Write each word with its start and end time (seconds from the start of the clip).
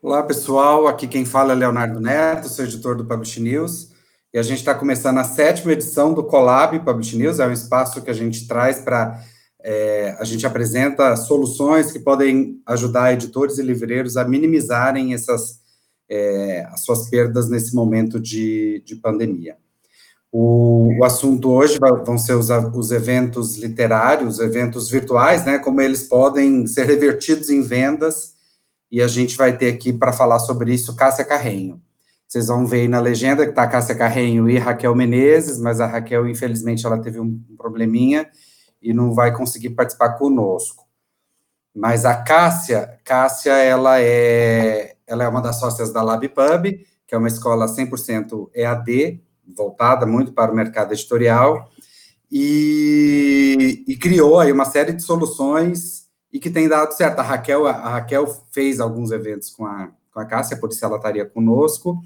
Olá, 0.00 0.22
pessoal. 0.22 0.86
Aqui 0.86 1.08
quem 1.08 1.24
fala 1.24 1.52
é 1.52 1.56
Leonardo 1.56 1.98
Neto, 1.98 2.48
sou 2.48 2.64
editor 2.64 2.94
do 2.94 3.04
Publish 3.04 3.40
News. 3.40 3.88
E 4.32 4.38
a 4.38 4.44
gente 4.44 4.58
está 4.58 4.72
começando 4.72 5.18
a 5.18 5.24
sétima 5.24 5.72
edição 5.72 6.14
do 6.14 6.22
Colab 6.22 6.78
Publish 6.78 7.16
News. 7.16 7.40
É 7.40 7.46
um 7.48 7.52
espaço 7.52 8.00
que 8.00 8.08
a 8.08 8.14
gente 8.14 8.46
traz 8.46 8.78
para. 8.80 9.20
É, 9.60 10.16
a 10.20 10.24
gente 10.24 10.46
apresenta 10.46 11.16
soluções 11.16 11.90
que 11.90 11.98
podem 11.98 12.62
ajudar 12.64 13.12
editores 13.12 13.58
e 13.58 13.62
livreiros 13.62 14.16
a 14.16 14.24
minimizarem 14.24 15.14
essas, 15.14 15.58
é, 16.08 16.64
as 16.70 16.84
suas 16.84 17.10
perdas 17.10 17.50
nesse 17.50 17.74
momento 17.74 18.20
de, 18.20 18.80
de 18.86 18.94
pandemia. 18.94 19.56
O, 20.30 20.96
o, 20.96 21.04
assunto 21.04 21.50
hoje 21.50 21.76
vão 22.06 22.16
ser 22.16 22.34
os, 22.34 22.50
os 22.50 22.92
eventos 22.92 23.56
literários, 23.56 24.38
eventos 24.38 24.88
virtuais, 24.88 25.44
né? 25.44 25.58
Como 25.58 25.80
eles 25.80 26.04
podem 26.04 26.68
ser 26.68 26.86
revertidos 26.86 27.50
em 27.50 27.62
vendas 27.62 28.37
e 28.90 29.02
a 29.02 29.08
gente 29.08 29.36
vai 29.36 29.56
ter 29.56 29.72
aqui 29.72 29.92
para 29.92 30.12
falar 30.12 30.38
sobre 30.38 30.72
isso 30.72 30.96
Cássia 30.96 31.24
Carrenho. 31.24 31.80
Vocês 32.26 32.48
vão 32.48 32.66
ver 32.66 32.82
aí 32.82 32.88
na 32.88 33.00
legenda 33.00 33.44
que 33.44 33.50
está 33.50 33.66
Cássia 33.66 33.94
Carrenho 33.94 34.50
e 34.50 34.58
Raquel 34.58 34.94
Menezes, 34.94 35.58
mas 35.58 35.80
a 35.80 35.86
Raquel, 35.86 36.28
infelizmente, 36.28 36.84
ela 36.84 36.98
teve 36.98 37.18
um 37.18 37.42
probleminha 37.56 38.28
e 38.82 38.92
não 38.92 39.14
vai 39.14 39.34
conseguir 39.34 39.70
participar 39.70 40.10
conosco. 40.10 40.86
Mas 41.74 42.04
a 42.04 42.14
Cássia, 42.14 42.98
Cássia, 43.04 43.52
ela 43.52 44.00
é, 44.00 44.96
ela 45.06 45.24
é 45.24 45.28
uma 45.28 45.40
das 45.40 45.58
sócias 45.58 45.92
da 45.92 46.02
LabPub, 46.02 46.86
que 47.06 47.14
é 47.14 47.18
uma 47.18 47.28
escola 47.28 47.66
100% 47.66 48.50
EAD, 48.54 49.22
voltada 49.56 50.04
muito 50.04 50.32
para 50.32 50.52
o 50.52 50.54
mercado 50.54 50.92
editorial, 50.92 51.70
e, 52.30 53.84
e 53.88 53.96
criou 53.96 54.38
aí 54.38 54.52
uma 54.52 54.66
série 54.66 54.92
de 54.92 55.02
soluções 55.02 55.97
e 56.32 56.38
que 56.38 56.50
tem 56.50 56.68
dado 56.68 56.92
certo. 56.92 57.18
A 57.20 57.22
Raquel, 57.22 57.66
a 57.66 57.90
Raquel 57.90 58.26
fez 58.50 58.80
alguns 58.80 59.10
eventos 59.10 59.50
com 59.50 59.66
a, 59.66 59.90
com 60.12 60.20
a 60.20 60.24
Cássia, 60.24 60.56
por 60.56 60.70
isso 60.70 60.84
ela 60.84 60.96
estaria 60.96 61.24
conosco, 61.24 62.00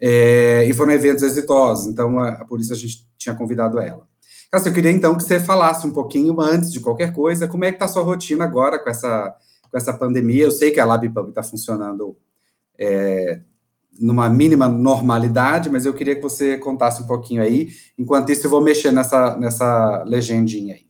é, 0.00 0.64
e 0.64 0.72
foram 0.74 0.92
eventos 0.92 1.22
exitosos, 1.22 1.86
então 1.86 2.18
a, 2.18 2.44
por 2.44 2.60
isso 2.60 2.72
a 2.72 2.76
gente 2.76 3.06
tinha 3.16 3.34
convidado 3.34 3.78
ela. 3.78 4.06
Cássia, 4.50 4.68
eu 4.68 4.74
queria 4.74 4.90
então 4.90 5.16
que 5.16 5.22
você 5.22 5.40
falasse 5.40 5.86
um 5.86 5.92
pouquinho, 5.92 6.40
antes 6.40 6.72
de 6.72 6.80
qualquer 6.80 7.12
coisa, 7.12 7.48
como 7.48 7.64
é 7.64 7.70
que 7.70 7.76
está 7.76 7.86
a 7.86 7.88
sua 7.88 8.02
rotina 8.02 8.44
agora 8.44 8.78
com 8.78 8.90
essa, 8.90 9.34
com 9.70 9.76
essa 9.76 9.92
pandemia? 9.92 10.44
Eu 10.44 10.50
sei 10.50 10.70
que 10.70 10.80
a 10.80 10.84
LabPub 10.84 11.28
está 11.28 11.42
funcionando 11.42 12.16
é, 12.78 13.40
numa 13.98 14.28
mínima 14.28 14.68
normalidade, 14.68 15.70
mas 15.70 15.86
eu 15.86 15.94
queria 15.94 16.14
que 16.14 16.22
você 16.22 16.58
contasse 16.58 17.02
um 17.02 17.06
pouquinho 17.06 17.42
aí. 17.42 17.70
Enquanto 17.98 18.30
isso, 18.30 18.46
eu 18.46 18.50
vou 18.50 18.60
mexer 18.60 18.92
nessa, 18.92 19.36
nessa 19.36 20.02
legendinha 20.04 20.74
aí. 20.74 20.86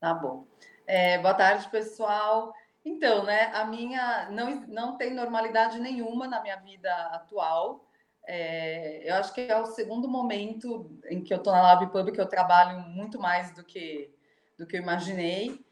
Tá 0.00 0.14
bom. 0.14 0.49
É, 0.92 1.18
boa 1.18 1.34
tarde, 1.34 1.68
pessoal. 1.68 2.52
Então, 2.84 3.22
né, 3.22 3.44
a 3.54 3.64
minha 3.64 4.28
não, 4.28 4.56
não 4.66 4.96
tem 4.96 5.14
normalidade 5.14 5.78
nenhuma 5.78 6.26
na 6.26 6.42
minha 6.42 6.56
vida 6.56 6.92
atual. 7.12 7.86
É, 8.26 9.08
eu 9.08 9.14
acho 9.14 9.32
que 9.32 9.42
é 9.42 9.56
o 9.56 9.66
segundo 9.66 10.08
momento 10.08 10.90
em 11.08 11.22
que 11.22 11.32
eu 11.32 11.36
estou 11.36 11.52
na 11.52 11.62
LabPub 11.62 12.10
que 12.10 12.20
eu 12.20 12.26
trabalho 12.26 12.80
muito 12.80 13.20
mais 13.20 13.54
do 13.54 13.62
que 13.62 14.12
do 14.58 14.66
que 14.66 14.76
eu 14.76 14.82
imaginei. 14.82 15.64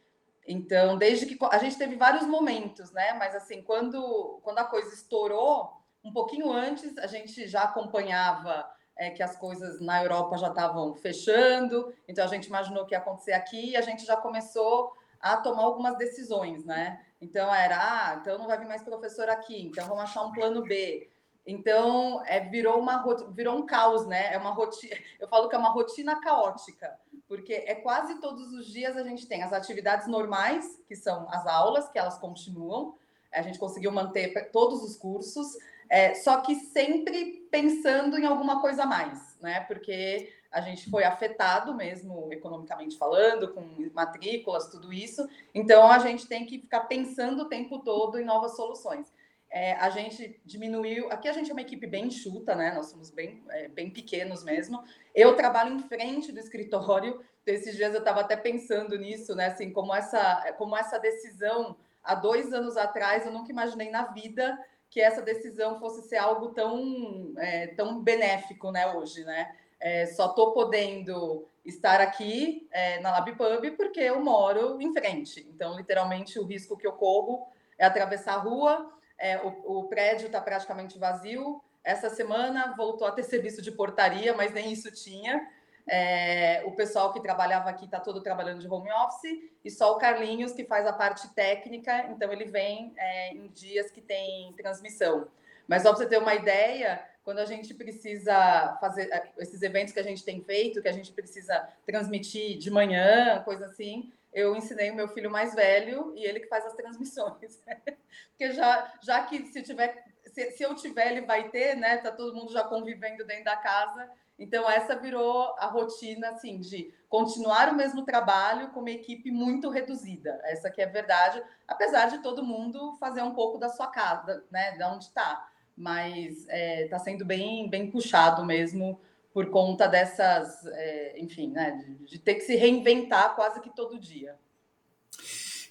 Então, 0.47 0.97
desde 0.97 1.27
que 1.27 1.37
a 1.51 1.59
gente 1.59 1.77
teve 1.77 1.97
vários 1.97 2.25
momentos, 2.25 2.93
né? 2.93 3.13
Mas 3.15 3.35
assim, 3.35 3.61
quando 3.61 4.39
quando 4.45 4.61
a 4.61 4.65
coisa 4.67 4.95
estourou, 4.95 5.83
um 6.05 6.13
pouquinho 6.13 6.53
antes, 6.53 6.97
a 6.97 7.09
gente 7.09 7.49
já 7.49 7.65
acompanhava 7.65 8.71
é, 8.97 9.11
que 9.11 9.23
as 9.25 9.37
coisas 9.37 9.81
na 9.81 10.01
Europa 10.01 10.39
já 10.39 10.49
estavam 10.49 10.95
fechando, 10.95 11.93
então 12.07 12.25
a 12.25 12.29
gente 12.29 12.47
imaginou 12.47 12.87
que 12.87 12.95
ia 12.95 12.99
acontecer 12.99 13.33
aqui 13.33 13.71
e 13.71 13.77
a 13.77 13.81
gente 13.81 14.07
já 14.07 14.17
começou 14.17 14.97
a 15.21 15.37
tomar 15.37 15.63
algumas 15.63 15.97
decisões, 15.97 16.65
né? 16.65 17.05
Então 17.21 17.53
era, 17.53 17.77
ah, 17.77 18.19
então 18.21 18.39
não 18.39 18.47
vai 18.47 18.59
vir 18.59 18.69
mais 18.69 18.83
professor 18.83 19.29
aqui, 19.29 19.67
então 19.67 19.87
vamos 19.87 20.05
achar 20.05 20.23
um 20.23 20.33
plano 20.33 20.63
B. 20.63 21.09
Então 21.47 22.23
é, 22.27 22.41
virou 22.41 22.79
uma 22.79 23.03
virou 23.31 23.57
um 23.57 23.67
caos, 23.67 24.07
né? 24.07 24.33
É 24.35 24.39
uma 24.39 24.51
rotina. 24.51 24.95
Eu 25.19 25.27
falo 25.29 25.49
que 25.49 25.57
é 25.57 25.59
uma 25.59 25.71
rotina 25.71 26.21
caótica, 26.21 26.99
porque 27.27 27.65
é 27.67 27.75
quase 27.75 28.21
todos 28.21 28.53
os 28.53 28.67
dias 28.67 28.97
a 28.97 29.03
gente 29.03 29.27
tem 29.27 29.43
as 29.43 29.53
atividades 29.53 30.07
normais, 30.07 30.79
que 30.87 30.95
são 30.95 31.27
as 31.31 31.47
aulas, 31.47 31.89
que 31.89 31.99
elas 31.99 32.19
continuam. 32.19 32.97
A 33.33 33.43
gente 33.43 33.59
conseguiu 33.59 33.93
manter 33.93 34.51
todos 34.51 34.83
os 34.83 34.97
cursos, 34.97 35.57
é, 35.91 36.15
só 36.15 36.41
que 36.41 36.55
sempre 36.55 37.47
pensando 37.51 38.19
em 38.19 38.27
alguma 38.27 38.61
coisa 38.61 38.85
a 38.85 38.87
mais, 38.87 39.37
né? 39.41 39.61
Porque 39.61 40.33
a 40.51 40.61
gente 40.61 40.89
foi 40.91 41.05
afetado 41.05 41.75
mesmo 41.75 42.33
economicamente 42.33 42.97
falando, 42.97 43.53
com 43.53 43.91
matrículas, 43.93 44.69
tudo 44.69 44.93
isso. 44.93 45.29
Então 45.55 45.91
a 45.91 45.99
gente 45.99 46.27
tem 46.27 46.47
que 46.47 46.59
ficar 46.59 46.81
pensando 46.81 47.43
o 47.43 47.49
tempo 47.49 47.81
todo 47.81 48.19
em 48.19 48.25
novas 48.25 48.57
soluções. 48.57 49.13
É, 49.51 49.73
a 49.75 49.89
gente 49.89 50.41
diminuiu. 50.45 51.11
Aqui 51.11 51.29
a 51.29 51.33
gente 51.33 51.51
é 51.51 51.53
uma 51.55 51.63
equipe 51.63 51.87
bem 51.87 52.07
enxuta, 52.07 52.55
né? 52.55 52.73
Nós 52.75 52.87
somos 52.87 53.11
bem, 53.11 53.43
é, 53.49 53.69
bem 53.69 53.91
pequenos 53.91 54.45
mesmo. 54.45 54.83
Eu 55.15 55.37
trabalho 55.37 55.75
em 55.75 55.81
frente 55.81 56.31
do 56.33 56.39
escritório. 56.39 57.21
Então, 57.43 57.55
esses 57.55 57.75
dias 57.75 57.95
eu 57.95 58.01
estava 58.01 58.21
até 58.21 58.37
pensando 58.37 58.99
nisso, 58.99 59.35
né? 59.35 59.47
Assim, 59.47 59.71
como 59.71 59.95
essa, 59.95 60.53
como 60.59 60.77
essa 60.77 60.99
decisão 60.99 61.77
há 62.03 62.15
dois 62.15 62.53
anos 62.53 62.77
atrás 62.77 63.25
eu 63.25 63.33
nunca 63.33 63.51
imaginei 63.51 63.91
na 63.91 64.05
vida 64.05 64.59
que 64.91 65.01
essa 65.01 65.21
decisão 65.21 65.79
fosse 65.79 66.09
ser 66.09 66.17
algo 66.17 66.49
tão, 66.49 67.33
é, 67.39 67.69
tão 67.69 68.03
benéfico, 68.03 68.71
né? 68.71 68.87
Hoje, 68.95 69.25
né? 69.25 69.55
É, 69.81 70.07
só 70.07 70.27
estou 70.27 70.53
podendo 70.53 71.47
estar 71.65 72.01
aqui 72.01 72.67
é, 72.73 72.99
na 73.01 73.11
LabPub 73.13 73.71
porque 73.73 74.01
eu 74.01 74.21
moro 74.21 74.81
em 74.81 74.93
frente. 74.93 75.47
Então, 75.55 75.77
literalmente, 75.77 76.39
o 76.39 76.45
risco 76.45 76.77
que 76.77 76.87
eu 76.87 76.93
corro 76.93 77.47
é 77.79 77.85
atravessar 77.85 78.35
a 78.35 78.39
rua. 78.39 78.93
É, 79.19 79.39
o, 79.39 79.79
o, 79.79 79.89
prédio 79.89 80.27
está 80.27 80.41
praticamente 80.41 80.99
vazio. 80.99 81.63
Essa 81.85 82.11
semana 82.11 82.75
voltou 82.77 83.07
a 83.07 83.13
ter 83.13 83.23
serviço 83.25 83.63
de 83.63 83.71
portaria, 83.71 84.35
mas 84.35 84.53
nem 84.53 84.73
isso 84.73 84.91
tinha. 84.91 85.49
É, 85.91 86.63
o 86.67 86.73
pessoal 86.73 87.13
que 87.13 87.21
trabalhava 87.21 87.71
aqui 87.71 87.87
está 87.87 87.99
todo 87.99 88.23
trabalhando 88.23 88.61
de 88.61 88.69
home 88.69 88.91
office 88.93 89.39
e 89.65 89.71
só 89.71 89.93
o 89.93 89.99
Carlinhos 89.99 90.53
que 90.53 90.65
faz 90.65 90.87
a 90.87 90.93
parte 90.93 91.29
técnica. 91.35 92.07
Então, 92.11 92.33
ele 92.33 92.47
vem 92.47 92.93
é, 92.97 93.33
em 93.33 93.49
dias 93.49 93.91
que 93.91 94.01
tem 94.01 94.53
transmissão. 94.55 95.29
Mas 95.67 95.83
só 95.83 95.91
para 95.91 95.99
você 95.99 96.09
ter 96.09 96.19
uma 96.19 96.35
ideia, 96.35 97.03
quando 97.29 97.41
a 97.41 97.45
gente 97.45 97.75
precisa 97.75 98.79
fazer 98.81 99.13
eh, 99.13 99.33
esses 99.37 99.61
eventos 99.61 99.93
que 99.93 100.01
a 100.01 100.03
gente 100.03 100.25
tem 100.25 100.41
feito, 100.41 100.81
que 100.81 100.89
a 100.89 100.93
gente 100.93 101.13
precisa 101.13 101.69
transmitir 101.85 102.57
de 102.57 102.71
manhã, 102.71 103.43
coisa 103.45 103.67
assim, 103.67 104.11
eu 104.33 104.57
ensinei 104.57 104.91
o 104.91 104.95
meu 104.95 105.09
filho 105.09 105.31
mais 105.31 105.55
velho 105.55 106.15
e 106.17 106.25
ele 106.25 106.41
que 106.41 106.47
faz 106.47 106.65
as 106.65 106.73
transmissões. 106.73 107.63
Porque 108.33 108.55
já, 108.55 108.95
já 109.03 109.23
que 109.27 109.45
se 109.45 109.61
tiver, 109.61 110.03
se, 110.25 110.53
se 110.53 110.63
eu 110.63 110.75
tiver, 110.75 111.11
ele 111.11 111.27
vai 111.27 111.51
ter, 111.51 111.77
né? 111.77 111.99
Tá 111.99 112.11
todo 112.11 112.35
mundo 112.35 112.51
já 112.51 112.65
convivendo 112.65 113.27
dentro 113.27 113.45
da 113.45 113.57
casa. 113.57 114.11
Então 114.39 114.67
essa 114.71 114.97
virou 114.97 115.55
a 115.59 115.67
rotina 115.67 116.31
assim 116.31 116.59
de 116.59 116.95
continuar 117.11 117.69
o 117.71 117.77
mesmo 117.77 118.07
trabalho 118.07 118.71
com 118.71 118.81
uma 118.81 118.91
equipe 118.91 119.31
muito 119.31 119.69
reduzida. 119.69 120.41
Essa 120.45 120.71
que 120.71 120.81
é 120.81 120.87
a 120.87 120.91
verdade, 120.91 121.45
apesar 121.67 122.07
de 122.07 122.23
todo 122.23 122.43
mundo 122.43 122.97
fazer 122.99 123.21
um 123.21 123.35
pouco 123.35 123.59
da 123.59 123.69
sua 123.69 123.89
casa, 123.89 124.43
né? 124.51 124.79
De 124.79 124.83
onde 124.83 125.05
está 125.05 125.47
mas 125.79 126.39
está 126.39 126.53
é, 126.53 126.89
tá 126.89 126.99
sendo 126.99 127.25
bem, 127.25 127.71
bem 127.71 127.91
puxado 127.91 128.45
mesmo 128.45 129.01
por 129.33 129.47
conta 129.51 129.87
dessas, 129.87 130.67
é, 130.67 131.21
enfim, 131.21 131.53
né, 131.53 131.71
de, 131.71 132.07
de, 132.07 132.19
ter 132.19 132.35
que 132.35 132.41
se 132.41 132.57
reinventar 132.57 133.37
quase 133.37 133.61
que 133.61 133.71
todo 133.75 134.01
dia. 134.01 134.35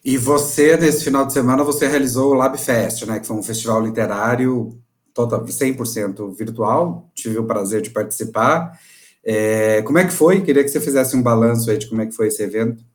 E 0.06 0.18
você, 0.18 0.78
nesse 0.78 1.04
final 1.04 1.26
de 1.26 1.34
semana, 1.34 1.64
você 1.64 1.88
realizou 1.88 2.32
o 2.32 2.34
LabFest, 2.34 3.06
né, 3.06 3.20
que 3.20 3.28
foi 3.28 3.36
um 3.36 3.44
festival 3.44 3.82
literário 3.82 4.82
total, 5.14 5.44
100% 5.44 6.34
virtual, 6.34 7.10
tive 7.14 7.40
o 7.40 7.46
prazer 7.46 7.82
de 7.82 7.90
participar. 7.90 8.80
É, 9.22 9.82
como 9.82 9.98
é 9.98 10.06
que 10.06 10.14
foi? 10.14 10.42
Queria 10.42 10.64
que 10.64 10.70
você 10.70 10.80
fizesse 10.80 11.18
um 11.18 11.24
balanço 11.24 11.70
aí 11.70 11.78
de 11.78 11.90
como 11.90 12.02
é 12.02 12.06
que 12.06 12.14
foi 12.16 12.28
esse 12.28 12.42
evento. 12.42 12.86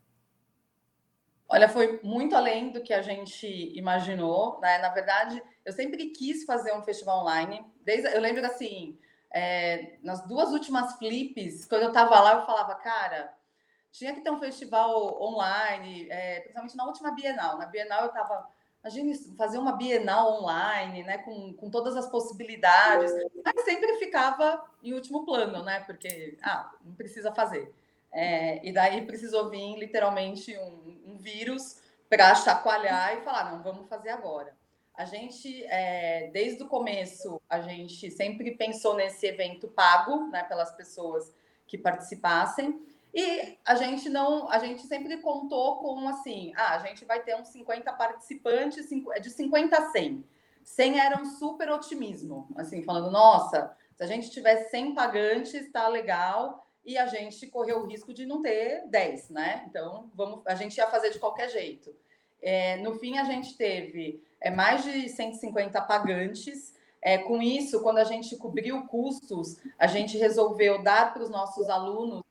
Olha, 1.46 1.68
foi 1.68 2.00
muito 2.02 2.34
além 2.34 2.72
do 2.72 2.80
que 2.82 2.94
a 2.94 3.02
gente 3.02 3.46
imaginou, 3.76 4.58
né? 4.62 4.78
Na 4.78 4.88
verdade, 4.88 5.42
eu 5.64 5.72
sempre 5.72 6.10
quis 6.10 6.44
fazer 6.44 6.72
um 6.72 6.82
festival 6.82 7.20
online. 7.20 7.64
Desde, 7.84 8.08
eu 8.08 8.20
lembro 8.20 8.44
assim, 8.44 8.98
é, 9.30 9.96
nas 10.02 10.26
duas 10.26 10.50
últimas 10.50 10.94
flips, 10.96 11.64
quando 11.64 11.82
eu 11.82 11.88
estava 11.88 12.20
lá, 12.20 12.34
eu 12.34 12.46
falava, 12.46 12.74
cara, 12.74 13.32
tinha 13.90 14.14
que 14.14 14.20
ter 14.20 14.30
um 14.30 14.38
festival 14.38 15.22
online, 15.22 16.08
é, 16.10 16.40
principalmente 16.40 16.76
na 16.76 16.86
última 16.86 17.12
Bienal. 17.12 17.58
Na 17.58 17.66
Bienal 17.66 18.02
eu 18.02 18.08
estava, 18.08 18.48
imagine 18.82 19.14
fazer 19.36 19.58
uma 19.58 19.72
Bienal 19.72 20.40
online, 20.40 21.04
né, 21.04 21.18
com, 21.18 21.52
com 21.54 21.70
todas 21.70 21.96
as 21.96 22.08
possibilidades, 22.08 23.12
mas 23.44 23.64
sempre 23.64 23.98
ficava 23.98 24.64
em 24.82 24.94
último 24.94 25.24
plano, 25.24 25.62
né, 25.62 25.80
porque, 25.80 26.36
ah, 26.42 26.72
não 26.84 26.94
precisa 26.94 27.32
fazer. 27.32 27.72
É, 28.10 28.66
e 28.66 28.72
daí 28.72 29.06
precisou 29.06 29.48
vir 29.48 29.78
literalmente 29.78 30.56
um, 30.58 31.12
um 31.12 31.16
vírus 31.16 31.80
para 32.08 32.34
chacoalhar 32.34 33.16
e 33.16 33.22
falar, 33.22 33.50
não, 33.50 33.62
vamos 33.62 33.88
fazer 33.88 34.10
agora. 34.10 34.54
A 34.94 35.04
gente, 35.04 35.64
é, 35.64 36.30
desde 36.32 36.62
o 36.62 36.68
começo, 36.68 37.40
a 37.48 37.60
gente 37.60 38.10
sempre 38.10 38.52
pensou 38.52 38.94
nesse 38.94 39.26
evento 39.26 39.68
pago, 39.68 40.28
né, 40.28 40.42
pelas 40.44 40.70
pessoas 40.72 41.34
que 41.66 41.78
participassem. 41.78 42.80
E 43.14 43.58
a 43.64 43.74
gente 43.74 44.08
não, 44.08 44.48
a 44.50 44.58
gente 44.58 44.82
sempre 44.82 45.18
contou 45.18 45.78
com 45.78 46.08
assim, 46.08 46.52
ah, 46.56 46.76
a 46.76 46.78
gente 46.78 47.04
vai 47.04 47.22
ter 47.22 47.36
uns 47.36 47.48
50 47.48 47.92
participantes, 47.92 48.88
é 49.12 49.20
de 49.20 49.30
50 49.30 49.76
a 49.76 49.90
100. 49.90 50.24
sem 50.62 50.98
era 50.98 51.20
um 51.20 51.24
super 51.24 51.70
otimismo, 51.70 52.48
assim, 52.56 52.82
falando, 52.82 53.10
nossa, 53.10 53.76
se 53.94 54.02
a 54.02 54.06
gente 54.06 54.30
tiver 54.30 54.56
100 54.68 54.94
pagantes, 54.94 55.54
está 55.54 55.88
legal, 55.88 56.66
e 56.84 56.98
a 56.98 57.06
gente 57.06 57.46
correu 57.46 57.80
o 57.80 57.86
risco 57.86 58.12
de 58.12 58.26
não 58.26 58.42
ter 58.42 58.86
10, 58.88 59.30
né? 59.30 59.64
Então, 59.68 60.10
vamos, 60.14 60.42
a 60.46 60.54
gente 60.54 60.76
ia 60.76 60.86
fazer 60.88 61.10
de 61.10 61.18
qualquer 61.18 61.48
jeito. 61.48 61.94
É, 62.40 62.76
no 62.78 62.98
fim, 62.98 63.18
a 63.18 63.24
gente 63.24 63.56
teve 63.56 64.22
é, 64.42 64.50
mais 64.50 64.82
de 64.82 65.08
150 65.08 65.80
pagantes. 65.82 66.74
É, 67.00 67.18
com 67.18 67.40
isso, 67.40 67.80
quando 67.80 67.98
a 67.98 68.04
gente 68.04 68.36
cobriu 68.36 68.86
custos, 68.86 69.56
a 69.78 69.86
gente 69.86 70.18
resolveu 70.18 70.82
dar 70.82 71.12
para 71.12 71.22
os 71.22 71.30
nossos 71.30 71.68
alunos, 71.68 72.22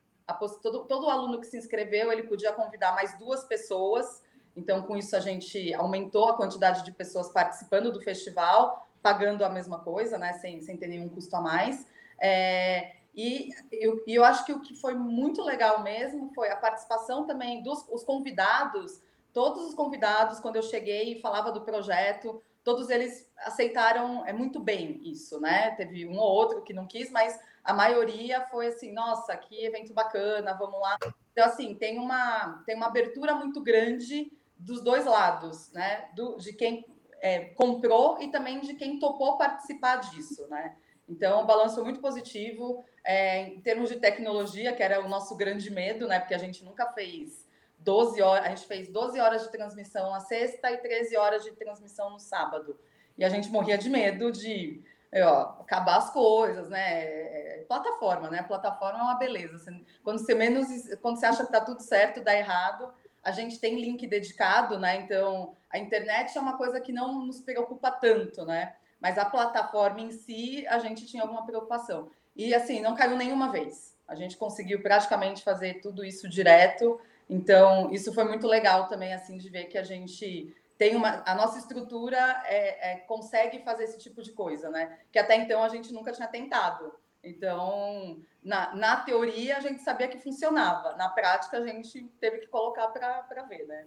todo, 0.61 0.85
todo 0.85 1.09
aluno 1.09 1.41
que 1.41 1.47
se 1.47 1.57
inscreveu, 1.57 2.11
ele 2.11 2.23
podia 2.23 2.53
convidar 2.53 2.93
mais 2.93 3.17
duas 3.17 3.43
pessoas. 3.43 4.21
Então, 4.55 4.83
com 4.83 4.95
isso, 4.95 5.15
a 5.15 5.19
gente 5.19 5.73
aumentou 5.73 6.29
a 6.29 6.37
quantidade 6.37 6.83
de 6.83 6.91
pessoas 6.91 7.29
participando 7.29 7.91
do 7.91 8.01
festival, 8.01 8.87
pagando 9.01 9.43
a 9.43 9.49
mesma 9.49 9.79
coisa, 9.79 10.17
né, 10.17 10.33
sem, 10.33 10.61
sem 10.61 10.77
ter 10.77 10.87
nenhum 10.87 11.09
custo 11.09 11.35
a 11.35 11.41
mais. 11.41 11.85
É, 12.19 12.93
e 13.13 13.49
eu, 13.71 14.01
eu 14.07 14.23
acho 14.23 14.45
que 14.45 14.53
o 14.53 14.61
que 14.61 14.75
foi 14.75 14.93
muito 14.93 15.41
legal 15.41 15.83
mesmo 15.83 16.31
foi 16.33 16.49
a 16.49 16.55
participação 16.55 17.25
também 17.25 17.61
dos 17.61 17.85
os 17.89 18.03
convidados 18.03 19.01
todos 19.33 19.67
os 19.67 19.73
convidados, 19.73 20.39
quando 20.39 20.55
eu 20.55 20.63
cheguei 20.63 21.13
e 21.13 21.21
falava 21.21 21.51
do 21.51 21.61
projeto, 21.61 22.41
todos 22.63 22.89
eles 22.89 23.29
aceitaram 23.37 24.25
é 24.25 24.33
muito 24.33 24.59
bem 24.59 24.99
isso, 25.03 25.39
né? 25.39 25.71
Teve 25.71 26.07
um 26.07 26.17
ou 26.17 26.31
outro 26.31 26.61
que 26.61 26.73
não 26.73 26.87
quis, 26.87 27.11
mas 27.11 27.39
a 27.63 27.73
maioria 27.73 28.41
foi 28.47 28.67
assim, 28.67 28.91
nossa, 28.91 29.35
que 29.35 29.65
evento 29.65 29.93
bacana, 29.93 30.53
vamos 30.53 30.79
lá. 30.79 30.97
Então 31.31 31.45
assim, 31.45 31.75
tem 31.75 31.97
uma 31.97 32.63
tem 32.65 32.75
uma 32.75 32.87
abertura 32.87 33.35
muito 33.35 33.61
grande 33.61 34.31
dos 34.57 34.81
dois 34.81 35.05
lados, 35.05 35.71
né? 35.71 36.09
Do, 36.15 36.37
de 36.37 36.53
quem 36.53 36.85
é, 37.21 37.45
comprou 37.55 38.21
e 38.21 38.29
também 38.29 38.59
de 38.59 38.73
quem 38.73 38.99
topou 38.99 39.37
participar 39.37 39.97
disso, 39.97 40.47
né? 40.47 40.75
Então, 41.07 41.43
o 41.43 41.45
balanço 41.45 41.83
muito 41.83 41.99
positivo 41.99 42.85
é, 43.03 43.41
em 43.47 43.59
termos 43.59 43.89
de 43.89 43.97
tecnologia, 43.97 44.73
que 44.73 44.81
era 44.81 45.03
o 45.03 45.09
nosso 45.09 45.35
grande 45.35 45.69
medo, 45.69 46.07
né? 46.07 46.19
Porque 46.19 46.33
a 46.33 46.37
gente 46.37 46.63
nunca 46.63 46.87
fez 46.93 47.45
12 47.83 48.21
horas, 48.21 48.45
a 48.45 48.49
gente 48.49 48.65
fez 48.65 48.89
12 48.89 49.19
horas 49.19 49.43
de 49.43 49.51
transmissão 49.51 50.11
na 50.11 50.19
sexta 50.19 50.71
e 50.71 50.77
13 50.77 51.17
horas 51.17 51.43
de 51.43 51.51
transmissão 51.51 52.09
no 52.11 52.19
sábado. 52.19 52.79
E 53.17 53.25
a 53.25 53.29
gente 53.29 53.49
morria 53.49 53.77
de 53.77 53.89
medo 53.89 54.31
de 54.31 54.83
ó, 55.15 55.61
acabar 55.61 55.97
as 55.97 56.11
coisas, 56.11 56.69
né? 56.69 57.03
É, 57.03 57.65
plataforma, 57.67 58.29
né? 58.29 58.43
Plataforma 58.43 58.99
é 58.99 59.01
uma 59.01 59.15
beleza. 59.15 59.57
quando 60.03 60.19
você 60.19 60.33
menos, 60.33 60.67
quando 61.01 61.19
você 61.19 61.25
acha 61.25 61.45
que 61.45 61.51
tá 61.51 61.61
tudo 61.61 61.81
certo, 61.81 62.23
dá 62.23 62.35
errado. 62.35 62.93
A 63.23 63.31
gente 63.31 63.59
tem 63.59 63.79
link 63.79 64.07
dedicado, 64.07 64.79
né? 64.79 64.95
Então, 64.97 65.55
a 65.69 65.77
internet 65.77 66.37
é 66.37 66.41
uma 66.41 66.57
coisa 66.57 66.79
que 66.79 66.91
não 66.91 67.25
nos 67.25 67.41
preocupa 67.41 67.91
tanto, 67.91 68.45
né? 68.45 68.75
Mas 68.99 69.17
a 69.17 69.25
plataforma 69.25 70.01
em 70.01 70.11
si, 70.11 70.65
a 70.67 70.79
gente 70.79 71.05
tinha 71.05 71.23
alguma 71.23 71.45
preocupação. 71.45 72.11
E 72.35 72.53
assim, 72.53 72.81
não 72.81 72.95
caiu 72.95 73.17
nenhuma 73.17 73.51
vez. 73.51 73.95
A 74.07 74.15
gente 74.15 74.37
conseguiu 74.37 74.81
praticamente 74.81 75.43
fazer 75.43 75.81
tudo 75.81 76.03
isso 76.03 76.29
direto. 76.29 76.99
Então, 77.31 77.89
isso 77.93 78.13
foi 78.13 78.25
muito 78.25 78.45
legal 78.45 78.89
também, 78.89 79.13
assim, 79.13 79.37
de 79.37 79.49
ver 79.49 79.63
que 79.63 79.77
a 79.77 79.83
gente 79.83 80.53
tem 80.77 80.97
uma. 80.97 81.23
A 81.25 81.33
nossa 81.33 81.57
estrutura 81.57 82.17
é, 82.45 82.91
é, 82.91 82.95
consegue 83.07 83.63
fazer 83.63 83.85
esse 83.85 83.97
tipo 83.97 84.21
de 84.21 84.33
coisa, 84.33 84.69
né? 84.69 84.97
Que 85.09 85.17
até 85.17 85.37
então 85.37 85.63
a 85.63 85.69
gente 85.69 85.93
nunca 85.93 86.11
tinha 86.11 86.27
tentado. 86.27 86.91
Então, 87.23 88.17
na, 88.43 88.75
na 88.75 88.97
teoria, 88.97 89.55
a 89.55 89.61
gente 89.61 89.81
sabia 89.81 90.09
que 90.09 90.17
funcionava. 90.17 90.97
Na 90.97 91.07
prática, 91.07 91.57
a 91.57 91.65
gente 91.65 92.03
teve 92.19 92.39
que 92.39 92.47
colocar 92.47 92.89
para 92.89 93.43
ver, 93.43 93.65
né? 93.65 93.85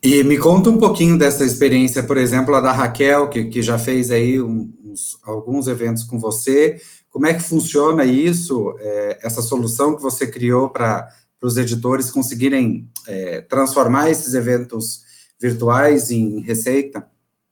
E 0.00 0.22
me 0.22 0.38
conta 0.38 0.70
um 0.70 0.78
pouquinho 0.78 1.18
dessa 1.18 1.44
experiência, 1.44 2.04
por 2.04 2.16
exemplo, 2.16 2.54
a 2.54 2.60
da 2.60 2.70
Raquel, 2.70 3.28
que, 3.28 3.46
que 3.46 3.62
já 3.62 3.78
fez 3.78 4.12
aí 4.12 4.40
uns, 4.40 5.18
alguns 5.24 5.66
eventos 5.66 6.04
com 6.04 6.20
você. 6.20 6.80
Como 7.10 7.26
é 7.26 7.34
que 7.34 7.42
funciona 7.42 8.04
isso, 8.04 8.76
é, 8.78 9.18
essa 9.22 9.42
solução 9.42 9.96
que 9.96 10.02
você 10.02 10.26
criou 10.26 10.70
para 10.70 11.08
para 11.42 11.48
os 11.48 11.56
editores 11.56 12.08
conseguirem 12.08 12.88
é, 13.08 13.40
transformar 13.40 14.08
esses 14.08 14.32
eventos 14.32 15.04
virtuais 15.40 16.08
em 16.08 16.40
receita? 16.40 17.10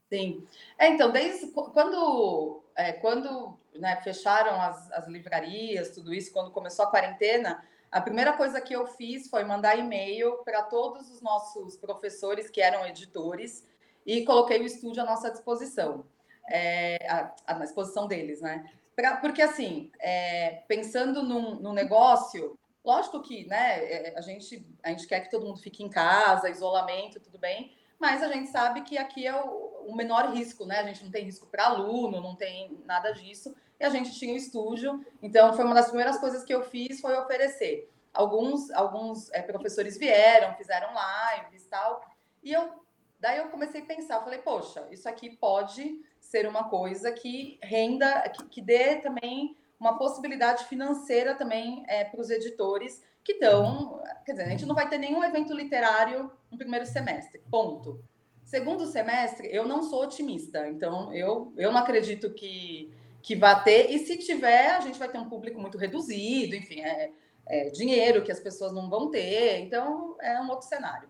Sim. 0.08 0.46
É, 0.78 0.90
então, 0.90 1.10
desde 1.10 1.48
quando, 1.48 2.62
é, 2.76 2.92
quando 2.92 3.58
né, 3.74 4.00
fecharam 4.04 4.60
as, 4.60 4.92
as 4.92 5.08
livrarias, 5.08 5.90
tudo 5.90 6.14
isso, 6.14 6.32
quando 6.32 6.52
começou 6.52 6.84
a 6.84 6.88
quarentena, 6.88 7.64
a 7.90 8.00
primeira 8.00 8.32
coisa 8.34 8.60
que 8.60 8.72
eu 8.72 8.86
fiz 8.86 9.28
foi 9.28 9.42
mandar 9.42 9.76
e-mail 9.76 10.36
para 10.44 10.62
todos 10.62 11.10
os 11.10 11.20
nossos 11.20 11.76
professores 11.76 12.48
que 12.48 12.60
eram 12.60 12.86
editores 12.86 13.66
e 14.06 14.24
coloquei 14.24 14.60
o 14.60 14.66
estúdio 14.66 15.02
à 15.02 15.04
nossa 15.04 15.32
disposição, 15.32 16.04
é, 16.48 16.96
à, 17.08 17.34
à 17.44 17.54
disposição 17.54 18.06
deles, 18.06 18.40
né? 18.40 18.70
Pra, 18.94 19.16
porque, 19.16 19.42
assim, 19.42 19.90
é, 19.98 20.62
pensando 20.68 21.24
num, 21.24 21.56
num 21.56 21.72
negócio, 21.72 22.56
Lógico 22.84 23.20
que, 23.20 23.46
né, 23.46 23.84
é, 23.84 24.14
a 24.16 24.20
gente, 24.20 24.66
a 24.82 24.88
gente 24.90 25.06
quer 25.06 25.20
que 25.20 25.30
todo 25.30 25.46
mundo 25.46 25.60
fique 25.60 25.82
em 25.82 25.90
casa, 25.90 26.48
isolamento, 26.48 27.20
tudo 27.20 27.38
bem, 27.38 27.76
mas 27.98 28.22
a 28.22 28.28
gente 28.28 28.48
sabe 28.48 28.80
que 28.82 28.96
aqui 28.96 29.26
é 29.26 29.34
o, 29.34 29.84
o 29.86 29.94
menor 29.94 30.32
risco, 30.32 30.64
né? 30.64 30.78
A 30.80 30.84
gente 30.84 31.04
não 31.04 31.10
tem 31.10 31.24
risco 31.24 31.46
para 31.46 31.66
aluno, 31.66 32.20
não 32.20 32.34
tem 32.34 32.82
nada 32.86 33.12
disso. 33.12 33.54
E 33.78 33.84
a 33.84 33.90
gente 33.90 34.18
tinha 34.18 34.32
o 34.32 34.36
estúdio, 34.36 35.04
então 35.22 35.52
foi 35.52 35.64
uma 35.64 35.74
das 35.74 35.88
primeiras 35.88 36.18
coisas 36.18 36.42
que 36.42 36.54
eu 36.54 36.62
fiz 36.62 37.00
foi 37.00 37.16
oferecer. 37.16 37.90
Alguns, 38.12 38.70
alguns 38.70 39.30
é, 39.32 39.42
professores 39.42 39.98
vieram, 39.98 40.54
fizeram 40.56 40.88
lives 40.88 41.64
e 41.64 41.68
tal. 41.68 42.02
E 42.42 42.52
eu, 42.52 42.70
daí 43.18 43.38
eu 43.38 43.48
comecei 43.48 43.82
a 43.82 43.86
pensar, 43.86 44.16
eu 44.16 44.22
falei, 44.22 44.38
poxa, 44.40 44.86
isso 44.90 45.08
aqui 45.08 45.36
pode 45.36 46.00
ser 46.18 46.48
uma 46.48 46.68
coisa 46.68 47.12
que 47.12 47.58
renda, 47.62 48.28
que, 48.30 48.44
que 48.46 48.62
dê 48.62 48.96
também 48.96 49.56
uma 49.80 49.96
possibilidade 49.96 50.66
financeira 50.66 51.34
também 51.34 51.82
é, 51.88 52.04
para 52.04 52.20
os 52.20 52.28
editores 52.28 53.02
que 53.24 53.32
estão. 53.32 54.00
Quer 54.26 54.32
dizer, 54.32 54.44
a 54.44 54.48
gente 54.50 54.66
não 54.66 54.74
vai 54.74 54.88
ter 54.88 54.98
nenhum 54.98 55.24
evento 55.24 55.54
literário 55.54 56.30
no 56.50 56.58
primeiro 56.58 56.84
semestre, 56.84 57.40
ponto. 57.50 58.04
Segundo 58.44 58.86
semestre, 58.86 59.48
eu 59.50 59.66
não 59.66 59.82
sou 59.82 60.02
otimista, 60.02 60.68
então 60.68 61.14
eu, 61.14 61.52
eu 61.56 61.72
não 61.72 61.78
acredito 61.78 62.30
que, 62.34 62.92
que 63.22 63.34
vá 63.34 63.54
ter, 63.54 63.90
e 63.90 63.98
se 64.00 64.18
tiver, 64.18 64.72
a 64.72 64.80
gente 64.80 64.98
vai 64.98 65.08
ter 65.08 65.18
um 65.18 65.28
público 65.28 65.60
muito 65.60 65.78
reduzido, 65.78 66.56
enfim, 66.56 66.80
é, 66.80 67.12
é 67.46 67.70
dinheiro 67.70 68.22
que 68.22 68.32
as 68.32 68.40
pessoas 68.40 68.72
não 68.72 68.90
vão 68.90 69.08
ter, 69.08 69.60
então 69.60 70.16
é 70.20 70.40
um 70.40 70.50
outro 70.50 70.68
cenário. 70.68 71.08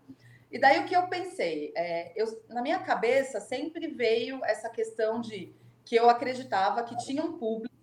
E 0.53 0.59
daí 0.59 0.81
o 0.81 0.85
que 0.85 0.95
eu 0.95 1.07
pensei? 1.07 1.73
É, 1.75 2.13
eu, 2.15 2.27
na 2.49 2.61
minha 2.61 2.79
cabeça 2.81 3.41
sempre 3.41 3.89
veio 3.89 4.45
essa 4.45 4.69
questão 4.69 5.21
de 5.21 5.55
que 5.85 5.97
eu 5.97 6.11
acreditava 6.11 6.83
que 6.83 6.97
tinha 6.99 7.23
um 7.23 7.39
público 7.39 7.75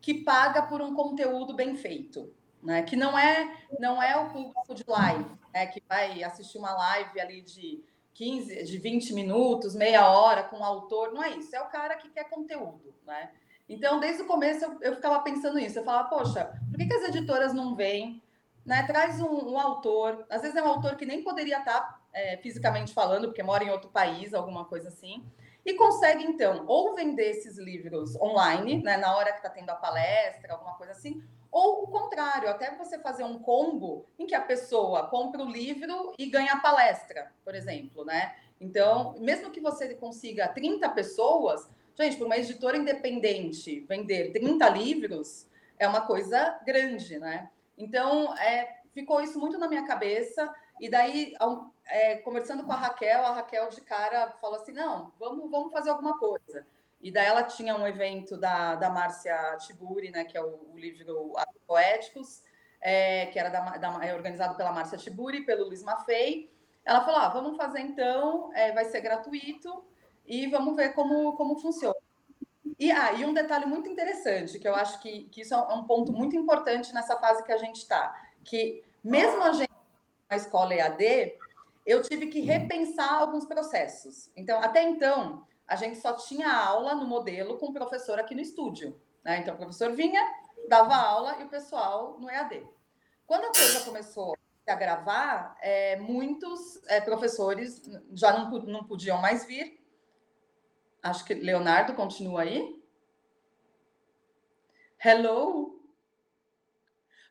que 0.00 0.14
paga 0.22 0.62
por 0.62 0.80
um 0.80 0.94
conteúdo 0.94 1.54
bem 1.54 1.76
feito, 1.76 2.32
né? 2.62 2.82
Que 2.82 2.96
não 2.96 3.18
é 3.18 3.56
não 3.78 4.02
é 4.02 4.16
o 4.16 4.30
público 4.30 4.74
de 4.74 4.84
live, 4.86 5.30
né? 5.52 5.66
Que 5.66 5.82
vai 5.88 6.22
assistir 6.22 6.58
uma 6.58 6.74
live 6.74 7.20
ali 7.20 7.42
de 7.42 7.82
15, 8.14 8.64
de 8.64 8.78
20 8.78 9.14
minutos, 9.14 9.76
meia 9.76 10.10
hora 10.10 10.42
com 10.42 10.58
o 10.58 10.64
autor, 10.64 11.12
não 11.12 11.22
é 11.22 11.30
isso, 11.30 11.54
é 11.54 11.60
o 11.60 11.68
cara 11.68 11.96
que 11.96 12.08
quer 12.10 12.28
conteúdo, 12.28 12.94
né? 13.06 13.30
Então, 13.68 14.00
desde 14.00 14.22
o 14.22 14.26
começo 14.26 14.64
eu, 14.64 14.78
eu 14.80 14.94
ficava 14.96 15.20
pensando 15.20 15.56
nisso, 15.56 15.78
eu 15.78 15.84
falava, 15.84 16.08
poxa, 16.08 16.46
por 16.68 16.78
que, 16.78 16.86
que 16.86 16.94
as 16.94 17.08
editoras 17.08 17.52
não 17.52 17.76
vêm, 17.76 18.22
né? 18.64 18.82
Traz 18.86 19.20
um, 19.20 19.52
um, 19.52 19.58
autor, 19.58 20.26
às 20.30 20.42
vezes 20.42 20.56
é 20.56 20.62
um 20.62 20.68
autor 20.68 20.96
que 20.96 21.06
nem 21.06 21.22
poderia 21.22 21.58
estar 21.58 22.02
é, 22.12 22.36
fisicamente 22.38 22.92
falando, 22.92 23.28
porque 23.28 23.42
mora 23.42 23.62
em 23.62 23.70
outro 23.70 23.88
país, 23.88 24.34
alguma 24.34 24.64
coisa 24.64 24.88
assim, 24.88 25.24
e 25.64 25.74
consegue, 25.74 26.24
então, 26.24 26.64
ou 26.66 26.94
vender 26.94 27.30
esses 27.30 27.58
livros 27.58 28.16
online, 28.16 28.82
né, 28.82 28.96
na 28.96 29.16
hora 29.16 29.32
que 29.32 29.38
está 29.38 29.50
tendo 29.50 29.70
a 29.70 29.74
palestra, 29.74 30.54
alguma 30.54 30.74
coisa 30.74 30.92
assim, 30.92 31.22
ou 31.50 31.84
o 31.84 31.86
contrário, 31.88 32.48
até 32.48 32.74
você 32.76 32.98
fazer 32.98 33.24
um 33.24 33.38
combo 33.38 34.06
em 34.18 34.26
que 34.26 34.34
a 34.34 34.40
pessoa 34.40 35.08
compra 35.08 35.42
o 35.42 35.50
livro 35.50 36.12
e 36.18 36.26
ganha 36.26 36.52
a 36.52 36.60
palestra, 36.60 37.32
por 37.44 37.54
exemplo, 37.54 38.04
né? 38.04 38.34
Então, 38.60 39.14
mesmo 39.18 39.50
que 39.50 39.60
você 39.60 39.94
consiga 39.94 40.48
30 40.48 40.88
pessoas, 40.90 41.68
gente, 41.94 42.16
para 42.16 42.26
uma 42.26 42.36
editora 42.36 42.76
independente 42.76 43.80
vender 43.88 44.32
30 44.32 44.68
livros 44.70 45.46
é 45.78 45.86
uma 45.86 46.02
coisa 46.02 46.58
grande, 46.66 47.18
né? 47.18 47.50
Então, 47.76 48.36
é, 48.36 48.78
ficou 48.92 49.20
isso 49.20 49.38
muito 49.38 49.58
na 49.58 49.68
minha 49.68 49.86
cabeça. 49.86 50.52
E 50.80 50.88
daí, 50.88 51.34
é, 51.88 52.16
conversando 52.16 52.64
com 52.64 52.72
a 52.72 52.76
Raquel, 52.76 53.24
a 53.24 53.32
Raquel 53.32 53.68
de 53.70 53.80
cara 53.80 54.30
falou 54.40 54.60
assim: 54.60 54.72
não, 54.72 55.12
vamos, 55.18 55.50
vamos 55.50 55.72
fazer 55.72 55.90
alguma 55.90 56.18
coisa. 56.18 56.66
E 57.00 57.10
daí 57.10 57.26
ela 57.26 57.42
tinha 57.42 57.76
um 57.76 57.86
evento 57.86 58.36
da, 58.36 58.74
da 58.74 58.90
Márcia 58.90 59.56
Tiburi, 59.58 60.10
né, 60.10 60.24
que 60.24 60.36
é 60.36 60.42
o, 60.42 60.72
o 60.72 60.76
livro 60.76 61.32
Atos 61.36 61.62
Poéticos, 61.66 62.42
é, 62.80 63.26
que 63.26 63.38
era 63.38 63.48
da, 63.48 63.76
da, 63.76 64.04
é 64.04 64.14
organizado 64.14 64.56
pela 64.56 64.72
Márcia 64.72 64.98
Tiburi, 64.98 65.44
pelo 65.44 65.66
Luiz 65.66 65.82
Maffei. 65.82 66.52
Ela 66.84 67.04
falou: 67.04 67.20
ah, 67.20 67.28
vamos 67.28 67.56
fazer 67.56 67.80
então, 67.80 68.52
é, 68.54 68.72
vai 68.72 68.84
ser 68.84 69.00
gratuito 69.00 69.84
e 70.26 70.46
vamos 70.48 70.76
ver 70.76 70.92
como, 70.92 71.34
como 71.36 71.58
funciona. 71.58 71.96
E, 72.78 72.92
ah, 72.92 73.12
e 73.12 73.24
um 73.24 73.32
detalhe 73.32 73.66
muito 73.66 73.88
interessante, 73.88 74.58
que 74.58 74.68
eu 74.68 74.74
acho 74.74 75.00
que, 75.00 75.24
que 75.24 75.40
isso 75.40 75.54
é 75.54 75.74
um 75.74 75.84
ponto 75.84 76.12
muito 76.12 76.36
importante 76.36 76.92
nessa 76.92 77.16
fase 77.18 77.42
que 77.42 77.50
a 77.50 77.56
gente 77.56 77.76
está, 77.76 78.14
que 78.44 78.84
mesmo 79.02 79.42
a 79.42 79.52
gente 79.52 79.68
na 80.30 80.36
escola 80.36 80.74
EAD, 80.74 81.38
eu 81.88 82.02
tive 82.02 82.26
que 82.26 82.40
repensar 82.40 83.14
alguns 83.14 83.46
processos. 83.46 84.30
Então, 84.36 84.60
até 84.60 84.82
então, 84.82 85.46
a 85.66 85.74
gente 85.74 85.96
só 85.98 86.12
tinha 86.12 86.52
aula 86.52 86.94
no 86.94 87.06
modelo 87.06 87.56
com 87.56 87.68
o 87.68 87.72
professor 87.72 88.18
aqui 88.18 88.34
no 88.34 88.42
estúdio. 88.42 89.00
Né? 89.24 89.38
Então, 89.38 89.54
o 89.54 89.56
professor 89.56 89.92
vinha, 89.92 90.20
dava 90.68 90.94
aula 90.94 91.38
e 91.40 91.44
o 91.44 91.48
pessoal 91.48 92.18
no 92.20 92.28
EAD. 92.28 92.62
Quando 93.26 93.44
a 93.44 93.52
coisa 93.52 93.80
começou 93.86 94.36
a 94.66 94.74
gravar, 94.74 95.56
é, 95.62 95.96
muitos 95.96 96.78
é, 96.88 97.00
professores 97.00 97.80
já 98.12 98.38
não, 98.38 98.50
não 98.50 98.84
podiam 98.84 99.18
mais 99.18 99.46
vir. 99.46 99.82
Acho 101.02 101.24
que 101.24 101.32
Leonardo 101.32 101.94
continua 101.94 102.42
aí. 102.42 102.84
Hello? 105.02 105.77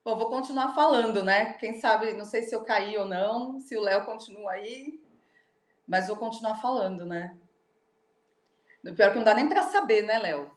Bom, 0.07 0.15
vou 0.15 0.29
continuar 0.29 0.73
falando, 0.73 1.21
né? 1.21 1.51
Quem 1.59 1.81
sabe, 1.81 2.13
não 2.13 2.23
sei 2.23 2.43
se 2.43 2.55
eu 2.55 2.61
caí 2.61 2.97
ou 2.97 3.03
não, 3.03 3.59
se 3.59 3.75
o 3.75 3.81
Léo 3.81 4.05
continua 4.05 4.51
aí, 4.51 5.01
mas 5.85 6.07
vou 6.07 6.15
continuar 6.15 6.61
falando, 6.61 7.05
né? 7.05 7.35
O 8.85 8.95
pior 8.95 9.07
é 9.07 9.09
que 9.09 9.17
não 9.17 9.25
dá 9.25 9.33
nem 9.33 9.49
para 9.49 9.63
saber, 9.63 10.03
né, 10.03 10.17
Léo? 10.17 10.49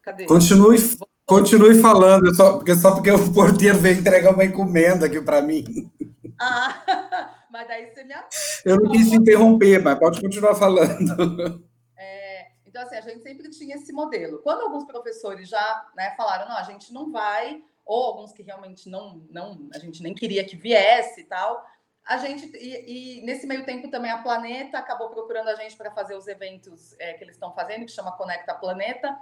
Cadê? 0.00 0.24
Continue, 0.24 0.78
continue 1.26 1.82
falando, 1.82 2.34
só 2.34 2.54
porque, 2.56 2.74
só 2.74 2.94
porque 2.94 3.10
o 3.10 3.34
porteiro 3.34 3.76
veio 3.76 4.00
entregar 4.00 4.32
uma 4.32 4.42
encomenda 4.46 5.04
aqui 5.04 5.20
para 5.20 5.42
mim. 5.42 5.92
Ah, 6.40 7.36
mas 7.52 7.68
daí 7.68 7.92
você 7.92 8.04
me 8.04 8.14
Eu 8.64 8.76
não 8.80 8.90
quis 8.90 9.12
interromper, 9.12 9.82
mas 9.82 9.98
pode 9.98 10.18
continuar 10.18 10.54
falando. 10.54 11.62
É, 11.94 12.46
então, 12.64 12.80
assim, 12.80 12.96
a 12.96 13.02
gente 13.02 13.22
sempre 13.22 13.50
tinha 13.50 13.76
esse 13.76 13.92
modelo. 13.92 14.38
Quando 14.38 14.62
alguns 14.62 14.86
professores 14.86 15.46
já 15.46 15.86
né, 15.94 16.14
falaram, 16.16 16.48
não, 16.48 16.56
a 16.56 16.62
gente 16.62 16.90
não 16.90 17.12
vai, 17.12 17.62
ou 17.92 18.04
alguns 18.04 18.32
que 18.32 18.42
realmente 18.42 18.88
não, 18.88 19.26
não, 19.30 19.68
a 19.74 19.78
gente 19.78 20.02
nem 20.02 20.14
queria 20.14 20.44
que 20.44 20.56
viesse 20.56 21.20
e 21.20 21.24
tal, 21.24 21.64
a 22.04 22.16
gente 22.16 22.50
e, 22.56 23.18
e, 23.18 23.22
nesse 23.22 23.46
meio 23.46 23.64
tempo 23.64 23.88
também 23.88 24.10
a 24.10 24.22
Planeta 24.22 24.78
acabou 24.78 25.10
procurando 25.10 25.48
a 25.48 25.54
gente 25.54 25.76
para 25.76 25.90
fazer 25.90 26.16
os 26.16 26.26
eventos 26.26 26.96
é, 26.98 27.12
que 27.12 27.22
eles 27.22 27.36
estão 27.36 27.52
fazendo, 27.52 27.84
que 27.84 27.92
chama 27.92 28.16
Conecta 28.16 28.54
Planeta. 28.54 29.16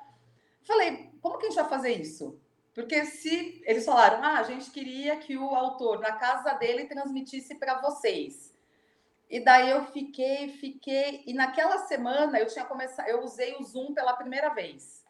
Falei, 0.63 1.11
como 1.21 1.39
que 1.39 1.47
a 1.47 1.49
gente 1.49 1.61
vai 1.61 1.69
fazer 1.69 1.93
isso? 1.93 2.41
Porque 2.75 3.05
se 3.05 3.63
eles 3.67 3.85
falaram, 3.85 4.23
ah, 4.23 4.39
a 4.39 4.43
gente 4.45 4.71
queria 4.71 5.17
que 5.17 5.37
o 5.37 5.55
autor 5.55 5.99
na 5.99 6.13
casa 6.13 6.53
dele 6.55 6.87
transmitisse 6.87 7.55
para 7.57 7.81
vocês. 7.81 8.55
E 9.29 9.41
daí 9.41 9.71
eu 9.71 9.87
fiquei, 9.87 10.49
fiquei, 10.49 11.23
e 11.27 11.35
naquela 11.35 11.79
semana 11.79 12.39
eu 12.39 12.47
tinha 12.47 12.65
começado, 12.65 13.09
eu 13.09 13.23
usei 13.23 13.57
o 13.57 13.63
Zoom 13.63 13.93
pela 13.93 14.15
primeira 14.15 14.51
vez. 14.51 15.05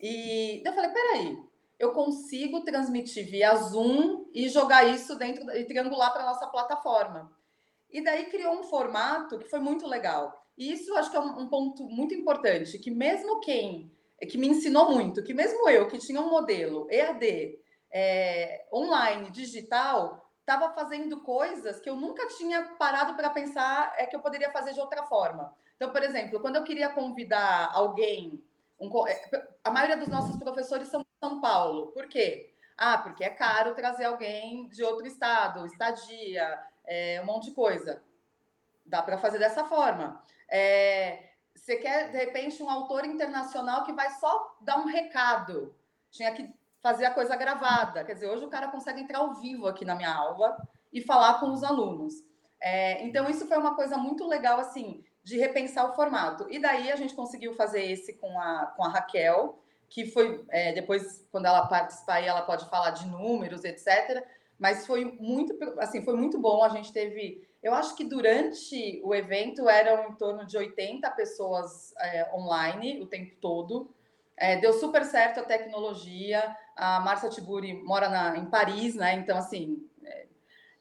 E 0.00 0.62
eu 0.64 0.72
falei, 0.72 0.90
peraí, 0.90 1.47
eu 1.78 1.92
consigo 1.92 2.62
transmitir 2.62 3.30
via 3.30 3.54
Zoom 3.54 4.26
e 4.34 4.48
jogar 4.48 4.84
isso 4.86 5.16
dentro 5.16 5.48
e 5.56 5.64
triangular 5.64 6.12
para 6.12 6.26
nossa 6.26 6.46
plataforma. 6.46 7.30
E 7.90 8.02
daí 8.02 8.26
criou 8.26 8.58
um 8.58 8.64
formato 8.64 9.38
que 9.38 9.48
foi 9.48 9.60
muito 9.60 9.86
legal. 9.86 10.44
E 10.56 10.72
isso 10.72 10.94
acho 10.96 11.10
que 11.10 11.16
é 11.16 11.20
um, 11.20 11.40
um 11.40 11.48
ponto 11.48 11.84
muito 11.84 12.14
importante, 12.14 12.78
que 12.78 12.90
mesmo 12.90 13.40
quem 13.40 13.92
que 14.28 14.36
me 14.36 14.48
ensinou 14.48 14.90
muito, 14.90 15.22
que 15.22 15.32
mesmo 15.32 15.68
eu 15.68 15.86
que 15.86 15.96
tinha 15.96 16.20
um 16.20 16.28
modelo 16.28 16.88
EAD 16.90 17.56
é, 17.92 18.66
online, 18.72 19.30
digital, 19.30 20.28
estava 20.40 20.74
fazendo 20.74 21.20
coisas 21.20 21.78
que 21.78 21.88
eu 21.88 21.94
nunca 21.94 22.26
tinha 22.26 22.62
parado 22.76 23.14
para 23.14 23.30
pensar 23.30 23.94
é 23.96 24.06
que 24.06 24.16
eu 24.16 24.20
poderia 24.20 24.50
fazer 24.50 24.72
de 24.72 24.80
outra 24.80 25.04
forma. 25.04 25.54
Então, 25.76 25.92
por 25.92 26.02
exemplo, 26.02 26.40
quando 26.40 26.56
eu 26.56 26.64
queria 26.64 26.88
convidar 26.88 27.70
alguém 27.72 28.42
um, 28.80 28.90
é, 29.06 29.48
a 29.62 29.70
maioria 29.70 29.96
dos 29.96 30.08
nossos 30.08 30.36
professores 30.36 30.88
são 30.88 31.04
São 31.20 31.40
Paulo. 31.40 31.88
Por 31.88 32.06
quê? 32.08 32.52
Ah, 32.76 32.98
porque 32.98 33.24
é 33.24 33.30
caro 33.30 33.74
trazer 33.74 34.04
alguém 34.04 34.68
de 34.68 34.84
outro 34.84 35.06
estado, 35.06 35.66
estadia, 35.66 36.58
é, 36.86 37.20
um 37.22 37.26
monte 37.26 37.46
de 37.46 37.54
coisa. 37.54 38.02
Dá 38.86 39.02
para 39.02 39.18
fazer 39.18 39.38
dessa 39.38 39.64
forma. 39.64 40.22
É, 40.48 41.30
você 41.54 41.76
quer, 41.76 42.10
de 42.10 42.16
repente, 42.16 42.62
um 42.62 42.70
autor 42.70 43.04
internacional 43.04 43.84
que 43.84 43.92
vai 43.92 44.10
só 44.12 44.56
dar 44.60 44.78
um 44.78 44.86
recado. 44.86 45.74
Tinha 46.10 46.32
que 46.32 46.48
fazer 46.80 47.04
a 47.04 47.10
coisa 47.10 47.36
gravada. 47.36 48.04
Quer 48.04 48.14
dizer, 48.14 48.30
hoje 48.30 48.44
o 48.44 48.48
cara 48.48 48.68
consegue 48.68 49.00
entrar 49.00 49.18
ao 49.18 49.34
vivo 49.34 49.66
aqui 49.66 49.84
na 49.84 49.94
minha 49.94 50.14
aula 50.14 50.56
e 50.92 51.02
falar 51.02 51.40
com 51.40 51.50
os 51.52 51.64
alunos. 51.64 52.14
É, 52.60 53.04
então, 53.04 53.28
isso 53.28 53.46
foi 53.46 53.58
uma 53.58 53.74
coisa 53.74 53.98
muito 53.98 54.26
legal, 54.26 54.58
assim, 54.58 55.04
de 55.22 55.36
repensar 55.36 55.90
o 55.90 55.94
formato. 55.94 56.46
E 56.48 56.58
daí 56.58 56.90
a 56.90 56.96
gente 56.96 57.14
conseguiu 57.14 57.54
fazer 57.54 57.84
esse 57.84 58.14
com 58.14 58.40
a, 58.40 58.72
com 58.76 58.84
a 58.84 58.88
Raquel, 58.88 59.58
que 59.88 60.06
foi 60.06 60.44
é, 60.50 60.72
depois, 60.72 61.26
quando 61.30 61.46
ela 61.46 61.66
participar 61.66 62.14
aí, 62.14 62.26
ela 62.26 62.42
pode 62.42 62.68
falar 62.68 62.90
de 62.90 63.06
números, 63.06 63.64
etc. 63.64 64.24
Mas 64.58 64.86
foi 64.86 65.04
muito, 65.04 65.56
assim, 65.78 66.04
foi 66.04 66.14
muito 66.14 66.38
bom. 66.38 66.62
A 66.62 66.68
gente 66.68 66.92
teve, 66.92 67.48
eu 67.62 67.74
acho 67.74 67.96
que 67.96 68.04
durante 68.04 69.00
o 69.04 69.14
evento 69.14 69.68
eram 69.68 70.10
em 70.10 70.14
torno 70.14 70.46
de 70.46 70.56
80 70.56 71.10
pessoas 71.12 71.94
é, 71.98 72.28
online 72.34 73.00
o 73.00 73.06
tempo 73.06 73.34
todo. 73.40 73.90
É, 74.36 74.56
deu 74.56 74.72
super 74.72 75.04
certo 75.04 75.40
a 75.40 75.44
tecnologia. 75.44 76.56
A 76.76 77.00
Marcia 77.00 77.30
Tiburi 77.30 77.72
mora 77.82 78.08
na, 78.08 78.36
em 78.36 78.46
Paris, 78.46 78.94
né? 78.94 79.14
Então, 79.14 79.38
assim, 79.38 79.87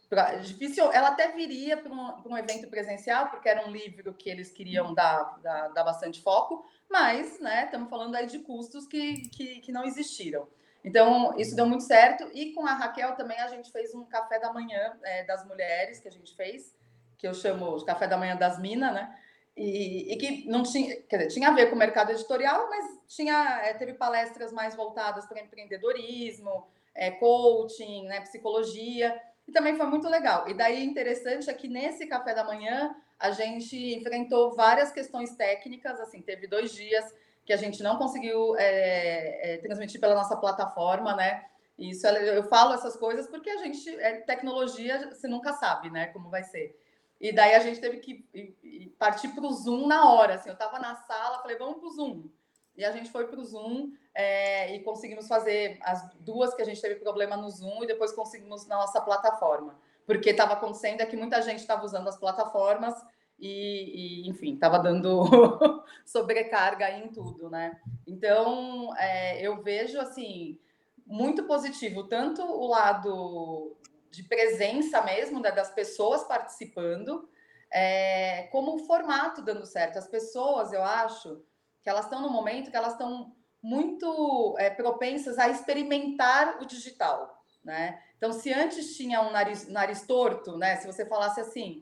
Pra, 0.10 0.36
difícil, 0.36 0.90
ela 0.92 1.10
até 1.10 1.34
viria 1.34 1.76
para 1.76 1.92
um, 1.92 2.32
um, 2.32 2.38
evento 2.38 2.70
presencial, 2.70 3.30
porque 3.30 3.50
era 3.50 3.68
um 3.68 3.72
livro 3.72 4.14
que 4.14 4.30
eles 4.30 4.50
queriam 4.52 4.94
dar, 4.94 5.38
dar, 5.42 5.68
dar 5.70 5.84
bastante 5.84 6.22
foco, 6.22 6.66
mas 6.90 7.40
né, 7.42 7.66
estamos 7.66 7.90
falando 7.90 8.16
aí 8.16 8.26
de 8.26 8.40
custos 8.40 8.88
que, 8.88 9.28
que, 9.30 9.60
que, 9.60 9.72
não 9.72 9.84
existiram. 9.84 10.48
Então, 10.82 11.38
isso 11.38 11.58
deu 11.58 11.66
muito 11.66 11.84
certo. 11.84 12.30
E 12.34 12.54
com 12.54 12.66
a 12.66 12.74
Raquel 12.74 13.16
também 13.16 13.38
a 13.40 13.50
gente 13.50 13.70
fez 13.70 13.94
um 13.94 14.06
café 14.06 14.40
da 14.40 14.54
manhã 14.54 14.98
é, 15.04 15.26
das 15.26 15.46
mulheres 15.46 16.00
que 16.00 16.08
a 16.08 16.12
gente 16.12 16.34
fez, 16.36 16.74
que 17.18 17.28
eu 17.28 17.34
chamo 17.34 17.78
de 17.78 17.84
café 17.84 18.08
da 18.08 18.18
manhã 18.18 18.38
das 18.38 18.58
minas, 18.60 18.94
né? 18.94 19.14
E, 19.58 20.14
e, 20.14 20.18
que 20.18 20.48
não 20.48 20.62
tinha, 20.64 21.02
quer 21.02 21.18
dizer, 21.18 21.30
tinha 21.32 21.50
a 21.50 21.54
ver 21.54 21.68
com 21.68 21.76
o 21.76 21.80
mercado 21.80 22.12
editorial, 22.12 22.70
mas 22.70 22.86
tinha, 23.08 23.60
é, 23.64 23.74
teve 23.74 23.96
palestras 23.96 24.54
mais 24.54 24.76
voltadas 24.76 25.26
para 25.26 25.42
empreendedorismo, 25.42 26.68
é, 26.94 27.10
coaching, 27.12 28.06
né, 28.06 28.22
psicologia. 28.22 29.20
E 29.48 29.52
também 29.52 29.76
foi 29.76 29.86
muito 29.86 30.10
legal. 30.10 30.48
E 30.50 30.54
daí 30.54 30.84
interessante 30.84 31.50
é 31.50 31.54
que 31.54 31.68
nesse 31.68 32.06
café 32.06 32.34
da 32.34 32.44
manhã 32.44 32.96
a 33.18 33.32
gente 33.32 33.96
enfrentou 33.96 34.54
várias 34.56 34.92
questões 34.92 35.36
técnicas, 35.36 36.00
assim, 36.00 36.22
teve 36.22 36.48
dois 36.48 36.72
dias 36.74 37.06
que 37.46 37.54
a 37.54 37.58
gente 37.58 37.82
não 37.82 37.98
conseguiu 37.98 38.56
é, 38.58 39.54
é, 39.54 39.58
transmitir 39.60 40.02
pela 40.02 40.14
nossa 40.14 40.36
plataforma, 40.36 41.16
né? 41.16 41.46
Isso 41.80 42.06
eu 42.08 42.44
falo 42.44 42.74
essas 42.74 42.98
coisas 42.98 43.28
porque 43.28 43.50
a 43.50 43.58
gente 43.58 43.90
é 44.00 44.18
tecnologia, 44.22 45.10
você 45.14 45.28
nunca 45.28 45.54
sabe, 45.54 45.90
né, 45.92 46.08
como 46.08 46.30
vai 46.30 46.44
ser. 46.44 46.76
E 47.22 47.32
daí 47.32 47.54
a 47.54 47.60
gente 47.60 47.80
teve 47.80 47.98
que 47.98 48.94
partir 49.00 49.30
para 49.30 49.46
o 49.46 49.54
Zoom 49.54 49.88
na 49.88 50.12
hora. 50.12 50.36
Assim, 50.36 50.50
eu 50.50 50.54
estava 50.54 50.78
na 50.80 50.96
sala, 50.96 51.40
falei, 51.40 51.58
vamos 51.58 51.78
para 51.78 51.88
o 51.88 51.92
Zoom. 51.92 52.30
E 52.78 52.86
a 52.86 52.92
gente 52.92 53.10
foi 53.10 53.26
para 53.28 53.40
o 53.40 53.44
Zoom 53.44 53.92
é, 54.14 54.76
e 54.76 54.84
conseguimos 54.84 55.28
fazer 55.28 55.80
as 55.82 56.08
duas 56.20 56.54
que 56.54 56.62
a 56.62 56.66
gente 56.66 56.82
teve 56.82 56.96
problema 56.96 57.36
no 57.36 57.50
Zoom 57.50 57.84
e 57.84 57.88
depois 57.88 58.12
conseguimos 58.12 58.68
na 58.68 58.78
nossa 58.78 59.02
plataforma. 59.02 59.76
Porque 60.06 60.30
estava 60.30 60.54
acontecendo 60.54 61.02
é 61.02 61.06
que 61.06 61.18
muita 61.18 61.42
gente 61.42 61.60
estava 61.60 61.84
usando 61.84 62.08
as 62.08 62.18
plataformas 62.18 62.94
e, 63.40 64.26
e 64.26 64.30
enfim, 64.30 64.54
estava 64.54 64.80
dando 64.80 65.24
sobrecarga 66.06 66.90
em 66.92 67.08
tudo, 67.10 67.50
né? 67.50 67.80
Então, 68.06 68.96
é, 68.98 69.42
eu 69.42 69.62
vejo, 69.62 70.00
assim, 70.00 70.58
muito 71.06 71.44
positivo, 71.44 72.04
tanto 72.04 72.42
o 72.44 72.68
lado 72.68 73.76
de 74.10 74.24
presença 74.24 75.02
mesmo, 75.02 75.40
né, 75.40 75.52
das 75.52 75.72
pessoas 75.72 76.24
participando, 76.24 77.30
é, 77.72 78.44
como 78.52 78.76
o 78.76 78.80
formato 78.80 79.42
dando 79.42 79.66
certo. 79.66 79.98
As 79.98 80.08
pessoas, 80.08 80.74
eu 80.74 80.84
acho, 80.84 81.44
que 81.88 81.92
elas 81.92 82.04
estão 82.04 82.22
no 82.22 82.30
momento 82.30 82.70
que 82.70 82.76
elas 82.76 82.92
estão 82.92 83.34
muito 83.64 84.58
é, 84.60 84.70
propensas 84.70 85.40
a 85.40 85.48
experimentar 85.48 86.62
o 86.62 86.66
digital, 86.66 87.42
né? 87.64 88.04
Então, 88.18 88.34
se 88.34 88.52
antes 88.52 88.98
tinha 88.98 89.22
um 89.22 89.32
nariz, 89.32 89.70
nariz 89.70 90.02
torto, 90.02 90.58
né? 90.58 90.76
Se 90.76 90.86
você 90.86 91.06
falasse 91.06 91.40
assim, 91.40 91.82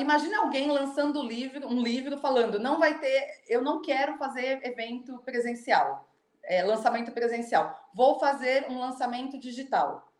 imagine 0.00 0.34
alguém 0.34 0.68
lançando 0.68 1.22
livro, 1.22 1.68
um 1.68 1.80
livro 1.80 2.18
falando, 2.18 2.58
não 2.58 2.80
vai 2.80 2.98
ter, 2.98 3.44
eu 3.46 3.62
não 3.62 3.80
quero 3.80 4.18
fazer 4.18 4.60
evento 4.66 5.16
presencial, 5.18 6.12
é, 6.42 6.64
lançamento 6.64 7.12
presencial, 7.12 7.78
vou 7.94 8.18
fazer 8.18 8.66
um 8.68 8.80
lançamento 8.80 9.38
digital. 9.38 10.12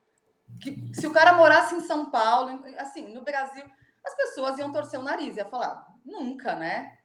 Que, 0.60 0.94
se 0.94 1.08
o 1.08 1.12
cara 1.12 1.32
morasse 1.32 1.74
em 1.74 1.80
São 1.80 2.08
Paulo, 2.08 2.62
assim, 2.78 3.12
no 3.12 3.22
Brasil, 3.22 3.64
as 4.06 4.14
pessoas 4.14 4.60
iam 4.60 4.72
torcer 4.72 5.00
o 5.00 5.02
nariz, 5.02 5.36
ia 5.36 5.44
falar, 5.44 5.88
nunca, 6.04 6.54
né? 6.54 7.01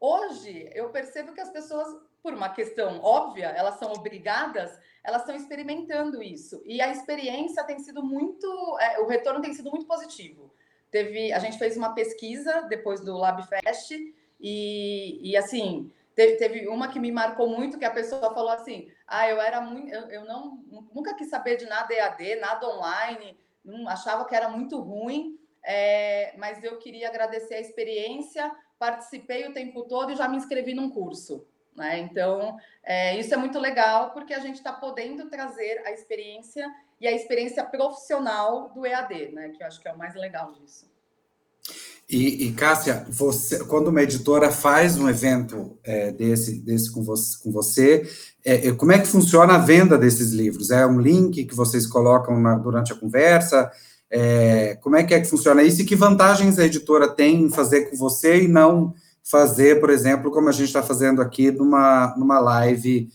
Hoje, 0.00 0.70
eu 0.74 0.88
percebo 0.88 1.34
que 1.34 1.40
as 1.42 1.50
pessoas, 1.50 1.86
por 2.22 2.32
uma 2.32 2.48
questão 2.48 3.00
óbvia, 3.02 3.48
elas 3.48 3.78
são 3.78 3.92
obrigadas, 3.92 4.76
elas 5.04 5.20
estão 5.20 5.36
experimentando 5.36 6.22
isso. 6.22 6.62
E 6.64 6.80
a 6.80 6.90
experiência 6.90 7.62
tem 7.64 7.78
sido 7.78 8.02
muito, 8.02 8.78
é, 8.80 8.98
o 9.00 9.06
retorno 9.06 9.42
tem 9.42 9.52
sido 9.52 9.70
muito 9.70 9.84
positivo. 9.86 10.50
Teve, 10.90 11.32
a 11.32 11.38
gente 11.38 11.58
fez 11.58 11.76
uma 11.76 11.94
pesquisa 11.94 12.62
depois 12.62 13.00
do 13.00 13.16
LabFest 13.16 13.92
e, 14.40 15.20
e 15.22 15.36
assim, 15.36 15.92
teve, 16.14 16.36
teve, 16.36 16.66
uma 16.66 16.88
que 16.88 16.98
me 16.98 17.12
marcou 17.12 17.48
muito, 17.48 17.78
que 17.78 17.84
a 17.84 17.90
pessoa 17.90 18.32
falou 18.32 18.50
assim, 18.50 18.90
ah, 19.06 19.28
eu 19.28 19.38
era 19.38 19.60
muito, 19.60 19.92
eu, 19.92 20.08
eu 20.08 20.24
não, 20.24 20.64
nunca 20.94 21.14
quis 21.14 21.28
saber 21.28 21.56
de 21.56 21.66
nada 21.66 21.92
EAD, 21.92 22.36
nada 22.36 22.66
online, 22.66 23.38
não, 23.62 23.86
achava 23.86 24.24
que 24.24 24.34
era 24.34 24.48
muito 24.48 24.80
ruim, 24.80 25.38
é, 25.62 26.34
mas 26.38 26.64
eu 26.64 26.78
queria 26.78 27.08
agradecer 27.08 27.54
a 27.54 27.60
experiência 27.60 28.50
participei 28.80 29.46
o 29.46 29.52
tempo 29.52 29.84
todo 29.84 30.10
e 30.10 30.16
já 30.16 30.26
me 30.26 30.38
inscrevi 30.38 30.72
num 30.72 30.90
curso. 30.90 31.46
Né? 31.76 31.98
Então, 32.00 32.56
é, 32.82 33.20
isso 33.20 33.32
é 33.32 33.36
muito 33.36 33.58
legal 33.58 34.10
porque 34.12 34.34
a 34.34 34.40
gente 34.40 34.56
está 34.56 34.72
podendo 34.72 35.28
trazer 35.28 35.82
a 35.84 35.92
experiência 35.92 36.66
e 36.98 37.06
a 37.06 37.12
experiência 37.12 37.62
profissional 37.62 38.70
do 38.70 38.84
EAD, 38.86 39.32
né? 39.32 39.50
que 39.50 39.62
eu 39.62 39.66
acho 39.66 39.80
que 39.80 39.86
é 39.86 39.92
o 39.92 39.98
mais 39.98 40.14
legal 40.14 40.52
disso. 40.54 40.90
E, 42.08 42.48
e 42.48 42.52
Cássia, 42.52 43.06
você, 43.08 43.64
quando 43.66 43.88
uma 43.88 44.02
editora 44.02 44.50
faz 44.50 44.98
um 44.98 45.08
evento 45.08 45.78
é, 45.84 46.10
desse, 46.10 46.60
desse 46.60 46.92
com 46.92 47.04
você, 47.04 47.38
com 47.40 47.52
você 47.52 48.02
é, 48.44 48.68
é, 48.68 48.72
como 48.72 48.92
é 48.92 48.98
que 48.98 49.06
funciona 49.06 49.54
a 49.54 49.58
venda 49.58 49.98
desses 49.98 50.32
livros? 50.32 50.70
É 50.70 50.86
um 50.86 50.98
link 50.98 51.44
que 51.44 51.54
vocês 51.54 51.86
colocam 51.86 52.40
na, 52.40 52.56
durante 52.56 52.92
a 52.92 52.96
conversa? 52.96 53.70
É, 54.10 54.76
como 54.80 54.96
é 54.96 55.04
que 55.04 55.14
é 55.14 55.20
que 55.20 55.28
funciona 55.28 55.62
isso? 55.62 55.82
E 55.82 55.84
que 55.84 55.94
vantagens 55.94 56.58
a 56.58 56.64
editora 56.64 57.08
tem 57.08 57.42
em 57.42 57.50
fazer 57.50 57.90
com 57.90 57.96
você 57.96 58.42
e 58.42 58.48
não 58.48 58.92
fazer, 59.22 59.80
por 59.80 59.90
exemplo, 59.90 60.30
como 60.30 60.48
a 60.48 60.52
gente 60.52 60.66
está 60.66 60.82
fazendo 60.82 61.22
aqui 61.22 61.50
numa, 61.50 62.14
numa 62.16 62.40
live 62.40 63.08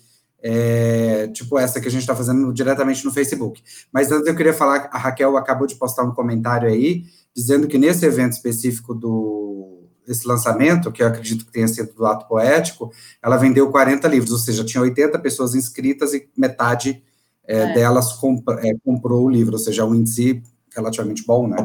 é, 0.48 1.28
tipo 1.30 1.58
essa 1.58 1.82
que 1.82 1.88
a 1.88 1.92
gente 1.92 2.02
está 2.02 2.16
fazendo 2.16 2.54
diretamente 2.54 3.04
no 3.04 3.12
Facebook. 3.12 3.64
Mas 3.92 4.12
antes 4.12 4.28
eu 4.28 4.36
queria 4.36 4.54
falar, 4.54 4.90
a 4.92 4.98
Raquel 4.98 5.36
acabou 5.38 5.66
de 5.66 5.76
postar 5.76 6.04
um 6.04 6.14
comentário 6.14 6.70
aí, 6.70 7.04
dizendo 7.36 7.68
que 7.68 7.80
nesse 7.80 8.06
evento 8.06 8.34
específico 8.34 8.94
do 8.94 9.82
esse 10.08 10.28
lançamento, 10.28 10.92
que 10.92 11.02
eu 11.02 11.08
acredito 11.08 11.48
que 11.48 11.52
tenha 11.52 11.68
sido 11.68 11.92
do 11.94 12.06
ato 12.06 12.28
poético, 12.28 12.92
ela 13.24 13.38
vendeu 13.38 13.72
40 13.72 14.08
livros, 14.08 14.32
ou 14.32 14.38
seja, 14.38 14.64
tinha 14.64 14.84
80 14.84 15.18
pessoas 15.18 15.56
inscritas 15.56 16.14
e 16.14 16.30
metade 16.38 17.02
é, 17.48 17.58
é. 17.58 17.74
delas 17.74 18.14
comp 18.14 18.48
é, 18.60 18.76
comprou 18.84 19.26
o 19.26 19.30
livro, 19.30 19.54
ou 19.54 19.60
seja, 19.60 19.84
um 19.84 19.96
índice 19.96 20.44
relativamente 20.76 21.26
bom, 21.26 21.48
né? 21.48 21.58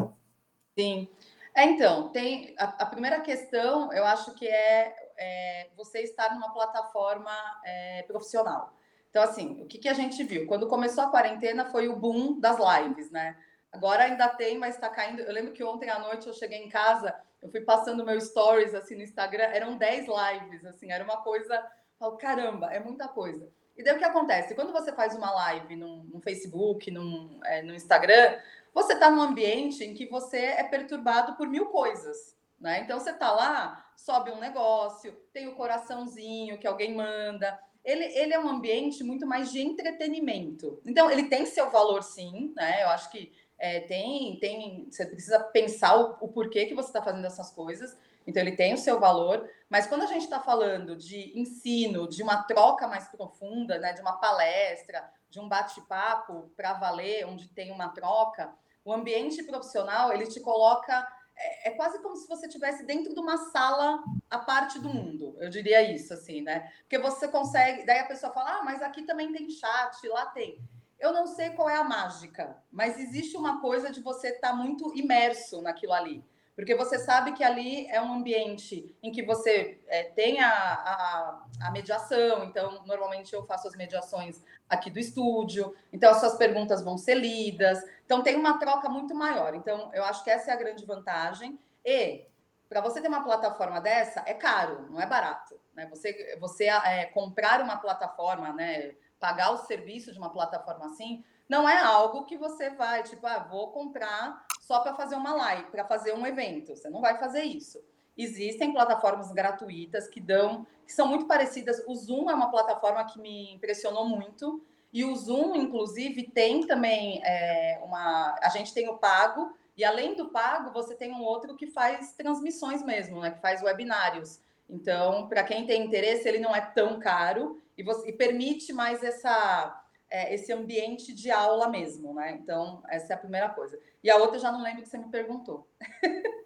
Sim. 0.77 1.07
É, 1.53 1.65
então, 1.65 2.09
tem 2.09 2.55
a, 2.57 2.65
a, 2.83 2.85
primeira 2.85 3.19
questão, 3.19 3.91
eu 3.91 4.05
acho 4.05 4.33
que 4.35 4.47
é, 4.47 4.95
é 5.17 5.69
você 5.75 5.99
estar 5.99 6.33
numa 6.33 6.53
plataforma 6.53 7.31
é, 7.65 8.03
profissional. 8.03 8.73
Então, 9.09 9.21
assim, 9.21 9.61
o 9.61 9.65
que, 9.65 9.77
que 9.77 9.89
a 9.89 9.93
gente 9.93 10.23
viu? 10.23 10.47
Quando 10.47 10.67
começou 10.67 11.03
a 11.03 11.09
quarentena 11.09 11.65
foi 11.65 11.89
o 11.89 11.95
boom 11.95 12.39
das 12.39 12.57
lives, 12.57 13.11
né? 13.11 13.35
Agora 13.71 14.03
ainda 14.03 14.29
tem, 14.29 14.57
mas 14.57 14.75
está 14.75 14.89
caindo. 14.89 15.21
Eu 15.21 15.33
lembro 15.33 15.51
que 15.51 15.63
ontem 15.63 15.89
à 15.89 15.99
noite 15.99 16.27
eu 16.27 16.33
cheguei 16.33 16.59
em 16.59 16.69
casa, 16.69 17.13
eu 17.41 17.49
fui 17.49 17.61
passando 17.61 18.05
meu 18.05 18.19
stories 18.19 18.73
assim 18.73 18.95
no 18.95 19.01
Instagram, 19.01 19.43
eram 19.43 19.77
10 19.77 20.07
lives, 20.07 20.65
assim, 20.65 20.91
era 20.91 21.03
uma 21.03 21.17
coisa. 21.17 21.61
Falo, 21.99 22.17
caramba, 22.17 22.73
é 22.73 22.79
muita 22.79 23.07
coisa. 23.09 23.49
E 23.77 23.83
daí 23.83 23.95
o 23.95 23.97
que 23.97 24.03
acontece? 24.03 24.53
Quando 24.55 24.71
você 24.71 24.91
faz 24.91 25.15
uma 25.15 25.31
live 25.31 25.75
no, 25.75 26.03
no 26.03 26.21
Facebook, 26.21 26.91
no, 26.91 27.39
é, 27.45 27.61
no 27.61 27.73
Instagram, 27.73 28.37
você 28.73 28.93
está 28.93 29.09
num 29.09 29.21
ambiente 29.21 29.83
em 29.83 29.93
que 29.93 30.07
você 30.07 30.37
é 30.37 30.63
perturbado 30.63 31.35
por 31.35 31.47
mil 31.47 31.67
coisas. 31.67 32.35
Né? 32.59 32.81
Então 32.81 32.99
você 32.99 33.09
está 33.09 33.31
lá, 33.31 33.91
sobe 33.95 34.31
um 34.31 34.39
negócio, 34.39 35.13
tem 35.33 35.47
o 35.47 35.55
coraçãozinho 35.55 36.57
que 36.59 36.67
alguém 36.67 36.93
manda. 36.93 37.59
Ele, 37.83 38.05
ele 38.05 38.33
é 38.33 38.39
um 38.39 38.47
ambiente 38.47 39.03
muito 39.03 39.25
mais 39.25 39.51
de 39.51 39.59
entretenimento. 39.59 40.79
Então, 40.85 41.09
ele 41.09 41.23
tem 41.23 41.47
seu 41.47 41.71
valor, 41.71 42.03
sim, 42.03 42.53
né? 42.55 42.83
Eu 42.83 42.89
acho 42.89 43.09
que 43.09 43.31
é, 43.57 43.79
tem, 43.79 44.37
tem, 44.39 44.87
você 44.89 45.05
precisa 45.05 45.39
pensar 45.39 45.95
o, 45.95 46.25
o 46.25 46.27
porquê 46.27 46.67
que 46.67 46.75
você 46.75 46.89
está 46.89 47.01
fazendo 47.01 47.25
essas 47.25 47.51
coisas. 47.51 47.97
Então, 48.25 48.41
ele 48.41 48.55
tem 48.55 48.73
o 48.73 48.77
seu 48.77 48.99
valor, 48.99 49.49
mas 49.69 49.87
quando 49.87 50.03
a 50.03 50.07
gente 50.07 50.23
está 50.23 50.39
falando 50.39 50.95
de 50.95 51.37
ensino, 51.39 52.07
de 52.07 52.21
uma 52.21 52.43
troca 52.43 52.87
mais 52.87 53.07
profunda, 53.07 53.79
né, 53.79 53.93
de 53.93 54.01
uma 54.01 54.17
palestra, 54.17 55.11
de 55.29 55.39
um 55.39 55.47
bate-papo 55.47 56.51
para 56.55 56.73
valer, 56.73 57.25
onde 57.25 57.47
tem 57.47 57.71
uma 57.71 57.89
troca, 57.89 58.53
o 58.83 58.93
ambiente 58.93 59.43
profissional 59.43 60.11
ele 60.11 60.27
te 60.27 60.39
coloca 60.39 61.07
é, 61.35 61.69
é 61.69 61.71
quase 61.71 62.01
como 62.01 62.15
se 62.15 62.27
você 62.27 62.47
estivesse 62.47 62.85
dentro 62.85 63.13
de 63.13 63.19
uma 63.19 63.37
sala 63.37 64.03
à 64.29 64.39
parte 64.39 64.79
do 64.79 64.89
mundo. 64.89 65.35
Eu 65.39 65.49
diria 65.49 65.81
isso 65.81 66.13
assim, 66.13 66.41
né? 66.41 66.71
Porque 66.81 66.99
você 66.99 67.27
consegue, 67.27 67.85
daí 67.85 67.99
a 67.99 68.07
pessoa 68.07 68.33
fala: 68.33 68.59
"Ah, 68.59 68.63
mas 68.63 68.81
aqui 68.81 69.03
também 69.03 69.31
tem 69.31 69.49
chat, 69.49 70.07
lá 70.07 70.27
tem". 70.27 70.59
Eu 70.99 71.11
não 71.11 71.25
sei 71.25 71.49
qual 71.51 71.67
é 71.67 71.75
a 71.75 71.83
mágica, 71.83 72.61
mas 72.71 72.99
existe 72.99 73.35
uma 73.35 73.59
coisa 73.59 73.89
de 73.89 74.01
você 74.01 74.29
estar 74.29 74.49
tá 74.49 74.55
muito 74.55 74.95
imerso 74.95 75.61
naquilo 75.61 75.93
ali. 75.93 76.23
Porque 76.61 76.75
você 76.75 76.99
sabe 76.99 77.31
que 77.31 77.43
ali 77.43 77.87
é 77.87 77.99
um 77.99 78.13
ambiente 78.13 78.95
em 79.01 79.11
que 79.11 79.23
você 79.23 79.81
é, 79.87 80.03
tem 80.03 80.39
a, 80.41 80.47
a, 80.47 81.45
a, 81.59 81.71
mediação, 81.71 82.43
então 82.43 82.83
normalmente 82.85 83.33
eu 83.33 83.43
faço 83.47 83.67
as 83.67 83.75
mediações 83.75 84.43
aqui 84.69 84.91
do 84.91 84.99
estúdio, 84.99 85.75
então 85.91 86.11
as 86.11 86.19
suas 86.19 86.35
perguntas 86.35 86.83
vão 86.83 86.99
ser 86.99 87.15
lidas, 87.15 87.79
então 88.05 88.21
tem 88.21 88.35
uma 88.35 88.59
troca 88.59 88.87
muito 88.87 89.15
maior. 89.15 89.55
Então 89.55 89.89
eu 89.91 90.03
acho 90.03 90.23
que 90.23 90.29
essa 90.29 90.51
é 90.51 90.53
a 90.53 90.57
grande 90.57 90.85
vantagem. 90.85 91.59
E 91.83 92.27
para 92.69 92.79
você 92.79 93.01
ter 93.01 93.07
uma 93.07 93.23
plataforma 93.23 93.81
dessa, 93.81 94.21
é 94.27 94.35
caro, 94.35 94.85
não 94.91 95.01
é 95.01 95.07
barato. 95.07 95.59
Né? 95.73 95.87
Você, 95.87 96.37
você 96.39 96.65
é, 96.65 97.05
comprar 97.05 97.59
uma 97.59 97.77
plataforma, 97.77 98.53
né, 98.53 98.93
pagar 99.19 99.49
o 99.49 99.57
serviço 99.57 100.11
de 100.11 100.19
uma 100.19 100.31
plataforma 100.31 100.85
assim, 100.85 101.25
não 101.51 101.67
é 101.67 101.77
algo 101.77 102.23
que 102.23 102.37
você 102.37 102.69
vai, 102.69 103.03
tipo, 103.03 103.27
ah, 103.27 103.39
vou 103.39 103.73
comprar 103.73 104.41
só 104.61 104.79
para 104.79 104.95
fazer 104.95 105.15
uma 105.15 105.33
live, 105.33 105.69
para 105.69 105.83
fazer 105.83 106.13
um 106.13 106.25
evento. 106.25 106.73
Você 106.73 106.89
não 106.89 107.01
vai 107.01 107.19
fazer 107.19 107.43
isso. 107.43 107.77
Existem 108.17 108.71
plataformas 108.71 109.33
gratuitas 109.33 110.07
que 110.07 110.21
dão, 110.21 110.65
que 110.85 110.93
são 110.93 111.07
muito 111.07 111.25
parecidas. 111.25 111.83
O 111.85 111.93
Zoom 111.93 112.29
é 112.29 112.33
uma 112.33 112.49
plataforma 112.49 113.03
que 113.03 113.19
me 113.19 113.53
impressionou 113.53 114.07
muito. 114.07 114.63
E 114.93 115.03
o 115.03 115.13
Zoom, 115.13 115.57
inclusive, 115.57 116.23
tem 116.31 116.65
também 116.65 117.21
é, 117.21 117.81
uma. 117.83 118.33
A 118.41 118.47
gente 118.47 118.73
tem 118.73 118.87
o 118.87 118.97
pago, 118.97 119.53
e 119.75 119.83
além 119.83 120.15
do 120.15 120.29
pago, 120.29 120.71
você 120.71 120.95
tem 120.95 121.11
um 121.11 121.21
outro 121.21 121.57
que 121.57 121.67
faz 121.67 122.13
transmissões 122.13 122.81
mesmo, 122.81 123.19
né? 123.19 123.29
Que 123.31 123.41
faz 123.41 123.61
webinários. 123.61 124.39
Então, 124.69 125.27
para 125.27 125.43
quem 125.43 125.65
tem 125.65 125.83
interesse, 125.83 126.25
ele 126.29 126.39
não 126.39 126.55
é 126.55 126.61
tão 126.61 126.97
caro 126.97 127.61
e, 127.77 127.83
você, 127.83 128.07
e 128.07 128.13
permite 128.13 128.71
mais 128.71 129.03
essa 129.03 129.80
é, 130.11 130.35
esse 130.35 130.51
ambiente 130.51 131.13
de 131.13 131.31
aula 131.31 131.69
mesmo, 131.69 132.13
né? 132.13 132.37
Então, 132.39 132.83
essa 132.89 133.13
é 133.13 133.15
a 133.15 133.19
primeira 133.19 133.47
coisa. 133.49 133.79
E 134.03 134.09
a 134.09 134.17
outra 134.17 134.35
eu 134.35 134.41
já 134.41 134.51
não 134.51 134.61
lembro 134.61 134.83
que 134.83 134.89
você 134.89 134.97
me 134.97 135.09
perguntou. 135.09 135.65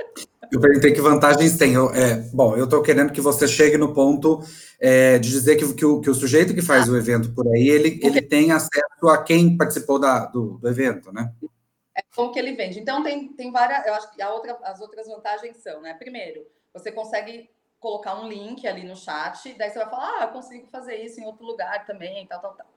Eu 0.51 0.61
perguntei 0.61 0.93
que 0.93 1.01
vantagens 1.01 1.57
tem. 1.57 1.73
Eu, 1.73 1.89
é, 1.89 2.17
bom, 2.31 2.55
eu 2.55 2.65
estou 2.65 2.83
querendo 2.83 3.11
que 3.11 3.19
você 3.19 3.47
chegue 3.47 3.77
no 3.77 3.95
ponto 3.95 4.41
é, 4.79 5.17
de 5.17 5.27
dizer 5.27 5.55
que, 5.55 5.73
que, 5.73 5.83
o, 5.83 5.99
que, 5.99 6.09
o, 6.09 6.13
sujeito 6.13 6.53
que 6.53 6.61
faz 6.61 6.87
ah. 6.87 6.91
o 6.91 6.95
evento 6.95 7.33
por 7.33 7.47
aí, 7.47 7.67
ele, 7.67 7.99
ele 8.03 8.21
tem 8.21 8.51
acesso 8.51 9.09
a 9.09 9.23
quem 9.23 9.57
participou 9.57 9.97
da, 9.97 10.27
do, 10.27 10.59
do 10.59 10.69
evento, 10.69 11.11
né? 11.11 11.33
É 11.97 12.03
como 12.15 12.31
que 12.31 12.37
ele 12.37 12.53
vende. 12.53 12.79
Então, 12.79 13.01
tem, 13.01 13.29
tem 13.29 13.51
várias. 13.51 13.87
Eu 13.87 13.95
acho 13.95 14.13
que 14.13 14.23
outra, 14.23 14.55
as 14.63 14.79
outras 14.79 15.07
vantagens 15.07 15.57
são, 15.57 15.81
né? 15.81 15.95
Primeiro, 15.95 16.45
você 16.71 16.91
consegue 16.91 17.49
colocar 17.79 18.21
um 18.21 18.27
link 18.27 18.67
ali 18.67 18.83
no 18.83 18.95
chat, 18.95 19.51
daí 19.57 19.71
você 19.71 19.79
vai 19.79 19.89
falar, 19.89 20.19
ah, 20.19 20.23
eu 20.25 20.29
consigo 20.29 20.67
fazer 20.67 20.97
isso 20.97 21.19
em 21.19 21.25
outro 21.25 21.43
lugar 21.43 21.87
também, 21.87 22.25
tal, 22.27 22.39
tal, 22.39 22.53
tal. 22.53 22.67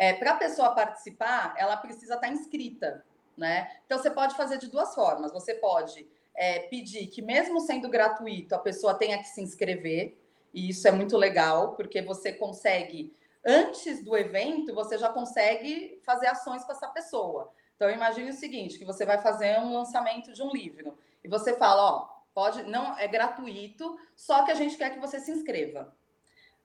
É, 0.00 0.14
Para 0.14 0.30
a 0.30 0.36
pessoa 0.36 0.74
participar, 0.74 1.54
ela 1.58 1.76
precisa 1.76 2.14
estar 2.14 2.26
tá 2.26 2.32
inscrita, 2.32 3.04
né? 3.36 3.70
Então 3.84 3.98
você 3.98 4.10
pode 4.10 4.34
fazer 4.34 4.56
de 4.56 4.66
duas 4.66 4.94
formas. 4.94 5.30
Você 5.30 5.52
pode 5.52 6.08
é, 6.34 6.60
pedir 6.60 7.06
que, 7.08 7.20
mesmo 7.20 7.60
sendo 7.60 7.86
gratuito, 7.86 8.54
a 8.54 8.58
pessoa 8.58 8.94
tenha 8.94 9.18
que 9.18 9.28
se 9.28 9.42
inscrever, 9.42 10.18
e 10.54 10.70
isso 10.70 10.88
é 10.88 10.90
muito 10.90 11.18
legal, 11.18 11.74
porque 11.74 12.00
você 12.00 12.32
consegue, 12.32 13.14
antes 13.44 14.02
do 14.02 14.16
evento, 14.16 14.74
você 14.74 14.96
já 14.96 15.10
consegue 15.10 16.00
fazer 16.02 16.28
ações 16.28 16.64
com 16.64 16.72
essa 16.72 16.88
pessoa. 16.88 17.52
Então 17.76 17.90
imagine 17.90 18.30
o 18.30 18.32
seguinte: 18.32 18.78
que 18.78 18.86
você 18.86 19.04
vai 19.04 19.18
fazer 19.18 19.60
um 19.60 19.74
lançamento 19.74 20.32
de 20.32 20.42
um 20.42 20.50
livro 20.50 20.96
e 21.22 21.28
você 21.28 21.52
fala, 21.58 21.82
ó, 21.82 22.08
pode, 22.32 22.62
não 22.62 22.98
é 22.98 23.06
gratuito, 23.06 23.98
só 24.16 24.46
que 24.46 24.50
a 24.50 24.54
gente 24.54 24.78
quer 24.78 24.94
que 24.94 24.98
você 24.98 25.20
se 25.20 25.30
inscreva 25.30 25.94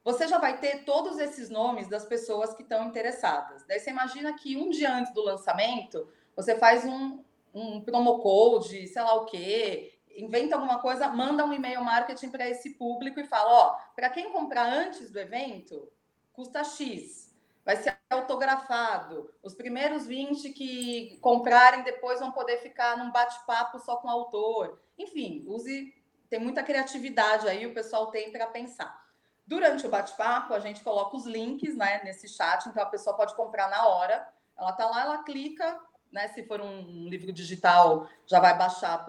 você 0.06 0.28
já 0.28 0.38
vai 0.38 0.60
ter 0.60 0.86
todos 0.86 1.18
esses 1.18 1.50
nomes 1.50 1.88
das 1.88 2.06
pessoas 2.06 2.54
que 2.54 2.62
estão 2.62 2.86
interessadas. 2.86 3.66
Daí 3.66 3.80
você 3.80 3.90
imagina 3.90 4.38
que 4.38 4.56
um 4.56 4.70
dia 4.70 4.94
antes 4.94 5.12
do 5.12 5.24
lançamento, 5.24 6.08
você 6.36 6.56
faz 6.56 6.86
um, 6.86 7.24
um 7.52 7.82
promo 7.82 8.20
code, 8.20 8.88
sei 8.88 9.02
lá 9.02 9.16
o 9.16 9.26
quê, 9.26 9.98
inventa 10.16 10.56
alguma 10.56 10.80
coisa, 10.80 11.08
manda 11.08 11.44
um 11.44 11.52
e-mail 11.52 11.84
marketing 11.84 12.30
para 12.30 12.48
esse 12.48 12.76
público 12.76 13.20
e 13.20 13.26
fala: 13.26 13.52
ó, 13.52 13.78
para 13.96 14.12
quem 14.12 14.32
comprar 14.32 14.72
antes 14.72 15.10
do 15.10 15.20
evento, 15.20 15.92
custa 16.32 16.64
X. 16.64 17.34
Vai 17.66 17.78
ser 17.78 17.98
autografado. 18.12 19.34
Os 19.42 19.56
primeiros 19.56 20.06
20 20.06 20.52
que 20.52 21.18
comprarem 21.20 21.82
depois 21.82 22.20
vão 22.20 22.32
poder 22.32 22.58
ficar 22.58 22.96
num 22.96 23.12
bate-papo 23.12 23.80
só 23.80 23.96
com 23.96 24.08
o 24.08 24.12
autor. 24.12 24.80
Enfim, 25.00 25.44
use. 25.48 25.92
Tem 26.30 26.40
muita 26.40 26.62
criatividade 26.62 27.48
aí, 27.48 27.66
o 27.66 27.74
pessoal 27.74 28.08
tem 28.12 28.32
para 28.32 28.46
pensar. 28.46 29.05
Durante 29.48 29.86
o 29.86 29.90
bate-papo, 29.90 30.54
a 30.54 30.60
gente 30.60 30.84
coloca 30.84 31.16
os 31.16 31.26
links 31.26 31.76
né, 31.76 32.02
nesse 32.04 32.28
chat, 32.28 32.68
então 32.68 32.82
a 32.82 32.88
pessoa 32.88 33.16
pode 33.16 33.36
comprar 33.36 33.70
na 33.70 33.88
hora. 33.88 34.28
Ela 34.58 34.72
está 34.72 34.86
lá, 34.88 35.02
ela 35.02 35.24
clica, 35.24 35.80
né? 36.12 36.30
Se 36.30 36.44
for 36.44 36.62
um 36.62 37.08
livro 37.08 37.32
digital, 37.32 38.08
já 38.26 38.40
vai 38.40 38.58
baixar 38.58 39.06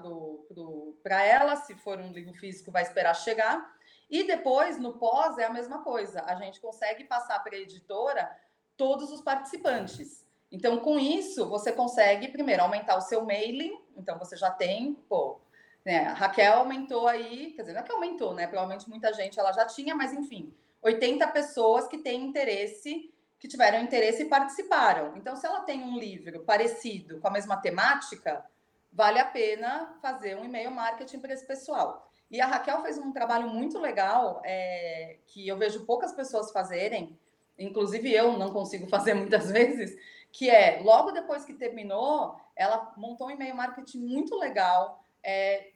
para 1.02 1.22
ela, 1.22 1.56
se 1.56 1.74
for 1.76 1.98
um 1.98 2.12
livro 2.12 2.34
físico, 2.34 2.70
vai 2.70 2.82
esperar 2.82 3.14
chegar. 3.14 3.74
E 4.10 4.24
depois, 4.24 4.78
no 4.78 4.94
pós, 4.94 5.38
é 5.38 5.44
a 5.44 5.52
mesma 5.52 5.82
coisa. 5.82 6.22
A 6.26 6.34
gente 6.36 6.60
consegue 6.60 7.04
passar 7.04 7.42
para 7.42 7.54
a 7.54 7.58
editora 7.58 8.30
todos 8.76 9.10
os 9.10 9.20
participantes. 9.20 10.24
Então, 10.50 10.78
com 10.78 10.98
isso, 10.98 11.48
você 11.48 11.72
consegue, 11.72 12.28
primeiro, 12.28 12.62
aumentar 12.62 12.96
o 12.96 13.00
seu 13.00 13.24
mailing. 13.24 13.80
Então, 13.96 14.18
você 14.18 14.36
já 14.36 14.50
tem, 14.50 14.94
pô, 15.08 15.40
É, 15.86 15.98
a 15.98 16.14
Raquel 16.14 16.54
aumentou 16.54 17.06
aí, 17.06 17.52
quer 17.52 17.62
dizer, 17.62 17.72
não 17.72 17.80
é 17.80 17.84
que 17.84 17.92
aumentou, 17.92 18.34
né? 18.34 18.48
Provavelmente 18.48 18.88
muita 18.88 19.12
gente 19.12 19.38
ela 19.38 19.52
já 19.52 19.64
tinha, 19.64 19.94
mas 19.94 20.12
enfim, 20.12 20.52
80 20.82 21.28
pessoas 21.28 21.86
que 21.86 21.98
têm 21.98 22.24
interesse, 22.24 23.14
que 23.38 23.46
tiveram 23.46 23.80
interesse 23.80 24.22
e 24.22 24.28
participaram. 24.28 25.16
Então, 25.16 25.36
se 25.36 25.46
ela 25.46 25.60
tem 25.60 25.84
um 25.84 25.96
livro 25.96 26.40
parecido 26.40 27.20
com 27.20 27.28
a 27.28 27.30
mesma 27.30 27.56
temática, 27.58 28.44
vale 28.92 29.20
a 29.20 29.24
pena 29.24 29.96
fazer 30.02 30.36
um 30.36 30.44
e-mail 30.44 30.72
marketing 30.72 31.20
para 31.20 31.32
esse 31.32 31.46
pessoal. 31.46 32.10
E 32.28 32.40
a 32.40 32.46
Raquel 32.46 32.82
fez 32.82 32.98
um 32.98 33.12
trabalho 33.12 33.48
muito 33.48 33.78
legal, 33.78 34.42
é, 34.44 35.18
que 35.28 35.46
eu 35.46 35.56
vejo 35.56 35.86
poucas 35.86 36.12
pessoas 36.12 36.50
fazerem, 36.50 37.16
inclusive 37.56 38.12
eu 38.12 38.36
não 38.36 38.52
consigo 38.52 38.88
fazer 38.90 39.14
muitas 39.14 39.52
vezes, 39.52 39.96
que 40.32 40.50
é, 40.50 40.80
logo 40.82 41.12
depois 41.12 41.44
que 41.44 41.54
terminou, 41.54 42.36
ela 42.56 42.92
montou 42.96 43.28
um 43.28 43.30
e-mail 43.30 43.54
marketing 43.54 44.00
muito 44.00 44.36
legal, 44.36 45.04
é, 45.22 45.70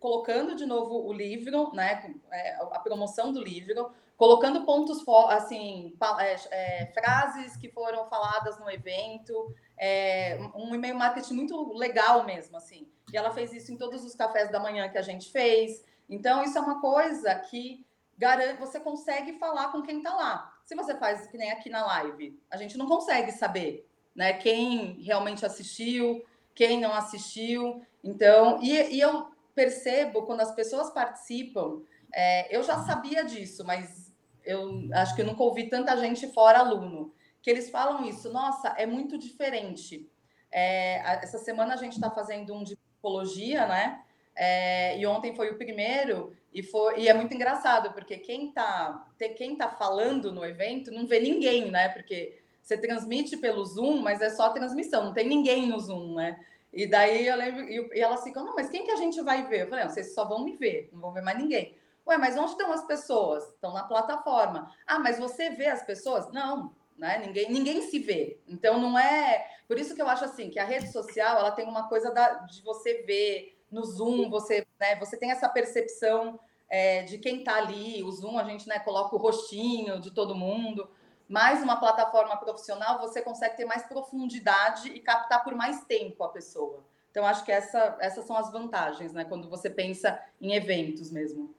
colocando 0.00 0.54
de 0.54 0.66
novo 0.66 1.06
o 1.06 1.12
livro, 1.12 1.72
né, 1.72 2.14
é, 2.30 2.56
a 2.56 2.78
promoção 2.78 3.32
do 3.32 3.42
livro, 3.42 3.92
colocando 4.16 4.66
pontos, 4.66 5.02
assim, 5.28 5.96
é, 6.18 6.36
é, 6.50 6.86
frases 6.92 7.56
que 7.56 7.70
foram 7.70 8.06
faladas 8.06 8.58
no 8.60 8.70
evento, 8.70 9.54
é, 9.78 10.38
um 10.54 10.74
e-mail 10.74 10.94
marketing 10.94 11.34
muito 11.34 11.72
legal 11.72 12.24
mesmo, 12.24 12.56
assim. 12.56 12.86
E 13.10 13.16
ela 13.16 13.32
fez 13.32 13.52
isso 13.52 13.72
em 13.72 13.78
todos 13.78 14.04
os 14.04 14.14
cafés 14.14 14.50
da 14.50 14.60
manhã 14.60 14.88
que 14.90 14.98
a 14.98 15.02
gente 15.02 15.30
fez. 15.30 15.82
Então, 16.08 16.42
isso 16.42 16.58
é 16.58 16.60
uma 16.60 16.82
coisa 16.82 17.34
que 17.34 17.84
garante, 18.18 18.60
você 18.60 18.78
consegue 18.78 19.38
falar 19.38 19.72
com 19.72 19.80
quem 19.80 19.96
está 19.98 20.14
lá. 20.14 20.52
Se 20.66 20.74
você 20.74 20.94
faz 20.96 21.26
que 21.26 21.38
nem 21.38 21.50
aqui 21.50 21.70
na 21.70 21.84
live, 21.86 22.38
a 22.50 22.58
gente 22.58 22.76
não 22.76 22.86
consegue 22.86 23.32
saber 23.32 23.88
né, 24.14 24.34
quem 24.34 25.00
realmente 25.00 25.46
assistiu, 25.46 26.22
quem 26.54 26.78
não 26.78 26.92
assistiu. 26.92 27.82
Então, 28.04 28.62
e, 28.62 28.96
e 28.96 29.00
eu 29.00 29.30
percebo 29.60 30.22
quando 30.22 30.40
as 30.40 30.54
pessoas 30.54 30.88
participam, 30.90 31.82
é, 32.14 32.56
eu 32.56 32.62
já 32.62 32.78
sabia 32.78 33.22
disso, 33.22 33.62
mas 33.62 34.10
eu 34.42 34.88
acho 34.94 35.14
que 35.14 35.20
eu 35.20 35.26
nunca 35.26 35.42
ouvi 35.42 35.68
tanta 35.68 35.94
gente 35.98 36.26
fora 36.32 36.60
aluno, 36.60 37.12
que 37.42 37.50
eles 37.50 37.68
falam 37.68 38.08
isso, 38.08 38.32
nossa, 38.32 38.68
é 38.78 38.86
muito 38.86 39.18
diferente. 39.18 40.10
É, 40.50 40.96
essa 41.22 41.36
semana 41.36 41.74
a 41.74 41.76
gente 41.76 41.92
está 41.92 42.10
fazendo 42.10 42.54
um 42.54 42.64
de 42.64 42.74
psicologia, 42.74 43.66
né? 43.66 44.02
É, 44.34 44.98
e 44.98 45.06
ontem 45.06 45.34
foi 45.34 45.50
o 45.50 45.58
primeiro, 45.58 46.34
e, 46.54 46.62
foi, 46.62 47.00
e 47.00 47.08
é 47.08 47.12
muito 47.12 47.34
engraçado, 47.34 47.92
porque 47.92 48.16
quem 48.16 48.48
está 48.48 49.06
quem 49.36 49.56
tá 49.56 49.68
falando 49.68 50.32
no 50.32 50.42
evento 50.42 50.90
não 50.90 51.06
vê 51.06 51.20
ninguém, 51.20 51.70
né? 51.70 51.90
Porque 51.90 52.40
você 52.62 52.78
transmite 52.78 53.36
pelo 53.36 53.64
Zoom, 53.64 54.00
mas 54.00 54.22
é 54.22 54.30
só 54.30 54.48
transmissão, 54.48 55.04
não 55.04 55.12
tem 55.12 55.28
ninguém 55.28 55.68
no 55.68 55.78
Zoom, 55.78 56.14
né? 56.14 56.40
E 56.72 56.86
daí 56.86 57.26
eu 57.26 57.36
lembro, 57.36 57.62
e, 57.62 57.98
e 57.98 58.00
elas 58.00 58.22
ficam, 58.22 58.44
não, 58.44 58.54
mas 58.54 58.70
quem 58.70 58.84
que 58.84 58.90
a 58.90 58.96
gente 58.96 59.20
vai 59.22 59.46
ver? 59.46 59.62
Eu 59.62 59.68
falei, 59.68 59.84
não, 59.84 59.90
vocês 59.90 60.14
só 60.14 60.24
vão 60.24 60.44
me 60.44 60.56
ver, 60.56 60.88
não 60.92 61.00
vão 61.00 61.12
ver 61.12 61.22
mais 61.22 61.38
ninguém. 61.38 61.76
Ué, 62.06 62.16
mas 62.16 62.36
onde 62.36 62.52
estão 62.52 62.72
as 62.72 62.84
pessoas? 62.84 63.44
Estão 63.48 63.72
na 63.72 63.84
plataforma. 63.84 64.72
Ah, 64.86 64.98
mas 64.98 65.18
você 65.18 65.50
vê 65.50 65.66
as 65.66 65.82
pessoas? 65.82 66.30
Não, 66.32 66.74
né? 66.96 67.22
Ninguém, 67.24 67.50
ninguém 67.50 67.82
se 67.82 67.98
vê. 67.98 68.40
Então 68.48 68.80
não 68.80 68.98
é. 68.98 69.46
Por 69.66 69.78
isso 69.78 69.94
que 69.94 70.02
eu 70.02 70.08
acho 70.08 70.24
assim 70.24 70.50
que 70.50 70.58
a 70.58 70.64
rede 70.64 70.90
social 70.90 71.38
ela 71.38 71.50
tem 71.50 71.66
uma 71.66 71.88
coisa 71.88 72.10
da, 72.10 72.34
de 72.40 72.62
você 72.62 73.02
ver 73.02 73.58
no 73.70 73.84
Zoom, 73.84 74.28
você, 74.28 74.66
né, 74.80 74.96
você 74.96 75.16
tem 75.16 75.30
essa 75.30 75.48
percepção 75.48 76.38
é, 76.68 77.02
de 77.02 77.18
quem 77.18 77.38
está 77.38 77.56
ali. 77.56 78.02
O 78.02 78.10
Zoom 78.10 78.38
a 78.38 78.44
gente 78.44 78.68
né, 78.68 78.78
coloca 78.80 79.14
o 79.14 79.18
rostinho 79.18 80.00
de 80.00 80.10
todo 80.10 80.34
mundo 80.34 80.88
mais 81.30 81.62
uma 81.62 81.76
plataforma 81.76 82.36
profissional, 82.36 82.98
você 82.98 83.22
consegue 83.22 83.56
ter 83.56 83.64
mais 83.64 83.84
profundidade 83.84 84.88
e 84.88 84.98
captar 84.98 85.44
por 85.44 85.54
mais 85.54 85.84
tempo 85.84 86.24
a 86.24 86.28
pessoa. 86.28 86.84
Então, 87.08 87.24
acho 87.24 87.44
que 87.44 87.52
essa, 87.52 87.96
essas 88.00 88.26
são 88.26 88.36
as 88.36 88.50
vantagens, 88.50 89.12
né? 89.12 89.24
Quando 89.24 89.48
você 89.48 89.70
pensa 89.70 90.20
em 90.40 90.54
eventos 90.54 91.12
mesmo. 91.12 91.54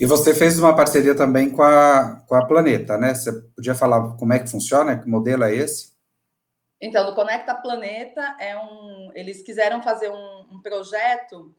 E 0.00 0.06
você 0.06 0.34
fez 0.34 0.58
uma 0.58 0.74
parceria 0.74 1.14
também 1.14 1.50
com 1.50 1.62
a, 1.62 2.22
com 2.26 2.34
a 2.34 2.46
Planeta, 2.46 2.96
né? 2.96 3.14
Você 3.14 3.32
podia 3.54 3.74
falar 3.74 4.16
como 4.16 4.32
é 4.32 4.38
que 4.38 4.50
funciona, 4.50 4.98
que 4.98 5.08
modelo 5.08 5.44
é 5.44 5.54
esse? 5.54 5.92
Então, 6.80 7.10
o 7.10 7.14
Conecta 7.14 7.54
Planeta 7.54 8.34
é 8.40 8.56
um. 8.56 9.10
Eles 9.14 9.42
quiseram 9.42 9.82
fazer 9.82 10.10
um, 10.10 10.46
um 10.50 10.60
projeto 10.62 11.54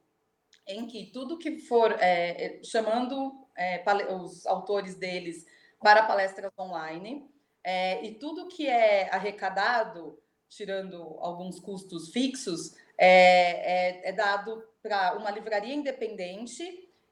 em 0.67 0.87
que 0.87 1.11
tudo 1.11 1.37
que 1.37 1.59
for 1.59 1.91
é, 1.99 2.59
chamando 2.63 3.31
é, 3.55 3.83
os 4.11 4.45
autores 4.47 4.95
deles 4.95 5.45
para 5.79 6.03
palestras 6.03 6.51
online. 6.59 7.29
É, 7.63 8.03
e 8.05 8.13
tudo 8.15 8.47
que 8.47 8.67
é 8.67 9.09
arrecadado, 9.13 10.19
tirando 10.47 11.17
alguns 11.19 11.59
custos 11.59 12.09
fixos, 12.09 12.75
é, 12.97 14.07
é, 14.07 14.09
é 14.09 14.11
dado 14.13 14.63
para 14.81 15.17
uma 15.17 15.31
livraria 15.31 15.73
independente 15.73 16.63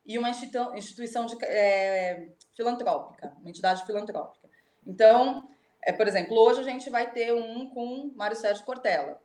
e 0.05 0.17
uma 0.17 0.29
instituição 0.29 1.25
de, 1.25 1.43
é, 1.45 2.29
filantrópica, 2.55 3.33
uma 3.39 3.49
entidade 3.49 3.85
filantrópica. 3.85 4.49
Então, 4.85 5.49
é, 5.81 5.91
por 5.91 6.07
exemplo, 6.07 6.37
hoje 6.37 6.59
a 6.59 6.63
gente 6.63 6.89
vai 6.89 7.11
ter 7.11 7.33
um 7.33 7.69
com 7.69 8.11
Mário 8.15 8.35
Sérgio 8.35 8.65
Cortella. 8.65 9.19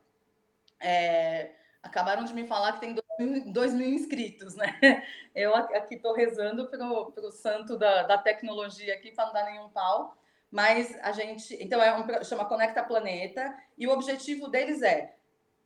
É, 0.79 1.51
acabaram 1.83 2.23
de 2.23 2.33
me 2.33 2.47
falar 2.47 2.73
que 2.73 2.79
tem 2.79 2.93
dois 2.93 3.08
mil, 3.25 3.89
inscritos, 3.89 4.55
né? 4.55 5.03
Eu 5.35 5.55
aqui 5.55 5.95
estou 5.95 6.13
rezando 6.13 6.67
pelo, 6.67 7.11
pelo 7.11 7.31
santo 7.31 7.77
da, 7.77 8.03
da 8.03 8.17
tecnologia 8.17 8.93
aqui 8.93 9.11
para 9.11 9.25
não 9.25 9.33
dar 9.33 9.45
nenhum 9.45 9.69
pau. 9.69 10.17
Mas 10.51 10.97
a 11.01 11.11
gente. 11.11 11.55
Então, 11.61 11.81
é 11.81 11.95
um 11.95 12.23
chama 12.23 12.45
Conecta 12.45 12.83
Planeta, 12.83 13.55
e 13.77 13.87
o 13.87 13.91
objetivo 13.91 14.47
deles 14.47 14.81
é 14.81 15.15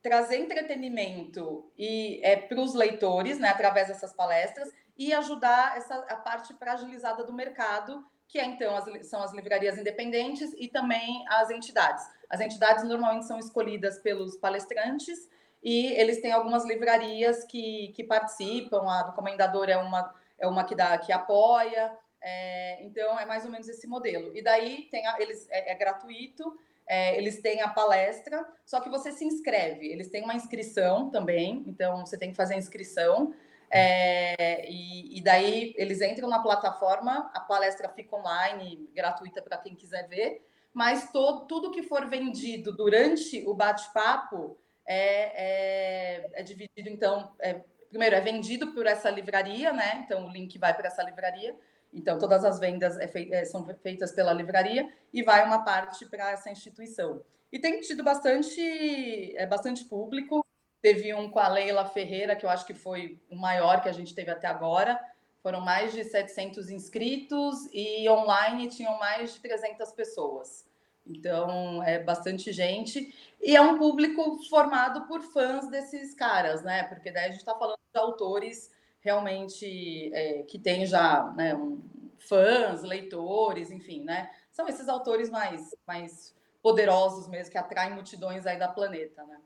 trazer 0.02 0.38
entretenimento 0.38 1.72
e 1.78 2.20
é, 2.22 2.36
para 2.36 2.60
os 2.60 2.74
leitores, 2.74 3.40
né, 3.40 3.48
através 3.48 3.88
dessas 3.88 4.12
palestras, 4.14 4.70
e 4.98 5.14
ajudar 5.14 5.78
essa, 5.78 5.96
a 5.96 6.18
parte 6.18 6.54
fragilizada 6.56 7.24
do 7.24 7.32
mercado, 7.32 8.06
que 8.28 8.38
é, 8.38 8.46
então 8.46 8.76
as, 8.76 9.08
são 9.08 9.24
as 9.24 9.34
livrarias 9.34 9.78
independentes 9.78 10.54
e 10.58 10.68
também 10.68 11.24
as 11.30 11.50
entidades. 11.50 12.06
As 12.30 12.42
entidades 12.42 12.84
normalmente 12.84 13.26
são 13.26 13.40
escolhidas 13.40 13.98
pelos 14.00 14.36
palestrantes 14.36 15.30
e 15.64 15.94
eles 15.94 16.20
têm 16.20 16.34
algumas 16.34 16.66
livrarias 16.66 17.46
que, 17.46 17.94
que 17.96 18.04
participam, 18.04 18.84
a 18.90 19.04
do 19.04 19.14
Comendador 19.14 19.70
é 19.70 19.78
uma, 19.78 20.14
é 20.38 20.46
uma 20.46 20.66
que, 20.66 20.76
dá, 20.76 20.98
que 20.98 21.14
apoia, 21.14 21.98
é, 22.22 22.84
então 22.84 23.18
é 23.18 23.26
mais 23.26 23.46
ou 23.46 23.52
menos 23.52 23.70
esse 23.70 23.88
modelo. 23.88 24.36
E 24.36 24.42
daí 24.42 24.90
tem 24.92 25.08
a, 25.08 25.22
eles, 25.22 25.48
é, 25.50 25.72
é 25.72 25.76
gratuito, 25.76 26.58
é, 26.86 27.18
eles 27.18 27.42
têm 27.42 27.62
a 27.62 27.70
palestra, 27.70 28.46
só 28.66 28.82
que 28.82 28.90
você 28.90 29.14
se 29.14 29.24
inscreve, 29.24 29.88
eles 29.88 30.10
têm 30.10 30.24
uma 30.24 30.36
inscrição 30.36 31.10
também, 31.10 31.64
então 31.66 32.06
você 32.06 32.18
tem 32.18 32.32
que 32.32 32.36
fazer 32.36 32.56
a 32.56 32.58
inscrição. 32.58 33.34
É, 33.72 34.70
e, 34.70 35.18
e, 35.18 35.22
daí 35.22 35.74
eles 35.78 36.00
entram 36.02 36.30
na 36.30 36.40
plataforma, 36.40 37.32
a 37.34 37.40
palestra 37.40 37.90
fica 37.90 38.16
online, 38.16 38.88
gratuita 38.94 39.42
para 39.42 39.58
quem 39.58 39.74
quiser 39.74 40.08
ver, 40.08 40.46
mas 40.72 41.12
todo, 41.12 41.48
tudo 41.48 41.72
que 41.72 41.82
for 41.82 42.06
vendido 42.08 42.72
durante 42.72 43.44
o 43.48 43.54
bate-papo 43.54 44.60
é, 44.86 46.24
é, 46.26 46.30
é 46.34 46.44
dividido, 46.44 46.90
então, 46.90 47.34
é, 47.40 47.62
primeiro 47.90 48.16
é 48.16 48.22
vendido 48.22 48.74
por 48.74 48.86
essa 48.88 49.10
livraria, 49.10 49.72
né? 49.72 50.04
Então 50.06 50.26
o 50.26 50.30
link 50.30 50.58
vai 50.58 50.74
para 50.74 50.88
essa 50.88 51.04
livraria. 51.04 51.56
Então 51.94 52.18
todas 52.18 52.44
as 52.44 52.60
vendas 52.60 52.98
é 52.98 53.08
fei 53.08 53.32
é, 53.32 53.46
são 53.46 53.64
feitas 53.82 54.12
pela 54.12 54.34
livraria 54.34 54.92
e 55.14 55.22
vai 55.22 55.46
uma 55.46 55.64
parte 55.64 56.06
para 56.08 56.32
essa 56.32 56.50
instituição. 56.50 57.24
E 57.52 57.60
tem 57.60 57.80
tido 57.82 58.04
bastante, 58.04 59.38
é, 59.38 59.46
bastante 59.46 59.86
público. 59.86 60.44
Teve 60.82 61.14
um 61.14 61.30
com 61.30 61.40
a 61.40 61.48
Leila 61.48 61.86
Ferreira, 61.86 62.36
que 62.36 62.46
eu 62.46 62.50
acho 62.50 62.66
que 62.66 62.74
foi 62.74 63.22
o 63.30 63.36
maior 63.36 63.82
que 63.82 63.88
a 63.88 63.94
gente 63.94 64.16
teve 64.16 64.32
até 64.32 64.48
agora. 64.48 65.00
Foram 65.44 65.62
mais 65.62 65.94
de 65.94 66.04
700 66.04 66.72
inscritos 66.72 67.70
e 67.72 68.10
online 68.10 68.70
tinham 68.70 68.98
mais 68.98 69.36
de 69.36 69.40
300 69.40 69.92
pessoas. 69.92 70.66
Então, 71.06 71.84
é 71.84 72.00
bastante 72.00 72.52
gente. 72.52 73.14
E 73.42 73.56
é 73.56 73.62
um 73.62 73.78
público 73.78 74.40
formado 74.50 75.06
por 75.08 75.22
fãs 75.22 75.68
desses 75.70 76.14
caras, 76.14 76.64
né? 76.64 76.84
Porque 76.84 77.12
daí 77.12 77.26
a 77.26 77.30
gente 77.30 77.40
está 77.40 77.56
falando 77.56 77.80
de 77.94 78.00
autores 78.00 78.72
realmente 79.02 80.14
é, 80.14 80.44
que 80.44 80.58
têm 80.58 80.86
já 80.86 81.32
né, 81.36 81.54
um, 81.54 81.82
fãs, 82.18 82.84
leitores, 82.84 83.70
enfim, 83.70 84.04
né? 84.04 84.30
São 84.52 84.68
esses 84.68 84.88
autores 84.88 85.30
mais, 85.30 85.76
mais 85.86 86.34
poderosos 86.62 87.28
mesmo, 87.28 87.52
que 87.52 87.58
atraem 87.58 87.94
multidões 87.94 88.46
aí 88.46 88.58
da 88.58 88.70
planeta, 88.70 89.24
né? 89.26 89.38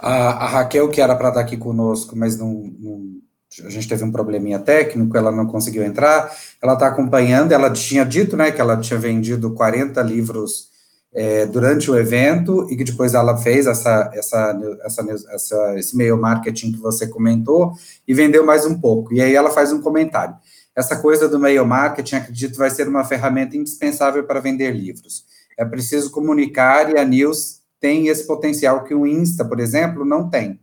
A, 0.00 0.44
a 0.44 0.46
Raquel, 0.46 0.90
que 0.90 1.00
era 1.00 1.14
para 1.14 1.28
estar 1.28 1.40
aqui 1.40 1.58
conosco, 1.58 2.16
mas 2.16 2.38
não, 2.38 2.52
não 2.78 3.20
a 3.64 3.70
gente 3.70 3.88
teve 3.88 4.04
um 4.04 4.12
probleminha 4.12 4.58
técnico, 4.58 5.16
ela 5.16 5.32
não 5.32 5.46
conseguiu 5.46 5.82
entrar, 5.82 6.30
ela 6.62 6.74
está 6.74 6.86
acompanhando, 6.86 7.52
ela 7.52 7.70
tinha 7.70 8.04
dito, 8.04 8.36
né, 8.36 8.50
que 8.50 8.60
ela 8.60 8.76
tinha 8.76 8.98
vendido 8.98 9.52
40 9.54 10.00
livros 10.02 10.68
é, 11.14 11.46
durante 11.46 11.90
o 11.90 11.98
evento, 11.98 12.66
e 12.70 12.76
que 12.76 12.84
depois 12.84 13.14
ela 13.14 13.36
fez 13.38 13.66
essa, 13.66 14.10
essa, 14.12 14.60
essa, 14.84 15.06
essa, 15.32 15.78
esse 15.78 15.94
e-mail 15.94 16.18
marketing 16.18 16.72
que 16.72 16.78
você 16.78 17.06
comentou, 17.06 17.72
e 18.06 18.12
vendeu 18.12 18.44
mais 18.44 18.66
um 18.66 18.78
pouco, 18.78 19.14
e 19.14 19.20
aí 19.20 19.34
ela 19.34 19.50
faz 19.50 19.72
um 19.72 19.80
comentário, 19.80 20.36
essa 20.76 20.96
coisa 20.96 21.28
do 21.28 21.38
e-mail 21.38 21.66
marketing, 21.66 22.16
acredito, 22.16 22.58
vai 22.58 22.70
ser 22.70 22.86
uma 22.86 23.04
ferramenta 23.04 23.56
indispensável 23.56 24.22
para 24.24 24.40
vender 24.40 24.70
livros, 24.72 25.24
é 25.56 25.64
preciso 25.64 26.10
comunicar, 26.10 26.90
e 26.90 26.98
a 26.98 27.04
News 27.04 27.58
tem 27.80 28.08
esse 28.08 28.26
potencial 28.26 28.84
que 28.84 28.94
o 28.94 29.06
Insta, 29.06 29.44
por 29.44 29.58
exemplo, 29.58 30.04
não 30.04 30.28
tem. 30.28 30.60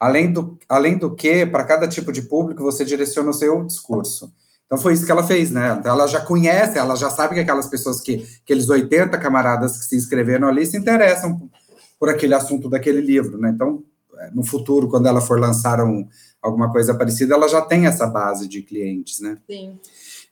Além 0.00 0.32
do, 0.32 0.58
além 0.66 0.96
do 0.96 1.14
que, 1.14 1.44
para 1.44 1.62
cada 1.62 1.86
tipo 1.86 2.10
de 2.10 2.22
público, 2.22 2.62
você 2.62 2.86
direciona 2.86 3.28
o 3.28 3.34
seu 3.34 3.62
discurso. 3.64 4.32
Então 4.64 4.78
foi 4.78 4.94
isso 4.94 5.04
que 5.04 5.12
ela 5.12 5.26
fez, 5.26 5.50
né? 5.50 5.76
Então 5.78 5.92
ela 5.92 6.06
já 6.06 6.20
conhece, 6.20 6.78
ela 6.78 6.96
já 6.96 7.10
sabe 7.10 7.34
que 7.34 7.40
aquelas 7.40 7.66
pessoas 7.66 8.00
que, 8.00 8.26
aqueles 8.42 8.68
80 8.68 9.18
camaradas 9.18 9.76
que 9.76 9.84
se 9.84 9.96
inscreveram 9.96 10.48
ali 10.48 10.64
se 10.64 10.76
interessam 10.76 11.50
por 11.98 12.08
aquele 12.08 12.34
assunto 12.34 12.70
daquele 12.70 13.02
livro, 13.02 13.36
né? 13.36 13.50
Então, 13.50 13.84
é, 14.18 14.30
no 14.30 14.42
futuro, 14.42 14.88
quando 14.88 15.06
ela 15.06 15.20
for 15.20 15.38
lançar 15.38 15.84
um, 15.84 16.08
alguma 16.40 16.72
coisa 16.72 16.94
parecida, 16.94 17.34
ela 17.34 17.48
já 17.48 17.60
tem 17.60 17.86
essa 17.86 18.06
base 18.06 18.48
de 18.48 18.62
clientes, 18.62 19.20
né? 19.20 19.36
Sim. 19.46 19.78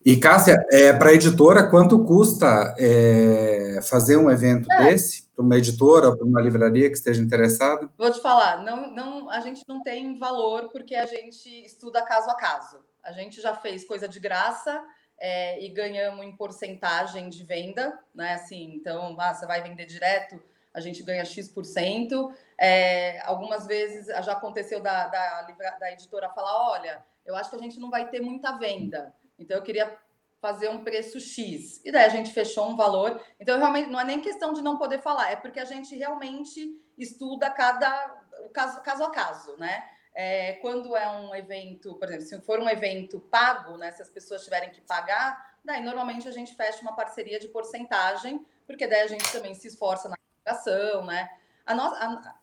E, 0.03 0.15
Cássia, 0.17 0.65
é, 0.71 0.93
para 0.93 1.09
a 1.09 1.13
editora, 1.13 1.63
quanto 1.63 1.99
custa 2.05 2.73
é, 2.79 3.79
fazer 3.83 4.17
um 4.17 4.31
evento 4.31 4.71
é. 4.71 4.85
desse? 4.85 5.23
Para 5.39 5.45
uma 5.45 5.57
editora, 5.57 6.13
para 6.17 6.25
uma 6.25 6.41
livraria 6.41 6.89
que 6.89 6.97
esteja 6.97 7.21
interessada? 7.21 7.89
Vou 7.97 8.11
te 8.11 8.19
falar, 8.19 8.61
não, 8.61 8.93
não, 8.93 9.29
a 9.29 9.39
gente 9.39 9.63
não 9.69 9.81
tem 9.81 10.19
valor 10.19 10.67
porque 10.67 10.93
a 10.93 11.05
gente 11.05 11.47
estuda 11.65 12.01
caso 12.01 12.29
a 12.29 12.35
caso. 12.35 12.83
A 13.01 13.13
gente 13.13 13.39
já 13.39 13.55
fez 13.55 13.85
coisa 13.85 14.05
de 14.05 14.19
graça 14.19 14.83
é, 15.17 15.63
e 15.63 15.69
ganhamos 15.69 16.25
em 16.25 16.35
porcentagem 16.35 17.29
de 17.29 17.41
venda, 17.45 17.97
né? 18.13 18.33
Assim, 18.33 18.73
então, 18.75 19.15
ah, 19.17 19.33
você 19.33 19.45
vai 19.45 19.63
vender 19.63 19.85
direto, 19.85 20.43
a 20.73 20.81
gente 20.81 21.01
ganha 21.03 21.23
X%. 21.23 22.33
É, 22.57 23.21
algumas 23.21 23.65
vezes 23.65 24.07
já 24.07 24.33
aconteceu 24.33 24.81
da, 24.81 25.07
da, 25.07 25.47
da 25.79 25.93
editora 25.93 26.27
falar: 26.31 26.69
olha, 26.71 27.01
eu 27.25 27.33
acho 27.33 27.49
que 27.49 27.55
a 27.55 27.59
gente 27.59 27.79
não 27.79 27.89
vai 27.89 28.09
ter 28.09 28.19
muita 28.19 28.57
venda, 28.57 29.13
então 29.39 29.55
eu 29.55 29.63
queria 29.63 29.97
fazer 30.41 30.69
um 30.69 30.83
preço 30.83 31.19
X. 31.19 31.81
E 31.83 31.91
daí 31.91 32.05
a 32.05 32.09
gente 32.09 32.31
fechou 32.31 32.67
um 32.69 32.75
valor. 32.75 33.21
Então, 33.39 33.57
realmente, 33.57 33.89
não 33.89 33.99
é 33.99 34.03
nem 34.03 34.21
questão 34.21 34.53
de 34.53 34.61
não 34.61 34.77
poder 34.77 35.01
falar, 35.01 35.31
é 35.31 35.35
porque 35.35 35.59
a 35.59 35.65
gente 35.65 35.95
realmente 35.95 36.79
estuda 36.97 37.49
cada 37.49 37.89
caso, 38.53 38.81
caso 38.81 39.03
a 39.03 39.11
caso, 39.11 39.57
né? 39.57 39.83
É, 40.13 40.53
quando 40.53 40.95
é 40.95 41.07
um 41.09 41.35
evento, 41.35 41.95
por 41.95 42.07
exemplo, 42.07 42.25
se 42.25 42.41
for 42.41 42.59
um 42.59 42.69
evento 42.69 43.19
pago, 43.19 43.77
né, 43.77 43.91
se 43.91 44.01
as 44.01 44.09
pessoas 44.09 44.43
tiverem 44.43 44.69
que 44.71 44.81
pagar, 44.81 45.57
daí 45.63 45.81
normalmente 45.81 46.27
a 46.27 46.31
gente 46.31 46.55
fecha 46.55 46.81
uma 46.81 46.95
parceria 46.95 47.39
de 47.39 47.47
porcentagem, 47.47 48.45
porque 48.65 48.87
daí 48.87 49.01
a 49.01 49.07
gente 49.07 49.31
também 49.31 49.53
se 49.53 49.67
esforça 49.67 50.09
na 50.09 50.17
divulgação, 50.17 51.05
né? 51.05 51.29
A 51.65 51.73
a, 51.73 52.35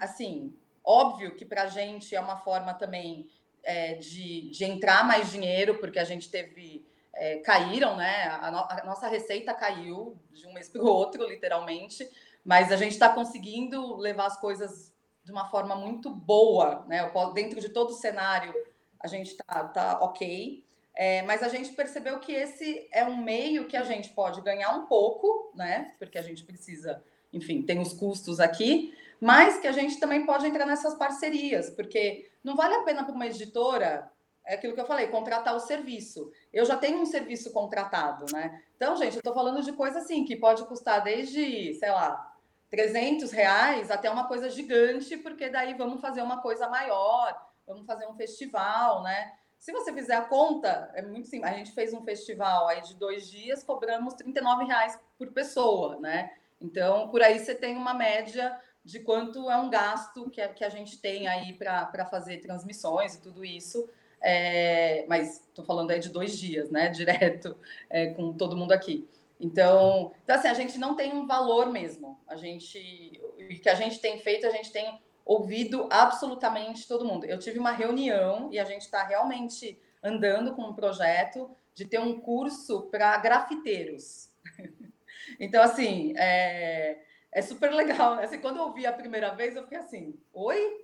assim, 0.00 0.54
óbvio 0.82 1.34
que 1.34 1.44
para 1.44 1.62
a 1.62 1.66
gente 1.66 2.14
é 2.14 2.20
uma 2.20 2.36
forma 2.36 2.74
também 2.74 3.28
é, 3.62 3.94
de, 3.94 4.50
de 4.50 4.64
entrar 4.64 5.04
mais 5.04 5.30
dinheiro, 5.30 5.78
porque 5.78 5.98
a 5.98 6.04
gente 6.04 6.30
teve 6.30 6.86
é, 7.16 7.38
caíram, 7.38 7.96
né? 7.96 8.28
A, 8.40 8.50
no, 8.50 8.58
a, 8.58 8.82
nossa 8.84 9.08
receita 9.08 9.54
caiu 9.54 10.16
de 10.32 10.46
um 10.46 10.52
mês 10.52 10.68
para 10.68 10.82
o 10.82 10.86
outro, 10.86 11.26
literalmente, 11.28 12.08
mas 12.44 12.70
a 12.70 12.76
gente 12.76 12.92
está 12.92 13.08
conseguindo 13.08 13.96
levar 13.96 14.26
as 14.26 14.38
coisas 14.38 14.92
de 15.24 15.32
uma 15.32 15.48
forma 15.48 15.74
muito 15.74 16.10
boa, 16.10 16.84
né? 16.86 17.10
Dentro 17.32 17.60
de 17.60 17.70
todo 17.70 17.90
o 17.90 17.94
cenário, 17.94 18.54
a 19.00 19.06
gente 19.06 19.30
está 19.30 19.64
tá 19.64 19.98
ok. 20.00 20.62
É, 20.96 21.22
mas 21.22 21.42
a 21.42 21.48
gente 21.48 21.72
percebeu 21.72 22.20
que 22.20 22.32
esse 22.32 22.88
é 22.92 23.04
um 23.04 23.16
meio 23.16 23.66
que 23.66 23.76
a 23.76 23.82
gente 23.82 24.10
pode 24.10 24.40
ganhar 24.42 24.70
um 24.76 24.86
pouco, 24.86 25.52
né? 25.54 25.92
Porque 25.98 26.18
a 26.18 26.22
gente 26.22 26.44
precisa, 26.44 27.02
enfim, 27.32 27.62
tem 27.62 27.80
os 27.80 27.92
custos 27.92 28.38
aqui, 28.38 28.96
mas 29.20 29.58
que 29.58 29.66
a 29.66 29.72
gente 29.72 29.98
também 29.98 30.24
pode 30.24 30.46
entrar 30.46 30.66
nessas 30.66 30.94
parcerias, 30.94 31.70
porque 31.70 32.30
não 32.44 32.54
vale 32.54 32.74
a 32.74 32.82
pena 32.82 33.02
para 33.02 33.14
uma 33.14 33.26
editora, 33.26 34.08
é 34.44 34.54
aquilo 34.54 34.74
que 34.74 34.80
eu 34.80 34.86
falei, 34.86 35.08
contratar 35.08 35.54
o 35.54 35.60
serviço. 35.60 36.30
Eu 36.52 36.64
já 36.64 36.76
tenho 36.76 37.00
um 37.00 37.06
serviço 37.06 37.50
contratado, 37.52 38.26
né? 38.32 38.62
Então, 38.76 38.96
gente, 38.96 39.14
eu 39.14 39.20
estou 39.20 39.34
falando 39.34 39.62
de 39.62 39.72
coisa 39.72 39.98
assim 39.98 40.24
que 40.24 40.36
pode 40.36 40.64
custar 40.66 41.02
desde, 41.02 41.74
sei 41.74 41.90
lá, 41.90 42.34
300 42.70 43.30
reais 43.32 43.90
até 43.90 44.10
uma 44.10 44.26
coisa 44.26 44.50
gigante, 44.50 45.16
porque 45.16 45.48
daí 45.48 45.74
vamos 45.74 46.00
fazer 46.00 46.22
uma 46.22 46.42
coisa 46.42 46.68
maior, 46.68 47.34
vamos 47.66 47.86
fazer 47.86 48.06
um 48.06 48.14
festival, 48.14 49.02
né? 49.02 49.32
Se 49.58 49.72
você 49.72 49.94
fizer 49.94 50.16
a 50.16 50.22
conta, 50.22 50.90
é 50.94 51.00
muito 51.00 51.26
simples. 51.26 51.50
A 51.50 51.56
gente 51.56 51.72
fez 51.72 51.94
um 51.94 52.04
festival 52.04 52.68
aí 52.68 52.82
de 52.82 52.94
dois 52.96 53.30
dias, 53.30 53.64
cobramos 53.64 54.12
39 54.12 54.64
reais 54.64 54.98
por 55.16 55.32
pessoa, 55.32 55.98
né? 56.00 56.32
Então, 56.60 57.08
por 57.08 57.22
aí 57.22 57.38
você 57.38 57.54
tem 57.54 57.74
uma 57.76 57.94
média 57.94 58.60
de 58.84 59.00
quanto 59.00 59.50
é 59.50 59.56
um 59.56 59.70
gasto 59.70 60.28
que 60.28 60.40
a, 60.40 60.48
que 60.48 60.62
a 60.62 60.68
gente 60.68 60.98
tem 60.98 61.26
aí 61.26 61.54
para 61.54 62.04
fazer 62.04 62.38
transmissões 62.38 63.14
e 63.14 63.22
tudo 63.22 63.42
isso. 63.42 63.88
É, 64.26 65.04
mas 65.06 65.42
estou 65.48 65.64
falando 65.64 65.90
aí 65.90 66.00
de 66.00 66.08
dois 66.08 66.38
dias, 66.38 66.70
né? 66.70 66.88
Direto 66.90 67.56
é, 67.90 68.06
com 68.06 68.32
todo 68.32 68.56
mundo 68.56 68.72
aqui. 68.72 69.06
Então, 69.38 70.12
então, 70.24 70.36
assim, 70.36 70.48
a 70.48 70.54
gente 70.54 70.78
não 70.78 70.94
tem 70.94 71.12
um 71.12 71.26
valor 71.26 71.70
mesmo. 71.70 72.18
A 72.26 72.34
gente, 72.34 73.20
o 73.38 73.60
que 73.60 73.68
a 73.68 73.74
gente 73.74 74.00
tem 74.00 74.18
feito, 74.18 74.46
a 74.46 74.50
gente 74.50 74.72
tem 74.72 74.98
ouvido 75.24 75.86
absolutamente 75.90 76.88
todo 76.88 77.04
mundo. 77.04 77.26
Eu 77.26 77.38
tive 77.38 77.58
uma 77.58 77.72
reunião 77.72 78.48
e 78.50 78.58
a 78.58 78.64
gente 78.64 78.82
está 78.82 79.04
realmente 79.04 79.78
andando 80.02 80.54
com 80.54 80.62
um 80.62 80.74
projeto 80.74 81.50
de 81.74 81.84
ter 81.84 81.98
um 81.98 82.20
curso 82.20 82.82
para 82.90 83.16
grafiteiros. 83.18 84.30
então, 85.40 85.62
assim, 85.62 86.14
é, 86.16 86.98
é 87.32 87.42
super 87.42 87.72
legal. 87.72 88.14
Assim, 88.14 88.38
quando 88.38 88.58
eu 88.58 88.72
vi 88.72 88.86
a 88.86 88.92
primeira 88.92 89.34
vez, 89.34 89.56
eu 89.56 89.62
fiquei 89.64 89.78
assim, 89.78 90.18
oi? 90.32 90.83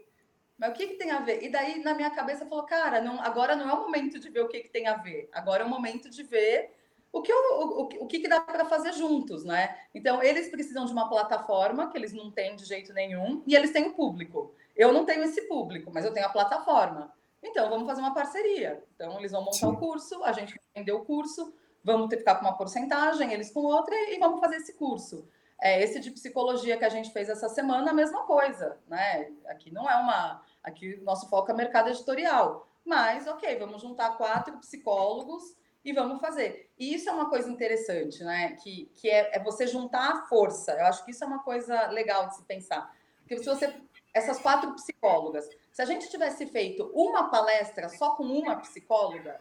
Mas 0.60 0.70
o 0.70 0.72
que, 0.74 0.88
que 0.88 0.94
tem 0.96 1.10
a 1.10 1.20
ver? 1.20 1.42
E 1.42 1.48
daí, 1.48 1.82
na 1.82 1.94
minha 1.94 2.10
cabeça, 2.10 2.44
falou, 2.44 2.64
cara, 2.64 3.00
não, 3.00 3.18
agora 3.22 3.56
não 3.56 3.66
é 3.66 3.72
o 3.72 3.80
momento 3.80 4.20
de 4.20 4.28
ver 4.28 4.40
o 4.40 4.48
que, 4.48 4.60
que 4.60 4.68
tem 4.68 4.86
a 4.86 4.94
ver. 4.94 5.30
Agora 5.32 5.62
é 5.62 5.66
o 5.66 5.70
momento 5.70 6.10
de 6.10 6.22
ver 6.22 6.76
o 7.10 7.22
que, 7.22 7.32
o, 7.32 7.54
o, 7.54 7.82
o 7.84 8.06
que, 8.06 8.18
que 8.18 8.28
dá 8.28 8.42
para 8.42 8.66
fazer 8.66 8.92
juntos, 8.92 9.42
né? 9.42 9.74
Então, 9.94 10.22
eles 10.22 10.50
precisam 10.50 10.84
de 10.84 10.92
uma 10.92 11.08
plataforma 11.08 11.90
que 11.90 11.96
eles 11.96 12.12
não 12.12 12.30
têm 12.30 12.56
de 12.56 12.66
jeito 12.66 12.92
nenhum, 12.92 13.42
e 13.46 13.56
eles 13.56 13.72
têm 13.72 13.86
o 13.86 13.94
público. 13.94 14.54
Eu 14.76 14.92
não 14.92 15.06
tenho 15.06 15.24
esse 15.24 15.48
público, 15.48 15.90
mas 15.94 16.04
eu 16.04 16.12
tenho 16.12 16.26
a 16.26 16.30
plataforma. 16.30 17.10
Então, 17.42 17.70
vamos 17.70 17.86
fazer 17.86 18.02
uma 18.02 18.12
parceria. 18.12 18.84
Então, 18.94 19.18
eles 19.18 19.32
vão 19.32 19.40
montar 19.40 19.56
Sim. 19.56 19.66
o 19.66 19.76
curso, 19.78 20.22
a 20.24 20.32
gente 20.32 20.54
vai 20.54 20.62
vender 20.76 20.92
o 20.92 21.06
curso, 21.06 21.54
vamos 21.82 22.10
ter 22.10 22.16
que 22.16 22.20
ficar 22.20 22.34
com 22.34 22.44
uma 22.44 22.56
porcentagem, 22.56 23.32
eles 23.32 23.50
com 23.50 23.60
outra, 23.60 23.94
e 24.12 24.18
vamos 24.18 24.40
fazer 24.40 24.56
esse 24.56 24.74
curso. 24.74 25.26
É, 25.60 25.82
esse 25.82 26.00
de 26.00 26.10
psicologia 26.10 26.78
que 26.78 26.84
a 26.84 26.88
gente 26.88 27.10
fez 27.12 27.28
essa 27.28 27.48
semana, 27.48 27.90
a 27.90 27.94
mesma 27.94 28.22
coisa, 28.22 28.78
né? 28.88 29.30
Aqui 29.46 29.70
não 29.70 29.88
é 29.88 29.94
uma. 29.96 30.42
Aqui 30.62 30.94
o 30.94 31.04
nosso 31.04 31.28
foco 31.28 31.50
é 31.50 31.54
mercado 31.54 31.88
editorial. 31.88 32.68
Mas, 32.84 33.26
ok, 33.26 33.56
vamos 33.58 33.82
juntar 33.82 34.16
quatro 34.16 34.58
psicólogos 34.58 35.56
e 35.84 35.92
vamos 35.92 36.20
fazer. 36.20 36.70
E 36.78 36.94
isso 36.94 37.08
é 37.08 37.12
uma 37.12 37.28
coisa 37.28 37.50
interessante, 37.50 38.22
né? 38.22 38.52
Que, 38.56 38.90
que 38.94 39.08
é, 39.08 39.36
é, 39.36 39.42
você 39.42 39.66
juntar 39.66 40.10
a 40.10 40.26
força. 40.26 40.72
Eu 40.72 40.86
acho 40.86 41.04
que 41.04 41.10
isso 41.10 41.24
é 41.24 41.26
uma 41.26 41.42
coisa 41.42 41.88
legal 41.88 42.28
de 42.28 42.36
se 42.36 42.42
pensar. 42.44 42.94
Porque 43.20 43.38
se 43.38 43.44
você. 43.44 43.74
Essas 44.12 44.40
quatro 44.40 44.74
psicólogas, 44.74 45.48
se 45.70 45.80
a 45.80 45.84
gente 45.84 46.10
tivesse 46.10 46.44
feito 46.48 46.90
uma 46.92 47.30
palestra 47.30 47.88
só 47.88 48.16
com 48.16 48.24
uma 48.24 48.56
psicóloga, 48.56 49.40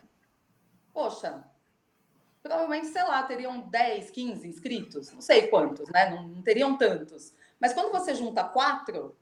poxa, 0.93 1.43
provavelmente, 2.43 2.86
sei 2.86 3.01
lá, 3.01 3.23
teriam 3.23 3.62
10, 3.62 4.12
15 4.12 4.47
inscritos, 4.47 5.12
não 5.12 5.21
sei 5.21 5.47
quantos, 5.47 5.89
né? 5.89 6.12
Não, 6.12 6.27
não 6.27 6.41
teriam 6.43 6.77
tantos. 6.77 7.34
Mas 7.60 7.73
quando 7.73 7.91
você 7.91 8.13
junta 8.13 8.43
quatro, 8.43 9.17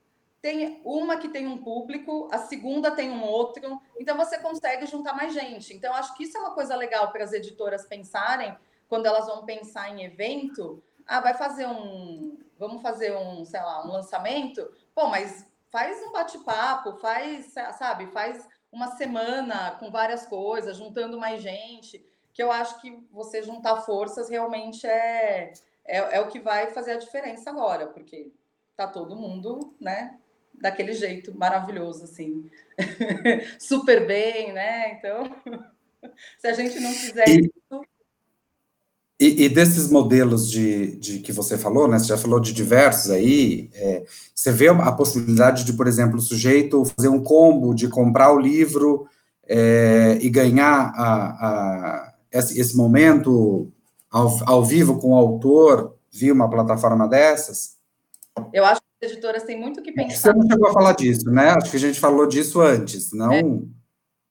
tem 0.48 0.80
uma 0.86 1.18
que 1.18 1.28
tem 1.28 1.46
um 1.46 1.58
público, 1.58 2.30
a 2.32 2.38
segunda 2.38 2.90
tem 2.90 3.12
um 3.12 3.22
outro, 3.22 3.82
então 4.00 4.16
você 4.16 4.38
consegue 4.38 4.86
juntar 4.86 5.14
mais 5.14 5.34
gente. 5.34 5.76
Então, 5.76 5.94
acho 5.94 6.16
que 6.16 6.24
isso 6.24 6.38
é 6.38 6.40
uma 6.40 6.52
coisa 6.52 6.74
legal 6.74 7.12
para 7.12 7.22
as 7.22 7.34
editoras 7.34 7.86
pensarem 7.86 8.58
quando 8.88 9.08
elas 9.08 9.26
vão 9.26 9.44
pensar 9.44 9.90
em 9.90 10.06
evento. 10.06 10.82
Ah, 11.06 11.20
vai 11.20 11.34
fazer 11.34 11.68
um. 11.68 12.40
Vamos 12.58 12.82
fazer 12.82 13.14
um, 13.14 13.44
sei 13.44 13.60
lá, 13.60 13.86
um 13.86 13.92
lançamento? 13.92 14.74
Pô, 14.96 15.08
mas 15.08 15.46
faz 15.70 16.02
um 16.08 16.14
bate-papo, 16.14 16.94
faz, 16.94 17.54
sabe, 17.78 18.08
faz 18.08 18.48
uma 18.72 18.96
semana 18.96 19.72
com 19.72 19.92
várias 19.92 20.26
coisas, 20.26 20.78
juntando 20.78 21.20
mais 21.20 21.42
gente, 21.42 22.06
que 22.34 22.42
eu 22.42 22.54
acho 22.54 22.80
que 22.80 23.06
você 23.12 23.44
juntar 23.44 23.82
forças 23.82 24.30
realmente 24.30 24.88
é, 24.88 25.52
é, 25.84 25.98
é 26.16 26.22
o 26.22 26.30
que 26.30 26.40
vai 26.40 26.68
fazer 26.68 26.92
a 26.94 26.98
diferença 26.98 27.50
agora, 27.50 27.88
porque 27.88 28.32
tá 28.78 28.88
todo 28.88 29.14
mundo, 29.14 29.76
né, 29.78 30.18
daquele 30.60 30.94
jeito 30.94 31.38
maravilhoso, 31.38 32.04
assim. 32.04 32.50
Super 33.60 34.06
bem, 34.06 34.54
né? 34.54 34.94
Então, 34.94 35.36
se 36.40 36.48
a 36.48 36.54
gente 36.54 36.80
não 36.80 36.92
fizer 36.92 37.28
e, 37.30 37.40
isso. 37.42 37.86
E, 39.20 39.46
e, 39.46 39.50
desses 39.50 39.90
modelos 39.90 40.50
de, 40.50 40.96
de 40.98 41.20
que 41.20 41.32
você 41.32 41.58
falou, 41.58 41.88
né? 41.88 41.98
Você 41.98 42.08
já 42.08 42.18
falou 42.18 42.40
de 42.40 42.54
diversos 42.54 43.10
aí. 43.10 43.70
É, 43.74 44.06
você 44.34 44.52
vê 44.52 44.68
a 44.68 44.92
possibilidade 44.92 45.64
de, 45.64 45.74
por 45.74 45.88
exemplo, 45.88 46.18
o 46.18 46.22
sujeito 46.22 46.86
fazer 46.86 47.10
um 47.10 47.24
combo 47.24 47.74
de 47.74 47.88
comprar 47.88 48.32
o 48.32 48.40
livro 48.40 49.08
é, 49.48 50.20
e 50.22 50.30
ganhar 50.30 50.94
a, 50.96 51.48
a, 51.48 52.14
esse, 52.32 52.60
esse 52.60 52.78
momento 52.78 53.72
ao, 54.10 54.38
ao 54.48 54.64
vivo 54.64 55.00
com 55.00 55.12
o 55.12 55.16
autor 55.16 55.96
via 56.12 56.34
uma 56.34 56.50
plataforma 56.50 57.08
dessas? 57.08 57.78
Eu 58.54 58.66
acho 58.66 58.82
editoras 59.02 59.44
têm 59.44 59.60
muito 59.60 59.82
que 59.82 59.92
pensar. 59.92 60.34
Você 60.34 60.34
não 60.34 60.48
chegou 60.48 60.70
a 60.70 60.74
falar 60.74 60.94
disso, 60.94 61.30
né? 61.30 61.50
Acho 61.50 61.72
que 61.72 61.78
a 61.78 61.80
gente 61.80 62.00
falou 62.00 62.28
disso 62.28 62.62
antes, 62.62 63.12
não? 63.14 63.32
É. 63.32 63.42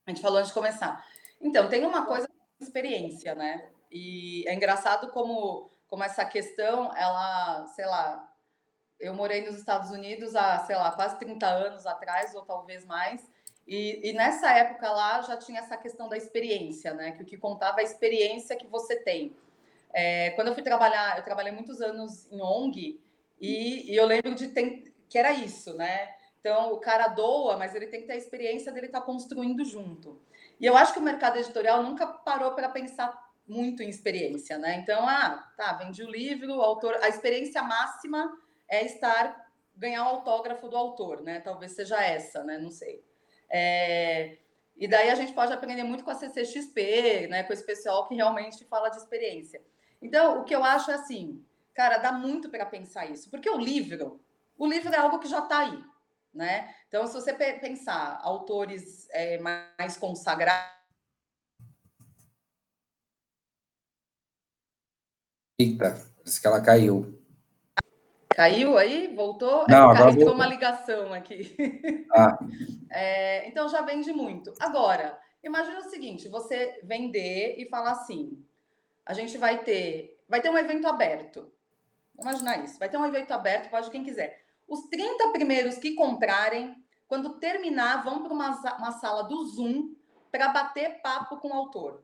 A 0.07 0.11
gente 0.11 0.21
falou 0.21 0.39
antes 0.39 0.49
de 0.49 0.55
começar. 0.55 1.05
Então, 1.41 1.69
tem 1.69 1.85
uma 1.85 2.07
coisa 2.07 2.29
experiência, 2.61 3.35
né? 3.35 3.69
E 3.91 4.45
é 4.49 4.55
engraçado 4.55 5.11
como, 5.11 5.71
como 5.87 6.03
essa 6.03 6.25
questão, 6.25 6.95
ela, 6.97 7.67
sei 7.75 7.87
lá, 7.87 8.29
eu 8.99 9.15
morei 9.15 9.45
nos 9.45 9.57
Estados 9.57 9.91
Unidos 9.91 10.35
há, 10.35 10.65
sei 10.65 10.77
lá, 10.77 10.91
quase 10.93 11.19
30 11.19 11.47
anos 11.47 11.87
atrás, 11.87 12.35
ou 12.35 12.43
talvez 12.43 12.85
mais, 12.85 13.21
e, 13.67 14.11
e, 14.11 14.13
nessa 14.13 14.53
época 14.53 14.89
lá 14.93 15.21
já 15.23 15.37
tinha 15.37 15.59
essa 15.59 15.77
questão 15.77 16.09
da 16.09 16.17
experiência, 16.17 16.95
né? 16.95 17.11
Que 17.13 17.23
o 17.23 17.27
que 17.27 17.37
contava 17.37 17.81
é 17.81 17.83
a 17.83 17.85
experiência 17.85 18.57
que 18.57 18.67
você 18.67 18.95
tem. 18.95 19.37
É, 19.93 20.31
quando 20.31 20.49
eu 20.49 20.55
fui 20.55 20.63
trabalhar, 20.63 21.19
eu 21.19 21.25
trabalhei 21.25 21.51
muitos 21.51 21.81
anos 21.81 22.31
em 22.31 22.41
ONG 22.41 23.01
e, 23.41 23.93
e 23.93 23.97
eu 23.97 24.07
lembro 24.07 24.35
de 24.35 24.49
ter, 24.49 24.95
que 25.09 25.19
era 25.19 25.33
isso, 25.33 25.75
né? 25.75 26.09
Então 26.41 26.73
o 26.73 26.79
cara 26.79 27.09
doa, 27.09 27.57
mas 27.57 27.75
ele 27.75 27.87
tem 27.87 28.01
que 28.01 28.07
ter 28.07 28.15
a 28.15 28.19
experiência 28.19 28.73
dele 28.73 28.87
estar 28.87 29.01
tá 29.01 29.07
construindo 29.07 29.65
junto. 29.65 30.21
E 30.61 30.67
eu 30.67 30.77
acho 30.77 30.93
que 30.93 30.99
o 30.99 31.03
mercado 31.03 31.39
editorial 31.39 31.83
nunca 31.83 32.07
parou 32.07 32.53
para 32.53 32.69
pensar 32.69 33.13
muito 33.47 33.83
em 33.83 33.89
experiência, 33.89 34.59
né? 34.59 34.77
Então, 34.77 35.07
ah, 35.09 35.53
tá, 35.57 35.75
vendi 35.75 36.03
o 36.03 36.11
livro, 36.11 36.57
o 36.57 36.63
autor, 36.63 36.97
a 37.03 37.09
experiência 37.09 37.63
máxima 37.63 38.33
é 38.69 38.85
estar 38.85 39.47
ganhar 39.77 40.05
o 40.05 40.09
autógrafo 40.09 40.69
do 40.69 40.77
autor, 40.77 41.23
né? 41.23 41.41
Talvez 41.41 41.73
seja 41.73 42.03
essa, 42.03 42.43
né? 42.43 42.59
Não 42.59 42.71
sei. 42.71 43.05
É, 43.51 44.39
e 44.77 44.87
daí 44.87 45.11
a 45.11 45.15
gente 45.15 45.33
pode 45.33 45.53
aprender 45.53 45.83
muito 45.85 46.05
com 46.05 46.11
a 46.11 46.15
CCXP, 46.15 47.29
né, 47.29 47.43
com 47.43 47.53
esse 47.53 47.65
pessoal 47.65 48.07
que 48.07 48.15
realmente 48.15 48.65
fala 48.67 48.91
de 48.91 48.99
experiência. 48.99 49.63
Então, 50.03 50.41
o 50.41 50.45
que 50.45 50.55
eu 50.55 50.63
acho 50.63 50.91
é 50.91 50.95
assim, 50.95 51.43
cara, 51.77 51.99
dá 51.99 52.11
muito 52.11 52.49
para 52.49 52.65
pensar 52.65 53.05
isso, 53.05 53.31
porque 53.31 53.51
o 53.51 53.59
livro, 53.59 54.19
o 54.57 54.67
livro 54.67 54.93
é 54.93 54.97
algo 54.97 55.19
que 55.19 55.29
já 55.29 55.41
está 55.41 55.59
aí, 55.59 55.85
né? 56.33 56.75
Então, 56.89 57.07
se 57.07 57.13
você 57.13 57.35
pensar 57.35 58.19
autores 58.23 59.07
é, 59.11 59.39
mais 59.39 59.99
consagrados. 59.99 60.75
Eita, 65.59 66.03
parece 66.17 66.41
que 66.41 66.47
ela 66.47 66.63
caiu. 66.63 67.23
Caiu 68.35 68.79
aí? 68.79 69.15
Voltou? 69.15 69.65
É 69.65 69.73
Não, 69.73 69.91
é, 69.91 69.97
agora 69.97 70.11
entrou 70.11 70.35
uma 70.35 70.47
ligação 70.47 71.13
aqui. 71.13 71.55
Ah. 72.11 72.39
É, 72.89 73.47
então 73.49 73.69
já 73.69 73.83
vende 73.83 74.13
muito. 74.13 74.55
Agora, 74.61 75.19
imagina 75.43 75.81
o 75.81 75.91
seguinte: 75.91 76.29
você 76.29 76.81
vender 76.85 77.57
e 77.59 77.69
falar 77.69 77.91
assim: 77.91 78.43
a 79.05 79.13
gente 79.13 79.37
vai 79.37 79.63
ter, 79.65 80.23
vai 80.29 80.41
ter 80.41 80.49
um 80.49 80.57
evento 80.57 80.87
aberto. 80.87 81.53
Imaginar 82.19 82.65
isso. 82.65 82.79
Vai 82.79 82.89
ter 82.89 82.97
um 82.97 83.07
evento 83.07 83.33
aberto, 83.33 83.71
pode 83.71 83.91
quem 83.91 84.05
quiser. 84.05 84.43
Os 84.67 84.89
30 84.89 85.31
primeiros 85.31 85.77
que 85.77 85.95
comprarem, 85.95 86.75
quando 87.07 87.39
terminar, 87.39 88.03
vão 88.03 88.23
para 88.23 88.33
uma, 88.33 88.51
uma 88.79 88.93
sala 88.93 89.23
do 89.25 89.45
Zoom 89.45 89.95
para 90.31 90.49
bater 90.49 91.01
papo 91.01 91.37
com 91.39 91.49
o 91.49 91.55
autor. 91.55 92.03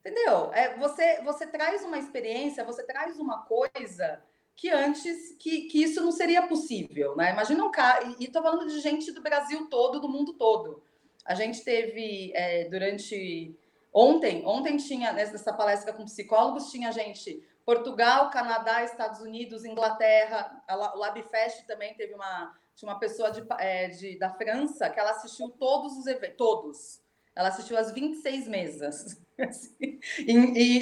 Entendeu? 0.00 0.52
É, 0.52 0.76
você, 0.76 1.20
você 1.22 1.46
traz 1.46 1.84
uma 1.84 1.98
experiência, 1.98 2.64
você 2.64 2.84
traz 2.84 3.18
uma 3.18 3.42
coisa 3.42 4.22
que 4.54 4.70
antes 4.70 5.36
que, 5.38 5.62
que 5.62 5.82
isso 5.82 6.00
não 6.00 6.12
seria 6.12 6.46
possível, 6.46 7.14
né? 7.16 7.32
Imagina 7.32 7.64
um 7.64 7.70
cara, 7.70 8.14
e 8.18 8.24
estou 8.24 8.42
falando 8.42 8.66
de 8.68 8.80
gente 8.80 9.12
do 9.12 9.20
Brasil 9.20 9.68
todo, 9.68 10.00
do 10.00 10.08
mundo 10.08 10.32
todo. 10.32 10.82
A 11.24 11.34
gente 11.34 11.62
teve 11.62 12.32
é, 12.34 12.68
durante 12.68 13.58
ontem, 13.92 14.46
ontem 14.46 14.76
tinha 14.76 15.12
nessa 15.12 15.52
palestra 15.52 15.92
com 15.92 16.04
psicólogos 16.04 16.70
tinha 16.70 16.92
gente 16.92 17.44
Portugal, 17.66 18.30
Canadá, 18.30 18.84
Estados 18.84 19.20
Unidos, 19.20 19.64
Inglaterra, 19.64 20.62
a, 20.68 20.96
o 20.96 20.98
Labfest 20.98 21.66
também 21.66 21.92
teve 21.94 22.14
uma 22.14 22.56
tinha 22.76 22.90
uma 22.90 22.98
pessoa 22.98 23.30
de, 23.30 23.42
é, 23.58 23.88
de, 23.88 24.18
da 24.18 24.30
França 24.30 24.90
que 24.90 25.00
ela 25.00 25.10
assistiu 25.10 25.48
todos 25.48 25.96
os 25.96 26.06
eventos, 26.06 26.36
todos. 26.36 27.00
Ela 27.34 27.48
assistiu 27.48 27.76
as 27.76 27.90
26 27.90 28.46
mesas. 28.46 29.20
Assim, 29.40 29.98
e, 30.18 30.32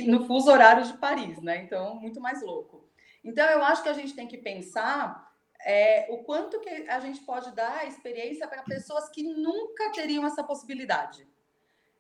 e 0.03 0.07
no 0.09 0.27
fuso 0.27 0.51
horário 0.51 0.85
de 0.85 0.93
Paris, 0.99 1.41
né? 1.41 1.59
Então, 1.59 1.95
muito 1.97 2.21
mais 2.21 2.43
louco. 2.43 2.89
Então, 3.23 3.49
eu 3.49 3.63
acho 3.63 3.83
que 3.83 3.89
a 3.89 3.93
gente 3.95 4.15
tem 4.15 4.27
que 4.27 4.39
pensar 4.39 5.33
é, 5.65 6.07
o 6.11 6.19
quanto 6.25 6.61
que 6.61 6.69
a 6.69 7.01
gente 7.01 7.21
pode 7.21 7.55
dar 7.55 7.87
experiência 7.87 8.47
para 8.47 8.63
pessoas 8.63 9.09
que 9.09 9.23
nunca 9.23 9.91
teriam 9.93 10.27
essa 10.27 10.43
possibilidade. 10.43 11.27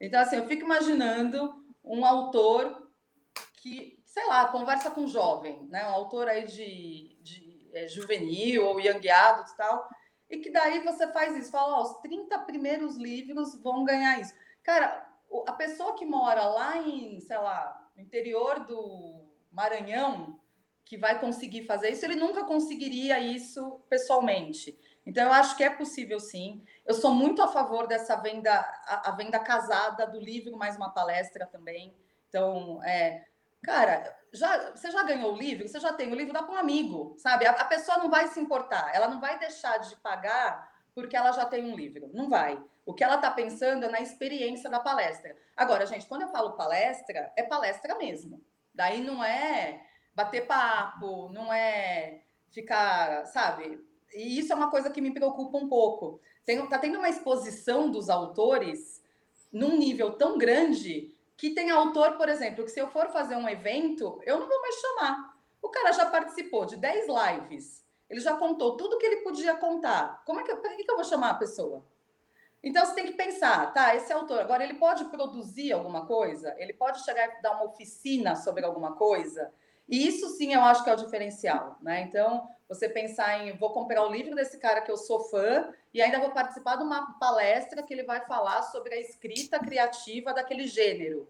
Então, 0.00 0.20
assim, 0.20 0.36
eu 0.36 0.46
fico 0.46 0.64
imaginando 0.64 1.64
um 1.82 2.04
autor 2.04 2.90
que, 3.56 3.98
sei 4.14 4.24
lá, 4.28 4.46
conversa 4.46 4.92
com 4.92 5.00
um 5.00 5.08
jovem, 5.08 5.66
né? 5.68 5.84
Um 5.88 5.92
autor 5.92 6.28
aí 6.28 6.46
de, 6.46 7.18
de 7.20 7.68
é, 7.74 7.88
juvenil 7.88 8.64
ou 8.64 8.78
adult 8.78 9.48
e 9.50 9.56
tal, 9.56 9.88
e 10.30 10.38
que 10.38 10.52
daí 10.52 10.84
você 10.84 11.10
faz 11.12 11.36
isso, 11.36 11.50
fala, 11.50 11.80
ó, 11.80 11.82
os 11.82 11.98
30 12.00 12.38
primeiros 12.40 12.96
livros 12.96 13.60
vão 13.60 13.82
ganhar 13.82 14.20
isso. 14.20 14.32
Cara, 14.62 15.04
a 15.48 15.52
pessoa 15.52 15.96
que 15.96 16.06
mora 16.06 16.44
lá 16.44 16.78
em, 16.78 17.18
sei 17.18 17.36
lá, 17.38 17.90
no 17.96 18.02
interior 18.02 18.60
do 18.60 19.26
Maranhão, 19.50 20.38
que 20.84 20.96
vai 20.96 21.18
conseguir 21.18 21.64
fazer 21.64 21.90
isso, 21.90 22.04
ele 22.04 22.14
nunca 22.14 22.44
conseguiria 22.44 23.18
isso 23.18 23.80
pessoalmente. 23.88 24.78
Então, 25.04 25.24
eu 25.24 25.32
acho 25.32 25.56
que 25.56 25.64
é 25.64 25.70
possível 25.70 26.20
sim. 26.20 26.64
Eu 26.86 26.94
sou 26.94 27.12
muito 27.12 27.42
a 27.42 27.48
favor 27.48 27.88
dessa 27.88 28.14
venda, 28.14 28.52
a, 28.86 29.10
a 29.10 29.16
venda 29.16 29.40
casada 29.40 30.06
do 30.06 30.20
livro, 30.20 30.56
mais 30.56 30.76
uma 30.76 30.90
palestra 30.90 31.46
também. 31.46 31.92
Então, 32.28 32.80
é, 32.84 33.24
cara, 33.64 34.16
já, 34.32 34.70
você 34.72 34.90
já 34.90 35.02
ganhou 35.02 35.32
o 35.32 35.36
livro, 35.36 35.66
você 35.66 35.80
já 35.80 35.92
tem 35.92 36.12
o 36.12 36.14
livro, 36.14 36.32
dá 36.32 36.42
para 36.42 36.54
um 36.54 36.58
amigo, 36.58 37.14
sabe? 37.18 37.46
A, 37.46 37.52
a, 37.52 37.64
pessoa 37.64 37.98
não 37.98 38.10
vai 38.10 38.28
se 38.28 38.38
importar, 38.38 38.94
ela 38.94 39.08
não 39.08 39.20
vai 39.20 39.38
deixar 39.38 39.78
de 39.78 39.96
pagar 39.96 40.72
porque 40.94 41.16
ela 41.16 41.32
já 41.32 41.44
tem 41.44 41.64
um 41.64 41.74
livro. 41.74 42.08
Não 42.12 42.28
vai. 42.28 42.62
O 42.86 42.94
que 42.94 43.02
ela 43.02 43.16
está 43.16 43.30
pensando 43.30 43.84
é 43.84 43.88
na 43.88 44.00
experiência 44.00 44.70
da 44.70 44.78
palestra. 44.78 45.36
Agora, 45.56 45.86
gente, 45.86 46.06
quando 46.06 46.22
eu 46.22 46.28
falo 46.28 46.52
palestra, 46.52 47.32
é 47.36 47.42
palestra 47.42 47.96
mesmo. 47.96 48.40
Daí 48.72 49.00
não 49.00 49.22
é 49.24 49.80
bater 50.14 50.46
papo, 50.46 51.28
não 51.30 51.52
é 51.52 52.22
ficar, 52.50 53.26
sabe? 53.26 53.80
E 54.14 54.38
isso 54.38 54.52
é 54.52 54.56
uma 54.56 54.70
coisa 54.70 54.90
que 54.90 55.00
me 55.00 55.12
preocupa 55.12 55.58
um 55.58 55.68
pouco. 55.68 56.20
Tem, 56.44 56.64
tá 56.68 56.78
tendo 56.78 56.98
uma 56.98 57.08
exposição 57.08 57.90
dos 57.90 58.08
autores 58.08 59.02
num 59.52 59.76
nível 59.76 60.12
tão 60.12 60.36
grande 60.36 61.13
que 61.36 61.50
tem 61.50 61.70
autor, 61.70 62.16
por 62.16 62.28
exemplo, 62.28 62.64
que 62.64 62.70
se 62.70 62.80
eu 62.80 62.88
for 62.88 63.08
fazer 63.08 63.36
um 63.36 63.48
evento, 63.48 64.20
eu 64.24 64.38
não 64.38 64.48
vou 64.48 64.60
mais 64.60 64.74
chamar. 64.76 65.34
O 65.60 65.68
cara 65.68 65.92
já 65.92 66.06
participou 66.06 66.64
de 66.64 66.76
10 66.76 67.06
lives, 67.08 67.84
ele 68.08 68.20
já 68.20 68.36
contou 68.36 68.76
tudo 68.76 68.98
que 68.98 69.06
ele 69.06 69.22
podia 69.22 69.56
contar. 69.56 70.22
Como 70.24 70.40
é 70.40 70.44
que, 70.44 70.54
para 70.54 70.74
que, 70.74 70.88
eu 70.88 70.96
vou 70.96 71.04
chamar 71.04 71.30
a 71.30 71.34
pessoa? 71.34 71.84
Então 72.62 72.84
você 72.84 72.94
tem 72.94 73.06
que 73.06 73.12
pensar, 73.12 73.72
tá? 73.72 73.94
Esse 73.94 74.12
autor 74.12 74.40
agora 74.40 74.64
ele 74.64 74.74
pode 74.74 75.04
produzir 75.06 75.72
alguma 75.72 76.06
coisa, 76.06 76.54
ele 76.58 76.72
pode 76.72 77.04
chegar 77.04 77.38
e 77.38 77.42
dar 77.42 77.52
uma 77.52 77.64
oficina 77.64 78.36
sobre 78.36 78.64
alguma 78.64 78.94
coisa, 78.94 79.52
e 79.88 80.06
isso 80.06 80.28
sim 80.30 80.54
eu 80.54 80.62
acho 80.62 80.82
que 80.82 80.90
é 80.90 80.94
o 80.94 80.96
diferencial, 80.96 81.76
né? 81.80 82.02
Então, 82.02 82.48
você 82.68 82.88
pensar 82.88 83.46
em 83.46 83.56
vou 83.56 83.70
comprar 83.70 84.06
o 84.06 84.12
livro 84.12 84.34
desse 84.34 84.58
cara 84.58 84.80
que 84.80 84.90
eu 84.90 84.96
sou 84.96 85.20
fã 85.24 85.68
e 85.92 86.00
ainda 86.00 86.18
vou 86.18 86.30
participar 86.30 86.76
de 86.76 86.82
uma 86.82 87.18
palestra 87.18 87.82
que 87.82 87.92
ele 87.92 88.02
vai 88.02 88.24
falar 88.26 88.62
sobre 88.62 88.94
a 88.94 89.00
escrita 89.00 89.58
criativa 89.58 90.32
daquele 90.32 90.66
gênero. 90.66 91.28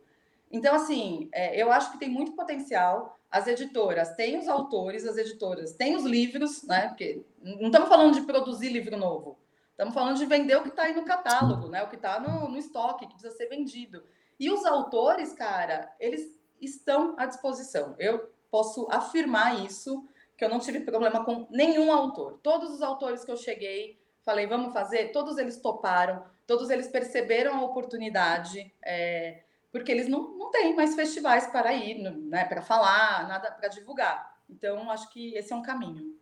Então, 0.50 0.76
assim, 0.76 1.28
é, 1.32 1.60
eu 1.60 1.72
acho 1.72 1.90
que 1.90 1.98
tem 1.98 2.08
muito 2.08 2.32
potencial. 2.32 3.18
As 3.28 3.48
editoras 3.48 4.14
têm 4.14 4.38
os 4.38 4.46
autores, 4.46 5.04
as 5.04 5.16
editoras 5.16 5.72
têm 5.72 5.96
os 5.96 6.04
livros, 6.04 6.62
né? 6.62 6.88
Porque 6.88 7.24
não 7.42 7.66
estamos 7.66 7.88
falando 7.88 8.14
de 8.14 8.20
produzir 8.20 8.68
livro 8.68 8.96
novo. 8.96 9.36
Estamos 9.70 9.92
falando 9.92 10.16
de 10.16 10.26
vender 10.26 10.54
o 10.54 10.62
que 10.62 10.68
está 10.68 10.84
aí 10.84 10.94
no 10.94 11.04
catálogo, 11.04 11.66
né? 11.66 11.82
O 11.82 11.88
que 11.88 11.96
está 11.96 12.20
no, 12.20 12.48
no 12.48 12.56
estoque, 12.56 13.06
que 13.06 13.14
precisa 13.14 13.36
ser 13.36 13.48
vendido. 13.48 14.04
E 14.38 14.48
os 14.48 14.64
autores, 14.64 15.32
cara, 15.32 15.92
eles 15.98 16.40
estão 16.60 17.14
à 17.18 17.26
disposição. 17.26 17.96
Eu 17.98 18.30
posso 18.54 18.86
afirmar 18.88 19.64
isso, 19.64 20.06
que 20.36 20.44
eu 20.44 20.48
não 20.48 20.60
tive 20.60 20.78
problema 20.78 21.24
com 21.24 21.44
nenhum 21.50 21.90
autor. 21.90 22.38
Todos 22.40 22.70
os 22.70 22.82
autores 22.82 23.24
que 23.24 23.32
eu 23.32 23.36
cheguei, 23.36 23.98
falei, 24.24 24.46
vamos 24.46 24.72
fazer, 24.72 25.10
todos 25.10 25.38
eles 25.38 25.60
toparam, 25.60 26.22
todos 26.46 26.70
eles 26.70 26.86
perceberam 26.86 27.56
a 27.56 27.64
oportunidade, 27.64 28.72
é, 28.80 29.42
porque 29.72 29.90
eles 29.90 30.06
não, 30.06 30.38
não 30.38 30.52
têm 30.52 30.76
mais 30.76 30.94
festivais 30.94 31.48
para 31.48 31.74
ir, 31.74 31.98
né, 31.98 32.44
para 32.44 32.62
falar, 32.62 33.26
nada 33.26 33.50
para 33.50 33.66
divulgar. 33.66 34.36
Então, 34.48 34.88
acho 34.88 35.10
que 35.10 35.34
esse 35.34 35.52
é 35.52 35.56
um 35.56 35.62
caminho. 35.62 36.14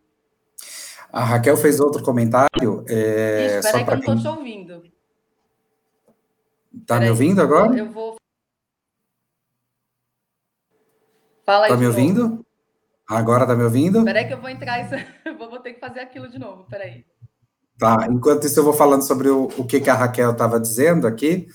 A 1.11 1.23
Raquel 1.23 1.55
fez 1.55 1.79
outro 1.79 2.01
comentário. 2.01 2.83
É, 2.87 3.61
peraí 3.61 3.85
que 3.85 3.91
eu 3.91 3.97
não 3.97 4.15
estou 4.15 4.17
te 4.17 4.39
ouvindo. 4.39 4.83
Tá 6.87 6.99
me 6.99 7.11
ouvindo 7.11 7.43
agora? 7.43 7.77
Eu 7.77 7.91
vou 7.91 8.17
Fala 11.45 11.65
aí. 11.65 11.71
Tá 11.71 11.77
me 11.77 11.87
ouvindo? 11.87 12.29
Novo. 12.29 12.45
Agora 13.07 13.45
tá 13.45 13.55
me 13.55 13.63
ouvindo? 13.63 14.03
Peraí 14.03 14.25
que 14.25 14.33
eu 14.33 14.41
vou 14.41 14.49
entrar 14.49 14.79
isso. 14.83 15.05
vou 15.37 15.59
ter 15.59 15.73
que 15.73 15.79
fazer 15.79 15.99
aquilo 15.99 16.29
de 16.29 16.39
novo, 16.39 16.65
peraí. 16.69 17.05
Tá, 17.77 18.07
enquanto 18.09 18.45
isso 18.45 18.59
eu 18.59 18.63
vou 18.63 18.73
falando 18.73 19.01
sobre 19.01 19.29
o, 19.29 19.49
o 19.57 19.65
que, 19.65 19.79
que 19.79 19.89
a 19.89 19.95
Raquel 19.95 20.31
estava 20.31 20.59
dizendo 20.59 21.07
aqui. 21.07 21.47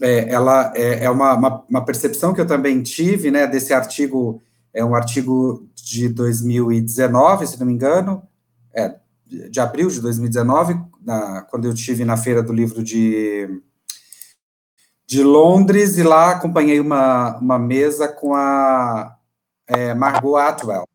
É, 0.00 0.32
ela 0.32 0.72
é, 0.74 1.04
é 1.04 1.10
uma, 1.10 1.34
uma, 1.34 1.64
uma, 1.68 1.84
percepção 1.84 2.32
que 2.32 2.40
eu 2.40 2.46
também 2.46 2.82
tive, 2.82 3.30
né, 3.30 3.46
desse 3.46 3.72
artigo, 3.74 4.42
é 4.72 4.82
um 4.82 4.94
artigo 4.94 5.68
de 5.74 6.08
2019, 6.08 7.46
se 7.46 7.60
não 7.60 7.66
me 7.66 7.74
engano, 7.74 8.22
é, 8.74 8.96
de 9.26 9.60
abril 9.60 9.88
de 9.88 10.00
2019, 10.00 10.80
na, 11.02 11.42
quando 11.42 11.66
eu 11.66 11.72
estive 11.72 12.04
na 12.04 12.16
Feira 12.16 12.42
do 12.42 12.52
Livro 12.52 12.82
de, 12.82 13.60
de 15.10 15.24
Londres 15.24 15.98
e 15.98 16.04
lá 16.04 16.30
acompanhei 16.30 16.78
uma, 16.78 17.36
uma 17.38 17.58
mesa 17.58 18.06
com 18.06 18.32
a 18.32 19.16
é, 19.66 19.92
Margot 19.92 20.36
Atwell, 20.36 20.86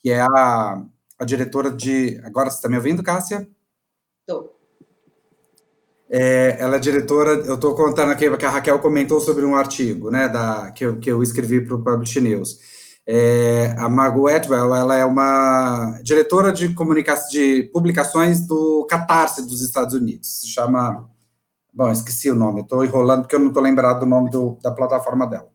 que 0.00 0.10
é 0.10 0.22
a, 0.22 0.82
a 1.18 1.24
diretora 1.26 1.70
de. 1.70 2.18
Agora 2.24 2.48
você 2.48 2.56
está 2.56 2.68
me 2.70 2.76
ouvindo, 2.76 3.02
Cássia? 3.02 3.46
Estou. 4.20 4.58
É, 6.08 6.56
ela 6.58 6.76
é 6.76 6.78
diretora, 6.78 7.32
eu 7.32 7.56
estou 7.56 7.74
contando 7.74 8.12
aqui, 8.12 8.34
que 8.38 8.46
a 8.46 8.50
Raquel 8.50 8.78
comentou 8.78 9.20
sobre 9.20 9.44
um 9.44 9.54
artigo, 9.54 10.10
né, 10.10 10.28
da, 10.28 10.70
que, 10.70 10.84
eu, 10.84 10.98
que 10.98 11.10
eu 11.10 11.22
escrevi 11.22 11.60
para 11.60 11.74
o 11.74 11.84
Publish 11.84 12.20
News. 12.22 12.58
É, 13.06 13.74
a 13.78 13.86
Margot 13.88 14.28
Atwell, 14.28 14.74
ela 14.74 14.96
é 14.96 15.04
uma 15.04 15.98
diretora 16.02 16.52
de 16.52 16.72
comunicação, 16.72 17.28
de 17.28 17.64
publicações 17.64 18.46
do 18.46 18.86
Catarse 18.88 19.46
dos 19.46 19.60
Estados 19.60 19.94
Unidos, 19.94 20.40
se 20.40 20.48
chama, 20.48 21.10
bom, 21.72 21.90
esqueci 21.90 22.30
o 22.30 22.34
nome, 22.34 22.60
estou 22.60 22.84
enrolando 22.84 23.22
porque 23.22 23.34
eu 23.34 23.40
não 23.40 23.48
estou 23.48 23.62
lembrado 23.62 24.00
do 24.00 24.06
nome 24.06 24.30
do, 24.30 24.58
da 24.62 24.70
plataforma 24.70 25.26
dela. 25.26 25.48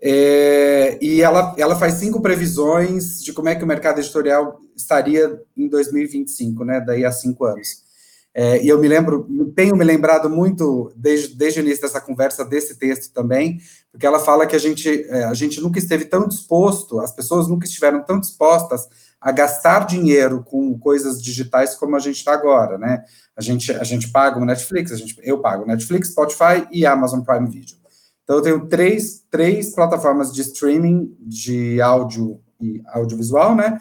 É, 0.00 0.98
e 1.00 1.22
ela, 1.22 1.54
ela 1.56 1.74
faz 1.74 1.94
cinco 1.94 2.20
previsões 2.20 3.22
de 3.22 3.32
como 3.32 3.48
é 3.48 3.54
que 3.54 3.64
o 3.64 3.66
mercado 3.66 3.98
editorial 3.98 4.60
estaria 4.76 5.40
em 5.56 5.68
2025, 5.68 6.64
né, 6.64 6.80
daí 6.80 7.04
a 7.04 7.10
cinco 7.10 7.44
anos. 7.44 7.86
É, 8.34 8.62
e 8.62 8.68
eu 8.68 8.78
me 8.78 8.86
lembro, 8.86 9.26
tenho 9.54 9.74
me 9.74 9.82
lembrado 9.82 10.28
muito, 10.28 10.92
desde, 10.94 11.34
desde 11.34 11.58
o 11.58 11.62
início 11.62 11.80
dessa 11.80 12.02
conversa, 12.02 12.44
desse 12.44 12.78
texto 12.78 13.10
também, 13.10 13.58
porque 13.90 14.04
ela 14.04 14.18
fala 14.18 14.46
que 14.46 14.54
a 14.54 14.58
gente, 14.58 15.06
é, 15.08 15.24
a 15.24 15.32
gente 15.32 15.58
nunca 15.58 15.78
esteve 15.78 16.04
tão 16.04 16.28
disposto, 16.28 17.00
as 17.00 17.12
pessoas 17.12 17.48
nunca 17.48 17.64
estiveram 17.64 18.04
tão 18.04 18.20
dispostas 18.20 18.86
a 19.26 19.32
gastar 19.32 19.88
dinheiro 19.88 20.44
com 20.44 20.78
coisas 20.78 21.20
digitais 21.20 21.74
como 21.74 21.96
a 21.96 21.98
gente 21.98 22.18
está 22.18 22.32
agora, 22.32 22.78
né? 22.78 23.02
A 23.36 23.42
gente, 23.42 23.72
a 23.72 23.82
gente 23.82 24.12
paga 24.12 24.38
o 24.38 24.44
Netflix, 24.44 24.92
a 24.92 24.96
gente, 24.96 25.16
eu 25.20 25.40
pago 25.40 25.66
Netflix, 25.66 26.10
Spotify 26.10 26.64
e 26.70 26.86
Amazon 26.86 27.22
Prime 27.22 27.50
Video. 27.50 27.76
Então, 28.22 28.36
eu 28.36 28.42
tenho 28.42 28.68
três, 28.68 29.24
três 29.28 29.74
plataformas 29.74 30.32
de 30.32 30.42
streaming 30.42 31.12
de 31.18 31.80
áudio 31.80 32.40
e 32.60 32.80
audiovisual, 32.86 33.56
né? 33.56 33.80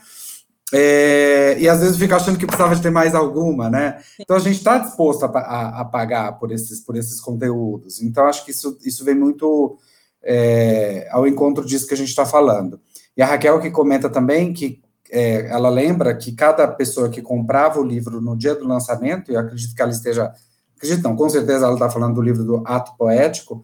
É, 0.73 1.59
e 1.59 1.69
às 1.69 1.79
vezes 1.79 1.97
fica 1.97 2.15
achando 2.15 2.39
que 2.39 2.47
precisava 2.47 2.75
de 2.75 2.81
ter 2.81 2.89
mais 2.89 3.13
alguma, 3.13 3.69
né? 3.69 4.01
Então 4.19 4.35
a 4.35 4.39
gente 4.39 4.57
está 4.57 4.79
disposto 4.79 5.25
a, 5.25 5.27
a, 5.27 5.81
a, 5.81 5.85
pagar 5.85 6.39
por 6.39 6.51
esses, 6.51 6.79
por 6.79 6.97
esses 6.97 7.21
conteúdos. 7.21 8.01
Então 8.01 8.25
acho 8.25 8.43
que 8.43 8.49
isso, 8.49 8.79
isso 8.83 9.05
vem 9.05 9.13
muito 9.13 9.77
é, 10.23 11.07
ao 11.11 11.27
encontro 11.27 11.63
disso 11.63 11.85
que 11.85 11.93
a 11.93 11.97
gente 11.97 12.09
está 12.09 12.25
falando. 12.25 12.81
E 13.15 13.21
a 13.21 13.27
Raquel 13.27 13.61
que 13.61 13.69
comenta 13.69 14.09
também 14.09 14.51
que 14.51 14.83
é, 15.11 15.47
ela 15.47 15.69
lembra 15.69 16.15
que 16.15 16.31
cada 16.31 16.67
pessoa 16.67 17.09
que 17.09 17.21
comprava 17.21 17.79
o 17.79 17.85
livro 17.85 18.19
no 18.19 18.35
dia 18.35 18.55
do 18.55 18.67
lançamento, 18.67 19.31
e 19.31 19.37
acredito 19.37 19.75
que 19.75 19.81
ela 19.81 19.91
esteja, 19.91 20.33
acredito 20.75 21.03
não, 21.03 21.15
com 21.15 21.29
certeza 21.29 21.65
ela 21.65 21.75
está 21.75 21.89
falando 21.89 22.15
do 22.15 22.21
livro 22.21 22.43
do 22.43 22.63
Ato 22.65 22.95
Poético, 22.97 23.63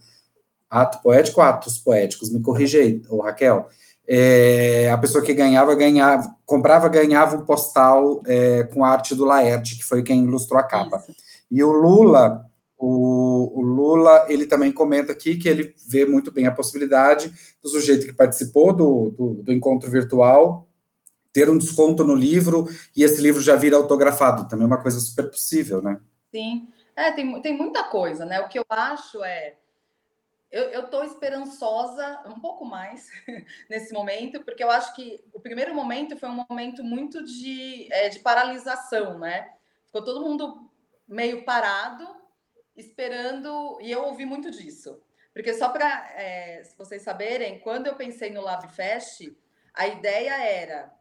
Ato 0.70 1.02
Poético, 1.02 1.42
Atos 1.42 1.78
Poéticos, 1.78 2.32
me 2.32 2.42
corrija 2.42 2.80
aí, 2.80 3.02
Raquel, 3.24 3.68
é, 4.08 4.90
a 4.90 4.98
pessoa 4.98 5.24
que 5.24 5.34
ganhava, 5.34 5.76
ganhava, 5.76 6.36
comprava, 6.46 6.88
ganhava 6.88 7.38
um 7.38 7.46
postal 7.46 8.22
é, 8.26 8.64
com 8.64 8.84
a 8.84 8.90
arte 8.90 9.16
do 9.16 9.26
Laerte, 9.26 9.78
que 9.78 9.84
foi 9.84 10.04
quem 10.04 10.24
ilustrou 10.24 10.60
a 10.60 10.64
capa. 10.64 11.04
E 11.50 11.64
o 11.64 11.72
Lula, 11.72 12.46
o, 12.78 13.60
o, 13.60 13.62
Lula, 13.62 14.26
ele 14.28 14.46
também 14.46 14.72
comenta 14.72 15.12
aqui 15.12 15.38
que 15.38 15.48
ele 15.48 15.76
vê 15.88 16.06
muito 16.06 16.32
bem 16.32 16.48
a 16.48 16.52
possibilidade 16.52 17.32
do 17.62 17.70
sujeito 17.70 18.06
que 18.06 18.14
participou 18.14 18.74
do, 18.74 19.10
do, 19.12 19.34
do 19.44 19.54
encontro 19.54 19.90
virtual 19.90 20.68
ter 21.34 21.50
um 21.50 21.58
desconto 21.58 22.04
no 22.04 22.16
livro 22.16 22.68
e 22.96 23.04
esse 23.04 23.22
livro 23.22 23.42
já 23.42 23.56
vira 23.56 23.78
autografado. 23.78 24.48
Também 24.48 24.64
é 24.64 24.68
uma 24.68 24.82
coisa 24.82 25.00
super 25.00 25.30
possível, 25.30 25.82
né? 25.82 26.00
Sim. 26.32 26.68
É, 26.96 27.12
tem, 27.12 27.42
tem 27.42 27.58
muita 27.58 27.84
coisa, 27.84 28.26
né? 28.26 28.40
O 28.42 28.48
que 28.48 28.60
eu 28.60 28.66
acho 28.70 29.24
é 29.24 29.56
eu 30.52 30.84
estou 30.84 31.06
esperançosa 31.06 32.22
um 32.26 32.38
pouco 32.38 32.66
mais 32.66 33.10
nesse 33.70 33.94
momento, 33.94 34.44
porque 34.44 34.62
eu 34.62 34.70
acho 34.70 34.94
que 34.94 35.24
o 35.32 35.40
primeiro 35.40 35.74
momento 35.74 36.18
foi 36.18 36.28
um 36.28 36.46
momento 36.50 36.84
muito 36.84 37.24
de, 37.24 37.88
é, 37.90 38.10
de 38.10 38.20
paralisação, 38.20 39.18
né? 39.18 39.54
Ficou 39.86 40.04
todo 40.04 40.22
mundo 40.22 40.70
meio 41.08 41.46
parado, 41.46 42.06
esperando, 42.76 43.80
e 43.82 43.90
eu 43.90 44.04
ouvi 44.04 44.26
muito 44.26 44.52
disso. 44.52 45.02
Porque 45.34 45.54
só 45.54 45.70
para 45.70 45.88
é, 46.18 46.64
vocês 46.78 47.02
saberem, 47.02 47.60
quando 47.60 47.88
eu 47.88 47.96
pensei 47.96 48.30
no 48.30 48.42
LabFest, 48.42 49.34
a 49.74 49.88
ideia 49.88 50.36
era 50.44 50.94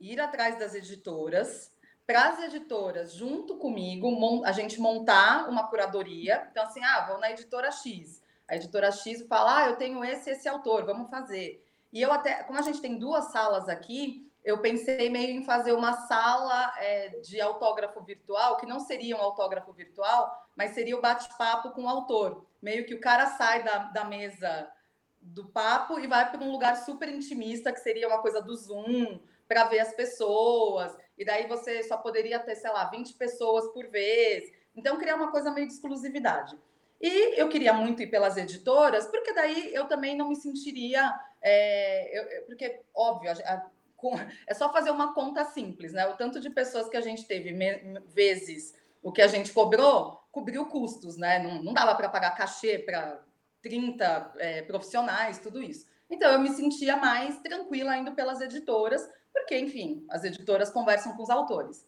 ir 0.00 0.20
atrás 0.20 0.58
das 0.58 0.74
editoras, 0.74 1.72
para 2.06 2.30
as 2.30 2.40
editoras, 2.40 3.12
junto 3.12 3.56
comigo, 3.56 4.44
a 4.44 4.52
gente 4.52 4.80
montar 4.80 5.48
uma 5.48 5.68
curadoria. 5.68 6.48
Então, 6.50 6.64
assim, 6.64 6.82
ah, 6.82 7.06
vou 7.06 7.18
na 7.18 7.30
editora 7.30 7.70
X 7.70 8.20
a 8.50 8.56
editora 8.56 8.90
X 8.90 9.24
fala: 9.28 9.58
ah, 9.58 9.66
eu 9.68 9.76
tenho 9.76 10.04
esse 10.04 10.28
esse 10.30 10.48
autor, 10.48 10.84
vamos 10.84 11.08
fazer. 11.08 11.64
E 11.92 12.02
eu 12.02 12.12
até, 12.12 12.42
como 12.42 12.58
a 12.58 12.62
gente 12.62 12.80
tem 12.80 12.98
duas 12.98 13.26
salas 13.26 13.68
aqui, 13.68 14.28
eu 14.44 14.58
pensei 14.58 15.08
meio 15.08 15.30
em 15.30 15.44
fazer 15.44 15.72
uma 15.72 15.92
sala 16.06 16.72
é, 16.78 17.20
de 17.20 17.40
autógrafo 17.40 18.00
virtual, 18.02 18.56
que 18.56 18.66
não 18.66 18.80
seria 18.80 19.16
um 19.16 19.20
autógrafo 19.20 19.72
virtual, 19.72 20.48
mas 20.56 20.72
seria 20.72 20.96
o 20.96 21.00
bate-papo 21.00 21.70
com 21.70 21.84
o 21.84 21.88
autor. 21.88 22.44
Meio 22.60 22.84
que 22.84 22.94
o 22.94 23.00
cara 23.00 23.26
sai 23.26 23.62
da, 23.62 23.78
da 23.84 24.04
mesa 24.04 24.68
do 25.20 25.46
papo 25.46 25.98
e 26.00 26.06
vai 26.06 26.30
para 26.30 26.42
um 26.42 26.50
lugar 26.50 26.76
super 26.76 27.08
intimista, 27.08 27.72
que 27.72 27.80
seria 27.80 28.08
uma 28.08 28.22
coisa 28.22 28.40
do 28.40 28.56
Zoom, 28.56 29.20
para 29.50 29.64
ver 29.64 29.80
as 29.80 29.92
pessoas. 29.92 30.96
E 31.18 31.24
daí 31.24 31.48
você 31.48 31.82
só 31.82 31.96
poderia 31.96 32.38
ter, 32.38 32.54
sei 32.54 32.70
lá, 32.70 32.88
20 32.88 33.14
pessoas 33.14 33.66
por 33.72 33.88
vez. 33.88 34.44
Então, 34.76 34.96
criar 34.96 35.16
uma 35.16 35.32
coisa 35.32 35.50
meio 35.50 35.66
de 35.66 35.72
exclusividade. 35.72 36.56
E 37.00 37.36
eu 37.36 37.48
queria 37.48 37.72
muito 37.72 38.00
ir 38.00 38.06
pelas 38.06 38.36
editoras, 38.36 39.08
porque 39.08 39.32
daí 39.32 39.74
eu 39.74 39.88
também 39.88 40.16
não 40.16 40.28
me 40.28 40.36
sentiria. 40.36 41.12
É, 41.42 42.38
eu, 42.38 42.46
porque, 42.46 42.80
óbvio, 42.94 43.32
a, 43.32 43.54
a, 43.54 43.70
é 44.46 44.54
só 44.54 44.72
fazer 44.72 44.92
uma 44.92 45.12
conta 45.14 45.44
simples, 45.46 45.92
né? 45.92 46.06
O 46.06 46.16
tanto 46.16 46.38
de 46.38 46.48
pessoas 46.48 46.88
que 46.88 46.96
a 46.96 47.00
gente 47.00 47.26
teve 47.26 47.50
me, 47.50 47.98
vezes 48.06 48.72
o 49.02 49.10
que 49.10 49.20
a 49.20 49.26
gente 49.26 49.52
cobrou, 49.52 50.20
cobriu 50.30 50.64
custos, 50.66 51.16
né? 51.16 51.40
Não, 51.40 51.60
não 51.60 51.72
dava 51.72 51.96
para 51.96 52.08
pagar 52.08 52.36
cachê 52.36 52.78
para 52.78 53.20
30 53.62 54.32
é, 54.38 54.62
profissionais, 54.62 55.40
tudo 55.40 55.60
isso. 55.60 55.90
Então, 56.10 56.32
eu 56.32 56.40
me 56.40 56.50
sentia 56.50 56.96
mais 56.96 57.38
tranquila 57.38 57.96
indo 57.96 58.12
pelas 58.12 58.40
editoras, 58.40 59.08
porque, 59.32 59.58
enfim, 59.58 60.04
as 60.10 60.24
editoras 60.24 60.70
conversam 60.70 61.16
com 61.16 61.22
os 61.22 61.30
autores. 61.30 61.86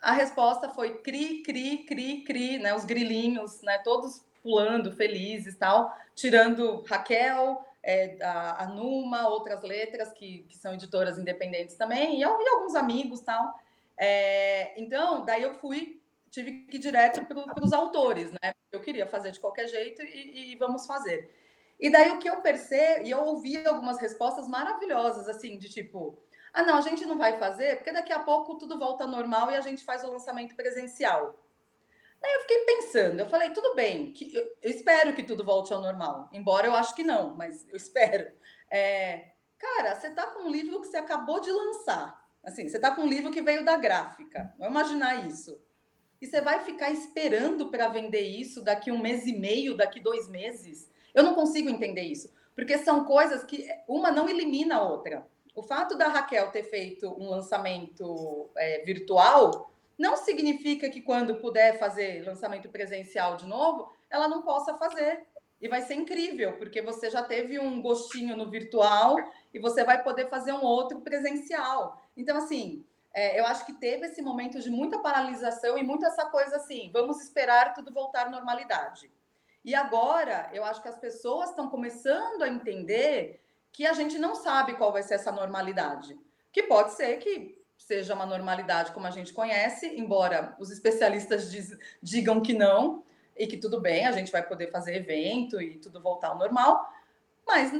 A 0.00 0.12
resposta 0.12 0.68
foi 0.70 0.98
cri, 0.98 1.42
cri, 1.42 1.84
cri, 1.84 2.22
cri, 2.22 2.58
né? 2.58 2.74
Os 2.74 2.84
grilinhos, 2.84 3.60
né? 3.62 3.78
Todos 3.78 4.24
pulando, 4.42 4.90
felizes 4.90 5.56
tal, 5.56 5.96
tirando 6.14 6.82
Raquel, 6.82 7.64
é, 7.82 8.16
a, 8.20 8.64
a, 8.64 8.66
Numa, 8.66 9.28
outras 9.28 9.62
letras 9.62 10.12
que, 10.12 10.44
que 10.48 10.56
são 10.56 10.74
editoras 10.74 11.18
independentes 11.18 11.76
também, 11.76 12.16
e, 12.16 12.20
e 12.20 12.24
alguns 12.24 12.74
amigos 12.74 13.20
tal. 13.20 13.54
É, 13.96 14.80
então, 14.80 15.24
daí 15.24 15.42
eu 15.42 15.54
fui, 15.54 16.00
tive 16.30 16.64
que 16.64 16.76
ir 16.76 16.80
direto 16.80 17.24
para 17.24 17.64
os 17.64 17.72
autores, 17.72 18.32
né? 18.32 18.52
Eu 18.72 18.80
queria 18.80 19.06
fazer 19.06 19.30
de 19.30 19.38
qualquer 19.38 19.68
jeito 19.68 20.02
e, 20.02 20.52
e 20.52 20.56
vamos 20.56 20.86
fazer. 20.86 21.30
E 21.82 21.90
daí 21.90 22.12
o 22.12 22.18
que 22.20 22.30
eu 22.30 22.40
percebo, 22.40 23.04
e 23.04 23.10
eu 23.10 23.18
ouvi 23.24 23.66
algumas 23.66 23.98
respostas 23.98 24.46
maravilhosas, 24.46 25.28
assim, 25.28 25.58
de 25.58 25.68
tipo, 25.68 26.16
ah, 26.52 26.62
não, 26.62 26.76
a 26.76 26.80
gente 26.80 27.04
não 27.04 27.18
vai 27.18 27.36
fazer, 27.40 27.74
porque 27.74 27.90
daqui 27.90 28.12
a 28.12 28.20
pouco 28.20 28.56
tudo 28.56 28.78
volta 28.78 29.04
normal 29.04 29.50
e 29.50 29.56
a 29.56 29.60
gente 29.60 29.84
faz 29.84 30.04
o 30.04 30.12
lançamento 30.12 30.54
presencial. 30.54 31.36
Aí 32.22 32.32
eu 32.34 32.40
fiquei 32.42 32.58
pensando, 32.66 33.18
eu 33.18 33.28
falei, 33.28 33.50
tudo 33.50 33.74
bem, 33.74 34.12
que 34.12 34.32
eu, 34.32 34.44
eu 34.62 34.70
espero 34.70 35.12
que 35.12 35.24
tudo 35.24 35.44
volte 35.44 35.74
ao 35.74 35.80
normal, 35.80 36.28
embora 36.32 36.68
eu 36.68 36.74
acho 36.76 36.94
que 36.94 37.02
não, 37.02 37.34
mas 37.34 37.68
eu 37.68 37.76
espero. 37.76 38.30
É, 38.70 39.32
cara, 39.58 39.96
você 39.96 40.08
tá 40.10 40.28
com 40.28 40.44
um 40.44 40.50
livro 40.52 40.80
que 40.80 40.86
você 40.86 40.98
acabou 40.98 41.40
de 41.40 41.50
lançar, 41.50 42.16
assim, 42.44 42.68
você 42.68 42.78
tá 42.78 42.94
com 42.94 43.02
um 43.02 43.08
livro 43.08 43.32
que 43.32 43.42
veio 43.42 43.64
da 43.64 43.76
gráfica, 43.76 44.54
vamos 44.56 44.72
imaginar 44.72 45.26
isso. 45.26 45.60
E 46.20 46.28
você 46.28 46.40
vai 46.40 46.60
ficar 46.60 46.92
esperando 46.92 47.72
para 47.72 47.88
vender 47.88 48.20
isso 48.20 48.62
daqui 48.62 48.92
um 48.92 49.02
mês 49.02 49.26
e 49.26 49.32
meio, 49.32 49.76
daqui 49.76 49.98
dois 49.98 50.28
meses? 50.28 50.91
Eu 51.14 51.22
não 51.22 51.34
consigo 51.34 51.68
entender 51.68 52.02
isso, 52.02 52.32
porque 52.54 52.78
são 52.78 53.04
coisas 53.04 53.42
que 53.44 53.68
uma 53.86 54.10
não 54.10 54.28
elimina 54.28 54.76
a 54.76 54.82
outra. 54.82 55.26
O 55.54 55.62
fato 55.62 55.96
da 55.96 56.08
Raquel 56.08 56.50
ter 56.50 56.64
feito 56.64 57.08
um 57.20 57.28
lançamento 57.28 58.50
é, 58.56 58.82
virtual 58.84 59.70
não 59.98 60.16
significa 60.16 60.88
que 60.88 61.02
quando 61.02 61.36
puder 61.36 61.78
fazer 61.78 62.24
lançamento 62.26 62.68
presencial 62.68 63.36
de 63.36 63.46
novo, 63.46 63.92
ela 64.08 64.26
não 64.26 64.42
possa 64.42 64.74
fazer. 64.74 65.26
E 65.60 65.68
vai 65.68 65.82
ser 65.82 65.94
incrível, 65.94 66.54
porque 66.54 66.82
você 66.82 67.08
já 67.08 67.22
teve 67.22 67.58
um 67.58 67.80
gostinho 67.80 68.36
no 68.36 68.50
virtual 68.50 69.16
e 69.54 69.60
você 69.60 69.84
vai 69.84 70.02
poder 70.02 70.28
fazer 70.28 70.52
um 70.52 70.64
outro 70.64 71.00
presencial. 71.02 72.02
Então, 72.16 72.36
assim, 72.36 72.84
é, 73.14 73.38
eu 73.38 73.46
acho 73.46 73.64
que 73.64 73.74
teve 73.74 74.06
esse 74.06 74.20
momento 74.22 74.58
de 74.60 74.70
muita 74.70 74.98
paralisação 74.98 75.78
e 75.78 75.84
muita 75.84 76.06
essa 76.06 76.26
coisa 76.26 76.56
assim, 76.56 76.90
vamos 76.92 77.22
esperar 77.22 77.74
tudo 77.74 77.92
voltar 77.92 78.26
à 78.26 78.30
normalidade. 78.30 79.08
E 79.64 79.74
agora, 79.74 80.50
eu 80.52 80.64
acho 80.64 80.82
que 80.82 80.88
as 80.88 80.98
pessoas 80.98 81.50
estão 81.50 81.68
começando 81.68 82.42
a 82.42 82.48
entender 82.48 83.40
que 83.70 83.86
a 83.86 83.92
gente 83.92 84.18
não 84.18 84.34
sabe 84.34 84.74
qual 84.74 84.92
vai 84.92 85.02
ser 85.02 85.14
essa 85.14 85.32
normalidade. 85.32 86.18
Que 86.52 86.64
pode 86.64 86.92
ser 86.92 87.16
que 87.18 87.62
seja 87.78 88.14
uma 88.14 88.26
normalidade 88.26 88.92
como 88.92 89.06
a 89.06 89.10
gente 89.10 89.32
conhece, 89.32 89.86
embora 89.86 90.54
os 90.58 90.70
especialistas 90.70 91.50
diz, 91.50 91.76
digam 92.02 92.40
que 92.40 92.52
não, 92.52 93.04
e 93.36 93.46
que 93.46 93.56
tudo 93.56 93.80
bem, 93.80 94.06
a 94.06 94.12
gente 94.12 94.30
vai 94.30 94.46
poder 94.46 94.70
fazer 94.70 94.96
evento 94.96 95.60
e 95.60 95.78
tudo 95.78 96.00
voltar 96.00 96.28
ao 96.28 96.38
normal, 96.38 96.92
mas 97.46 97.72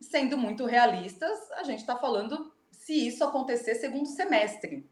sendo 0.00 0.36
muito 0.36 0.64
realistas, 0.66 1.50
a 1.52 1.62
gente 1.64 1.80
está 1.80 1.96
falando 1.96 2.52
se 2.70 3.06
isso 3.06 3.24
acontecer 3.24 3.74
segundo 3.74 4.06
semestre. 4.06 4.88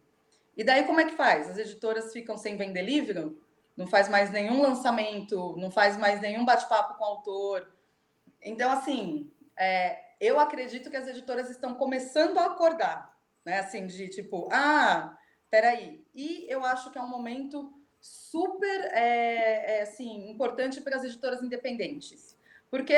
E 0.56 0.64
daí 0.64 0.84
como 0.84 1.00
é 1.00 1.04
que 1.04 1.14
faz? 1.14 1.50
As 1.50 1.58
editoras 1.58 2.12
ficam 2.12 2.36
sem 2.36 2.56
vender 2.56 2.82
livro? 2.82 3.38
Não 3.76 3.86
faz 3.86 4.08
mais 4.08 4.30
nenhum 4.30 4.62
lançamento, 4.62 5.54
não 5.58 5.70
faz 5.70 5.96
mais 5.96 6.20
nenhum 6.20 6.44
bate-papo 6.44 6.96
com 6.96 7.04
o 7.04 7.06
autor. 7.06 7.70
Então, 8.42 8.70
assim, 8.70 9.30
é, 9.56 9.98
eu 10.20 10.40
acredito 10.40 10.90
que 10.90 10.96
as 10.96 11.06
editoras 11.06 11.50
estão 11.50 11.74
começando 11.74 12.38
a 12.38 12.46
acordar, 12.46 13.14
né? 13.44 13.58
Assim, 13.58 13.86
de 13.86 14.08
tipo, 14.08 14.48
ah, 14.50 15.16
peraí. 15.50 16.04
E 16.14 16.46
eu 16.48 16.64
acho 16.64 16.90
que 16.90 16.98
é 16.98 17.02
um 17.02 17.08
momento 17.08 17.72
super 18.00 18.80
é, 18.92 19.78
é, 19.78 19.82
assim, 19.82 20.30
importante 20.30 20.80
para 20.80 20.96
as 20.96 21.04
editoras 21.04 21.42
independentes. 21.42 22.36
Porque 22.70 22.94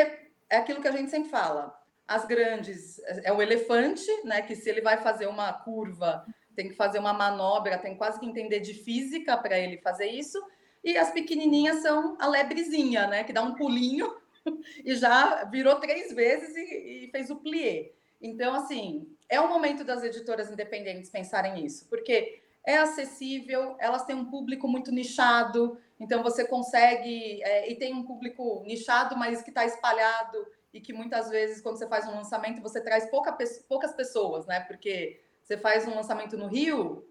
é 0.48 0.56
aquilo 0.56 0.80
que 0.80 0.88
a 0.88 0.92
gente 0.92 1.10
sempre 1.10 1.30
fala. 1.30 1.76
As 2.06 2.24
grandes 2.24 2.98
é 3.24 3.32
o 3.32 3.42
elefante, 3.42 4.06
né? 4.24 4.42
Que 4.42 4.54
se 4.54 4.68
ele 4.68 4.80
vai 4.80 4.98
fazer 4.98 5.26
uma 5.26 5.52
curva, 5.52 6.24
tem 6.54 6.68
que 6.68 6.74
fazer 6.74 6.98
uma 6.98 7.12
manobra, 7.12 7.78
tem 7.78 7.96
quase 7.96 8.18
que 8.18 8.26
entender 8.26 8.60
de 8.60 8.74
física 8.74 9.36
para 9.36 9.58
ele 9.58 9.78
fazer 9.78 10.06
isso. 10.06 10.42
E 10.82 10.96
as 10.96 11.10
pequenininhas 11.10 11.82
são 11.82 12.16
a 12.18 12.26
lebrezinha, 12.26 13.06
né? 13.06 13.24
Que 13.24 13.32
dá 13.32 13.42
um 13.42 13.54
pulinho 13.54 14.14
e 14.84 14.94
já 14.94 15.44
virou 15.44 15.76
três 15.76 16.12
vezes 16.12 16.56
e, 16.56 17.06
e 17.06 17.10
fez 17.10 17.30
o 17.30 17.36
plié. 17.36 17.92
Então, 18.20 18.54
assim, 18.54 19.08
é 19.28 19.40
o 19.40 19.48
momento 19.48 19.84
das 19.84 20.02
editoras 20.02 20.50
independentes 20.50 21.10
pensarem 21.10 21.54
nisso, 21.54 21.86
porque 21.88 22.40
é 22.64 22.76
acessível, 22.76 23.76
elas 23.78 24.04
têm 24.04 24.16
um 24.16 24.24
público 24.24 24.66
muito 24.66 24.90
nichado, 24.90 25.78
então 25.98 26.22
você 26.22 26.44
consegue, 26.44 27.42
é, 27.42 27.70
e 27.70 27.76
tem 27.76 27.94
um 27.94 28.04
público 28.04 28.62
nichado, 28.66 29.16
mas 29.16 29.40
que 29.42 29.50
está 29.50 29.64
espalhado, 29.64 30.46
e 30.72 30.80
que 30.80 30.92
muitas 30.92 31.30
vezes, 31.30 31.62
quando 31.62 31.78
você 31.78 31.88
faz 31.88 32.06
um 32.06 32.14
lançamento, 32.14 32.60
você 32.60 32.80
traz 32.80 33.08
pouca, 33.10 33.36
poucas 33.68 33.94
pessoas, 33.94 34.46
né? 34.46 34.60
Porque 34.60 35.20
você 35.42 35.56
faz 35.56 35.88
um 35.88 35.94
lançamento 35.94 36.36
no 36.36 36.46
Rio, 36.46 37.08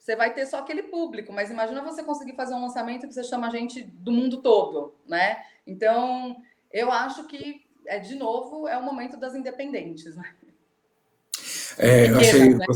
você 0.00 0.16
vai 0.16 0.32
ter 0.32 0.46
só 0.46 0.60
aquele 0.60 0.84
público, 0.84 1.30
mas 1.30 1.50
imagina 1.50 1.82
você 1.82 2.02
conseguir 2.02 2.34
fazer 2.34 2.54
um 2.54 2.62
lançamento 2.62 3.06
que 3.06 3.12
você 3.12 3.22
chama 3.22 3.50
gente 3.50 3.82
do 3.82 4.10
mundo 4.10 4.38
todo, 4.38 4.94
né? 5.06 5.36
Então, 5.66 6.36
eu 6.72 6.90
acho 6.90 7.26
que, 7.26 7.60
é, 7.86 7.98
de 7.98 8.14
novo, 8.14 8.66
é 8.66 8.78
o 8.78 8.82
momento 8.82 9.18
das 9.18 9.34
independentes, 9.34 10.16
né? 10.16 10.24
É, 11.76 12.10
eu 12.10 12.16
achei, 12.16 12.54
né? 12.54 12.66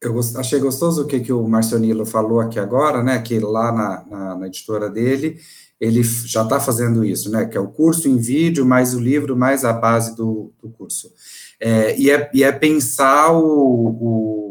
eu 0.00 0.18
achei 0.38 0.58
gostoso 0.58 1.02
o 1.02 1.06
que, 1.06 1.20
que 1.20 1.32
o 1.32 1.46
Marcionilo 1.46 2.06
falou 2.06 2.40
aqui 2.40 2.58
agora, 2.58 3.02
né? 3.02 3.20
Que 3.20 3.38
lá 3.38 3.70
na, 3.70 4.04
na, 4.06 4.34
na 4.36 4.46
editora 4.46 4.88
dele, 4.88 5.38
ele 5.78 6.02
já 6.02 6.42
está 6.42 6.58
fazendo 6.58 7.04
isso, 7.04 7.30
né? 7.30 7.44
Que 7.44 7.58
é 7.58 7.60
o 7.60 7.68
curso 7.68 8.08
em 8.08 8.16
vídeo, 8.16 8.64
mais 8.64 8.94
o 8.94 9.00
livro, 9.00 9.36
mais 9.36 9.62
a 9.62 9.74
base 9.74 10.16
do, 10.16 10.52
do 10.62 10.70
curso. 10.70 11.12
É, 11.60 11.98
e, 11.98 12.10
é, 12.10 12.30
e 12.32 12.42
é 12.42 12.50
pensar 12.50 13.32
o, 13.32 13.42
o, 13.42 14.45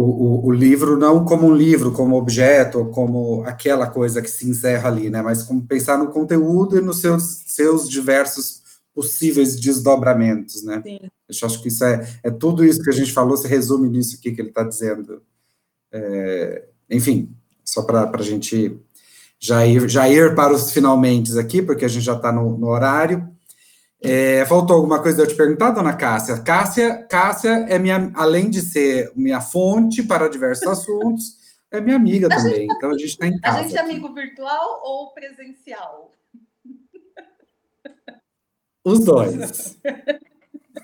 o, 0.00 0.46
o, 0.46 0.52
livro 0.52 0.96
não 0.96 1.24
como 1.24 1.48
um 1.48 1.54
livro, 1.54 1.92
como 1.92 2.16
objeto, 2.16 2.86
como 2.86 3.42
aquela 3.44 3.88
coisa 3.88 4.22
que 4.22 4.30
se 4.30 4.48
encerra 4.48 4.88
ali, 4.88 5.10
né? 5.10 5.22
Mas 5.22 5.42
como 5.42 5.66
pensar 5.66 5.98
no 5.98 6.12
conteúdo 6.12 6.78
e 6.78 6.80
nos 6.80 7.00
seus, 7.00 7.42
seus 7.46 7.88
diversos 7.88 8.62
possíveis 8.94 9.58
desdobramentos, 9.58 10.62
né? 10.62 10.80
Sim. 10.84 10.98
Eu 11.28 11.46
acho 11.46 11.60
que 11.60 11.68
isso 11.68 11.84
é, 11.84 12.08
é 12.22 12.30
tudo 12.30 12.64
isso 12.64 12.82
que 12.82 12.90
a 12.90 12.92
gente 12.92 13.12
falou, 13.12 13.36
se 13.36 13.48
resume 13.48 13.88
nisso 13.88 14.16
aqui 14.16 14.32
que 14.32 14.40
ele 14.40 14.50
está 14.50 14.62
dizendo. 14.62 15.20
É, 15.90 16.68
enfim, 16.88 17.34
só 17.64 17.82
para 17.82 18.08
a 18.12 18.22
gente 18.22 18.78
já 19.38 19.66
ir, 19.66 19.88
já 19.88 20.08
ir 20.08 20.34
para 20.34 20.52
os 20.52 20.70
finalmente 20.72 21.36
aqui, 21.38 21.60
porque 21.60 21.84
a 21.84 21.88
gente 21.88 22.04
já 22.04 22.14
está 22.14 22.32
no, 22.32 22.56
no, 22.56 22.68
horário. 22.68 23.28
É, 24.00 24.46
faltou 24.46 24.76
alguma 24.76 25.02
coisa 25.02 25.22
eu 25.22 25.26
te 25.26 25.34
perguntar, 25.34 25.72
dona 25.72 25.96
Cássia? 25.96 26.40
Cássia, 26.40 27.02
Cássia 27.04 27.66
é 27.68 27.78
minha, 27.78 28.12
além 28.14 28.48
de 28.48 28.60
ser 28.60 29.12
minha 29.16 29.40
fonte 29.40 30.02
para 30.04 30.28
diversos 30.28 30.68
assuntos, 30.68 31.36
é 31.70 31.80
minha 31.80 31.96
amiga 31.96 32.28
também. 32.28 32.68
Então 32.70 32.90
a 32.90 32.98
gente 32.98 33.08
está 33.08 33.26
em 33.26 33.38
casa. 33.40 33.58
A 33.58 33.62
gente 33.62 33.76
é 33.76 33.80
amigo 33.80 34.14
virtual 34.14 34.80
ou 34.84 35.12
presencial? 35.12 36.12
Os 38.84 39.04
dois. 39.04 39.78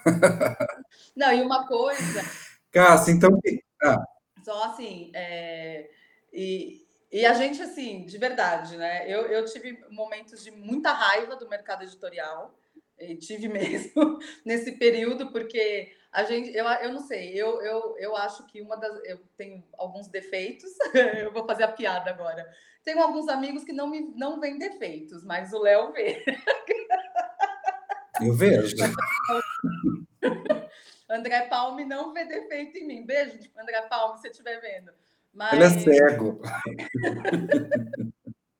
Não, 1.16 1.32
e 1.32 1.40
uma 1.42 1.66
coisa. 1.66 2.22
Cássia, 2.72 3.12
então. 3.12 3.38
Ah. 3.82 4.04
Só 4.44 4.64
assim, 4.64 5.10
é, 5.14 5.88
e, 6.32 6.84
e 7.10 7.24
a 7.24 7.32
gente, 7.32 7.62
assim, 7.62 8.04
de 8.04 8.18
verdade, 8.18 8.76
né? 8.76 9.10
Eu, 9.10 9.22
eu 9.22 9.44
tive 9.46 9.82
momentos 9.90 10.42
de 10.42 10.50
muita 10.50 10.92
raiva 10.92 11.36
do 11.36 11.48
mercado 11.48 11.84
editorial, 11.84 12.54
e 12.99 13.16
tive 13.16 13.49
mesmo 13.53 14.18
nesse 14.45 14.72
período, 14.72 15.30
porque 15.30 15.92
a 16.12 16.24
gente, 16.24 16.55
eu, 16.57 16.64
eu 16.64 16.92
não 16.92 17.01
sei, 17.01 17.32
eu, 17.34 17.61
eu, 17.61 17.97
eu 17.99 18.16
acho 18.16 18.47
que 18.47 18.61
uma 18.62 18.76
das. 18.76 18.95
Eu 19.05 19.18
tenho 19.36 19.64
alguns 19.76 20.09
defeitos, 20.09 20.70
eu 21.20 21.32
vou 21.32 21.47
fazer 21.47 21.64
a 21.64 21.72
piada 21.72 22.11
agora. 22.11 22.49
Tenho 22.84 23.01
alguns 23.03 23.28
amigos 23.28 23.64
que 23.64 23.72
não 23.72 23.88
me 23.88 24.01
não 24.14 24.38
veem 24.38 24.59
defeitos, 24.59 25.24
mas 25.24 25.53
o 25.53 25.59
Léo 25.59 25.92
vê. 25.92 26.22
Eu 28.22 28.34
vejo. 28.34 28.76
André 31.09 31.42
Palme 31.49 31.84
não 31.84 32.12
vê 32.12 32.24
defeito 32.24 32.78
em 32.78 32.86
mim. 32.86 33.07
Beijo, 33.07 33.38
André 33.57 33.82
Palme, 33.82 34.16
se 34.16 34.22
você 34.22 34.28
estiver 34.28 34.61
vendo. 34.61 34.92
Mas... 35.32 35.53
Ele 35.53 35.64
é 35.64 35.70
cego. 35.70 36.40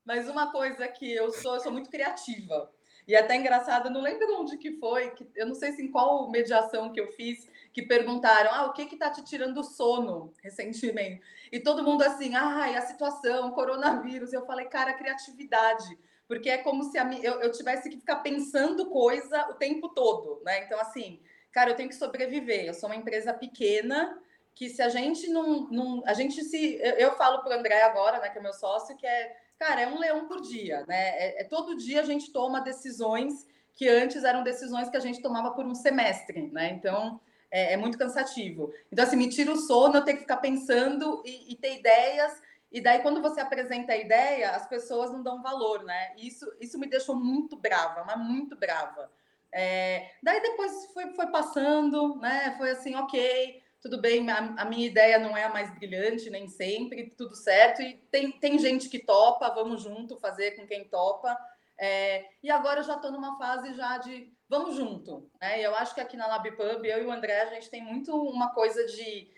Mas 0.05 0.29
uma 0.29 0.53
coisa 0.53 0.87
que 0.89 1.13
eu 1.13 1.31
sou, 1.31 1.55
eu 1.55 1.61
sou 1.61 1.73
muito 1.73 1.89
criativa. 1.89 2.71
E 3.07 3.15
é 3.15 3.21
até 3.21 3.37
engraçado, 3.37 3.87
eu 3.87 3.93
não 3.93 4.01
lembro 4.01 4.41
onde 4.41 4.57
que 4.57 4.73
foi, 4.79 5.11
que, 5.11 5.27
eu 5.35 5.47
não 5.47 5.55
sei 5.55 5.73
se 5.73 5.83
em 5.83 5.91
qual 5.91 6.31
mediação 6.31 6.91
que 6.91 7.01
eu 7.01 7.13
fiz, 7.13 7.49
que 7.73 7.83
perguntaram, 7.83 8.51
ah, 8.53 8.67
o 8.67 8.73
que 8.73 8.87
que 8.87 8.97
tá 8.97 9.11
te 9.11 9.23
tirando 9.23 9.63
sono 9.63 10.33
recentemente? 10.43 11.21
E 11.53 11.61
todo 11.61 11.83
mundo 11.85 12.03
assim, 12.03 12.35
ai, 12.35 12.77
a 12.77 12.81
situação, 12.81 13.51
coronavírus. 13.51 14.33
Eu 14.33 14.47
falei, 14.47 14.67
cara, 14.67 14.95
criatividade 14.95 15.99
porque 16.27 16.49
é 16.49 16.59
como 16.59 16.85
se 16.85 16.99
a, 16.99 17.11
eu, 17.23 17.41
eu 17.41 17.53
tivesse 17.53 17.89
que 17.89 17.99
ficar 17.99 18.17
pensando 18.17 18.87
coisa 18.87 19.47
o 19.51 19.55
tempo 19.55 19.91
todo, 19.91 20.41
né? 20.45 20.65
Então, 20.65 20.81
assim, 20.81 21.21
cara, 21.53 21.71
eu 21.71 21.77
tenho 21.77 21.89
que 21.89 21.95
sobreviver. 21.95 22.65
Eu 22.65 22.75
sou 22.75 22.89
uma 22.89 22.97
empresa 22.97 23.33
pequena 23.33 24.19
que 24.55 24.69
se 24.71 24.81
a 24.81 24.89
gente 24.89 25.29
não, 25.29 25.69
não 25.71 26.03
a 26.07 26.15
gente 26.15 26.43
se 26.45 26.79
eu, 26.81 26.93
eu 26.95 27.17
falo 27.17 27.43
para 27.43 27.57
o 27.57 27.59
André 27.59 27.83
agora, 27.83 28.21
né, 28.21 28.31
que 28.31 28.39
é 28.39 28.41
meu 28.41 28.53
sócio, 28.53 28.97
que 28.97 29.07
é, 29.07 29.37
cara, 29.65 29.81
é 29.81 29.89
um 29.89 29.99
leão 29.99 30.27
por 30.27 30.43
dia, 30.43 30.85
né? 30.87 31.09
É, 31.19 31.41
é, 31.41 31.45
todo 31.45 31.77
dia 31.77 32.03
a 32.03 32.05
gente 32.05 32.31
toma 32.31 32.61
decisões 32.61 33.47
que 33.75 33.89
antes 33.89 34.23
eram 34.23 34.45
decisões 34.45 34.91
que 34.91 34.97
a 34.97 35.01
gente 35.01 35.23
tomava 35.23 35.53
por 35.53 35.65
um 35.65 35.75
semestre, 35.75 36.51
né? 36.53 36.71
Então 36.71 37.19
é, 37.51 37.73
é 37.73 37.77
muito 37.77 37.97
cansativo. 37.97 38.73
Então 38.93 39.05
assim, 39.05 39.17
me 39.17 39.29
tira 39.31 39.51
o 39.51 39.57
sono, 39.57 39.97
eu 39.97 40.05
tenho 40.05 40.19
que 40.19 40.25
ficar 40.25 40.37
pensando 40.37 41.23
e, 41.25 41.53
e 41.53 41.57
ter 41.57 41.79
ideias 41.79 42.43
e 42.71 42.81
daí, 42.81 43.01
quando 43.03 43.23
você 43.23 43.41
apresenta 43.41 43.93
a 43.93 43.97
ideia, 43.97 44.51
as 44.51 44.67
pessoas 44.67 45.13
não 45.13 45.23
dão 45.23 45.41
valor, 45.41 45.85
né? 45.85 46.13
Isso, 46.19 46.53
isso 46.61 46.77
me 46.77 46.89
deixou 46.89 47.15
muito 47.15 47.57
brava, 47.57 48.03
mas 48.05 48.19
muito 48.19 48.57
brava. 48.57 49.13
É, 49.53 50.11
daí 50.21 50.43
depois 50.43 50.87
foi, 50.93 51.13
foi 51.15 51.29
passando, 51.29 52.17
né? 52.17 52.53
Foi 52.59 52.73
assim, 52.73 52.97
ok, 52.97 53.63
tudo 53.85 54.01
bem, 54.01 54.31
a, 54.31 54.39
a, 54.57 54.65
minha 54.65 54.87
ideia 54.87 55.19
não 55.19 55.37
é 55.37 55.45
a 55.45 55.51
mais 55.51 55.71
brilhante, 55.75 56.31
nem 56.31 56.49
sempre, 56.49 57.11
tudo 57.19 57.37
certo. 57.37 57.83
E 57.83 57.99
tem, 58.11 58.33
tem 58.33 58.59
gente 58.59 58.89
que 58.89 58.99
topa, 58.99 59.51
vamos 59.51 59.83
junto 59.83 60.17
fazer 60.17 60.53
com 60.53 60.67
quem 60.67 60.89
topa. 60.89 61.37
É, 61.79 62.25
e 62.43 62.51
agora 62.51 62.81
eu 62.81 62.85
já 62.85 62.95
estou 62.95 63.13
numa 63.13 63.37
fase 63.37 63.75
já 63.75 63.99
de 63.99 64.33
vamos 64.49 64.77
junto. 64.77 65.31
Né? 65.39 65.61
Eu 65.61 65.75
acho 65.77 65.95
que 65.95 66.01
aqui 66.01 66.17
na 66.17 66.27
LabPub, 66.27 66.83
eu 66.83 67.03
e 67.03 67.05
o 67.05 67.13
André, 67.13 67.43
a 67.43 67.53
gente 67.53 67.69
tem 67.69 67.85
muito 67.85 68.17
uma 68.17 68.55
coisa 68.55 68.87
de. 68.87 69.31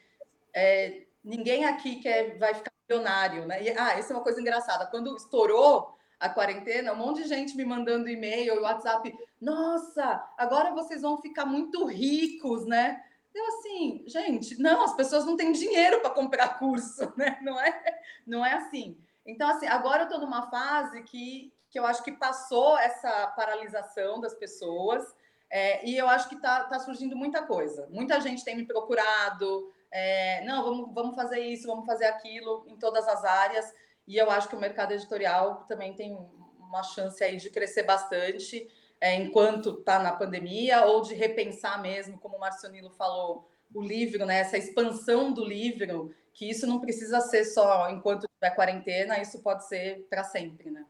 É, 0.54 1.02
ninguém 1.24 1.64
aqui 1.64 1.96
quer, 1.96 2.38
vai 2.38 2.54
ficar 2.54 2.70
milionário, 2.88 3.46
né? 3.46 3.64
E, 3.64 3.70
ah, 3.76 3.98
isso 3.98 4.12
é 4.12 4.16
uma 4.16 4.22
coisa 4.22 4.40
engraçada. 4.40 4.86
Quando 4.86 5.16
estourou 5.16 5.98
a 6.20 6.28
quarentena, 6.28 6.92
um 6.92 6.96
monte 6.96 7.24
de 7.24 7.28
gente 7.28 7.56
me 7.56 7.64
mandando 7.64 8.08
e-mail 8.08 8.54
e 8.54 8.60
WhatsApp. 8.60 9.12
Nossa, 9.40 10.24
agora 10.38 10.72
vocês 10.72 11.02
vão 11.02 11.20
ficar 11.20 11.46
muito 11.46 11.84
ricos, 11.84 12.64
né? 12.64 13.02
Eu 13.36 13.46
assim, 13.48 14.02
gente, 14.06 14.58
não, 14.58 14.82
as 14.82 14.94
pessoas 14.94 15.26
não 15.26 15.36
têm 15.36 15.52
dinheiro 15.52 16.00
para 16.00 16.08
comprar 16.08 16.58
curso, 16.58 17.12
né? 17.18 17.38
Não 17.42 17.60
é, 17.60 18.00
não 18.26 18.44
é 18.44 18.54
assim. 18.54 18.96
Então, 19.26 19.46
assim, 19.50 19.66
agora 19.66 20.02
eu 20.02 20.04
estou 20.04 20.18
numa 20.18 20.48
fase 20.48 21.02
que, 21.02 21.52
que 21.68 21.78
eu 21.78 21.84
acho 21.84 22.02
que 22.02 22.12
passou 22.12 22.78
essa 22.78 23.26
paralisação 23.36 24.20
das 24.20 24.32
pessoas 24.32 25.04
é, 25.50 25.86
e 25.86 25.98
eu 25.98 26.08
acho 26.08 26.30
que 26.30 26.36
está 26.36 26.64
tá 26.64 26.78
surgindo 26.78 27.14
muita 27.14 27.42
coisa. 27.42 27.86
Muita 27.90 28.18
gente 28.20 28.42
tem 28.42 28.56
me 28.56 28.64
procurado, 28.64 29.70
é, 29.90 30.42
não, 30.46 30.64
vamos, 30.64 30.94
vamos 30.94 31.14
fazer 31.14 31.40
isso, 31.40 31.66
vamos 31.66 31.84
fazer 31.84 32.06
aquilo 32.06 32.64
em 32.68 32.76
todas 32.78 33.06
as 33.06 33.22
áreas. 33.22 33.70
E 34.08 34.16
eu 34.16 34.30
acho 34.30 34.48
que 34.48 34.56
o 34.56 34.60
mercado 34.60 34.92
editorial 34.92 35.66
também 35.68 35.92
tem 35.94 36.16
uma 36.58 36.82
chance 36.82 37.22
aí 37.22 37.36
de 37.36 37.50
crescer 37.50 37.82
bastante 37.82 38.66
é, 39.00 39.14
enquanto 39.14 39.70
está 39.78 39.98
na 39.98 40.12
pandemia, 40.12 40.84
ou 40.84 41.02
de 41.02 41.14
repensar 41.14 41.80
mesmo, 41.80 42.18
como 42.18 42.36
o 42.36 42.40
Marcionilo 42.40 42.90
falou, 42.90 43.48
o 43.74 43.82
livro, 43.82 44.24
né, 44.24 44.40
essa 44.40 44.56
expansão 44.56 45.32
do 45.32 45.44
livro, 45.44 46.10
que 46.32 46.48
isso 46.48 46.66
não 46.66 46.80
precisa 46.80 47.20
ser 47.20 47.44
só 47.44 47.90
enquanto 47.90 48.28
tiver 48.28 48.54
quarentena, 48.54 49.20
isso 49.20 49.40
pode 49.40 49.66
ser 49.66 50.06
para 50.08 50.24
sempre, 50.24 50.70
né? 50.70 50.84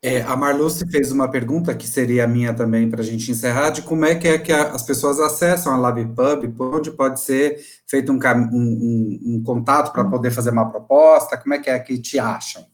É, 0.00 0.22
a 0.22 0.36
Marluce 0.36 0.88
fez 0.88 1.10
uma 1.10 1.28
pergunta 1.28 1.74
que 1.74 1.86
seria 1.86 2.22
a 2.22 2.28
minha 2.28 2.54
também 2.54 2.88
para 2.88 3.00
a 3.00 3.04
gente 3.04 3.32
encerrar, 3.32 3.70
de 3.70 3.82
como 3.82 4.04
é 4.04 4.14
que 4.14 4.28
é 4.28 4.38
que 4.38 4.52
as 4.52 4.84
pessoas 4.84 5.18
acessam 5.18 5.74
a 5.74 5.76
LabPub, 5.76 6.48
por 6.56 6.76
onde 6.76 6.92
pode 6.92 7.20
ser 7.20 7.60
feito 7.84 8.12
um, 8.12 8.16
um, 8.16 9.20
um 9.24 9.42
contato 9.42 9.92
para 9.92 10.04
poder 10.04 10.30
fazer 10.30 10.50
uma 10.50 10.70
proposta, 10.70 11.36
como 11.36 11.54
é 11.54 11.58
que 11.58 11.68
é 11.68 11.78
que 11.80 11.98
te 11.98 12.16
acham? 12.16 12.64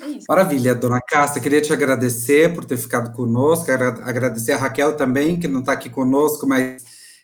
É 0.01 0.19
Maravilha, 0.27 0.75
dona 0.75 1.01
Cássia, 1.01 1.43
queria 1.43 1.61
te 1.61 1.73
agradecer 1.73 2.55
por 2.55 2.65
ter 2.65 2.79
ficado 2.79 3.13
conosco, 3.13 3.71
agradecer 3.71 4.53
a 4.53 4.57
Raquel 4.57 4.97
também, 4.97 5.39
que 5.39 5.47
não 5.47 5.61
está 5.61 5.73
aqui 5.73 5.91
conosco, 5.91 6.47
mas 6.47 6.83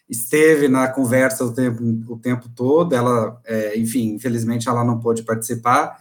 esteve 0.09 0.69
na 0.69 0.87
conversa 0.89 1.45
o 1.45 1.53
tempo, 1.53 1.83
o 2.09 2.19
tempo 2.19 2.49
todo, 2.55 2.95
ela, 2.95 3.41
é, 3.45 3.79
enfim, 3.79 4.15
infelizmente 4.15 4.69
ela 4.69 4.85
não 4.85 5.01
pôde 5.01 5.23
participar, 5.23 5.99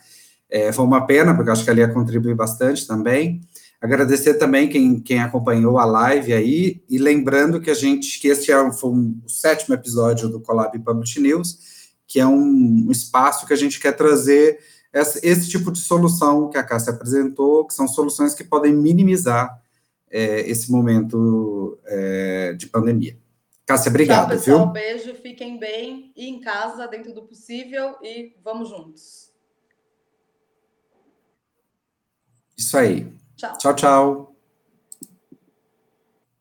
é, 0.49 0.71
foi 0.71 0.85
uma 0.85 1.05
pena, 1.07 1.33
porque 1.33 1.49
acho 1.49 1.63
que 1.63 1.69
ela 1.69 1.79
ia 1.79 1.87
contribuir 1.87 2.35
bastante 2.35 2.85
também, 2.85 3.41
agradecer 3.81 4.35
também 4.35 4.67
quem, 4.69 4.99
quem 4.99 5.19
acompanhou 5.19 5.77
a 5.77 5.85
live 5.85 6.33
aí, 6.33 6.83
e 6.89 6.97
lembrando 6.97 7.61
que 7.61 7.69
a 7.69 7.73
gente, 7.73 8.19
que 8.19 8.27
este 8.27 8.51
é, 8.51 8.71
foi 8.71 8.89
um, 8.91 9.21
o 9.25 9.29
sétimo 9.29 9.75
episódio 9.75 10.29
do 10.29 10.39
Colab 10.39 10.77
Public 10.79 11.19
News, 11.19 11.59
que 12.07 12.19
é 12.19 12.25
um, 12.25 12.87
um 12.87 12.91
espaço 12.91 13.45
que 13.45 13.53
a 13.53 13.57
gente 13.57 13.79
quer 13.79 13.93
trazer 13.93 14.59
esse 15.21 15.49
tipo 15.49 15.71
de 15.71 15.79
solução 15.79 16.49
que 16.49 16.57
a 16.57 16.63
Cássia 16.63 16.93
apresentou, 16.93 17.65
que 17.67 17.73
são 17.73 17.87
soluções 17.87 18.33
que 18.33 18.45
podem 18.45 18.73
minimizar 18.73 19.61
é, 20.09 20.49
esse 20.49 20.71
momento 20.71 21.77
é, 21.85 22.53
de 22.53 22.67
pandemia. 22.67 23.17
Cássia, 23.65 23.89
obrigado, 23.89 24.29
Tchau, 24.29 24.37
pessoal, 24.37 24.63
viu? 24.63 24.71
beijo, 24.71 25.15
fiquem 25.15 25.59
bem 25.59 26.13
e 26.15 26.29
em 26.29 26.39
casa 26.39 26.87
dentro 26.87 27.13
do 27.13 27.23
possível 27.23 27.95
e 28.01 28.33
vamos 28.43 28.69
juntos. 28.69 29.33
Isso 32.57 32.77
aí. 32.77 33.11
Tchau, 33.37 33.57
tchau. 33.57 33.73
tchau. 33.73 34.34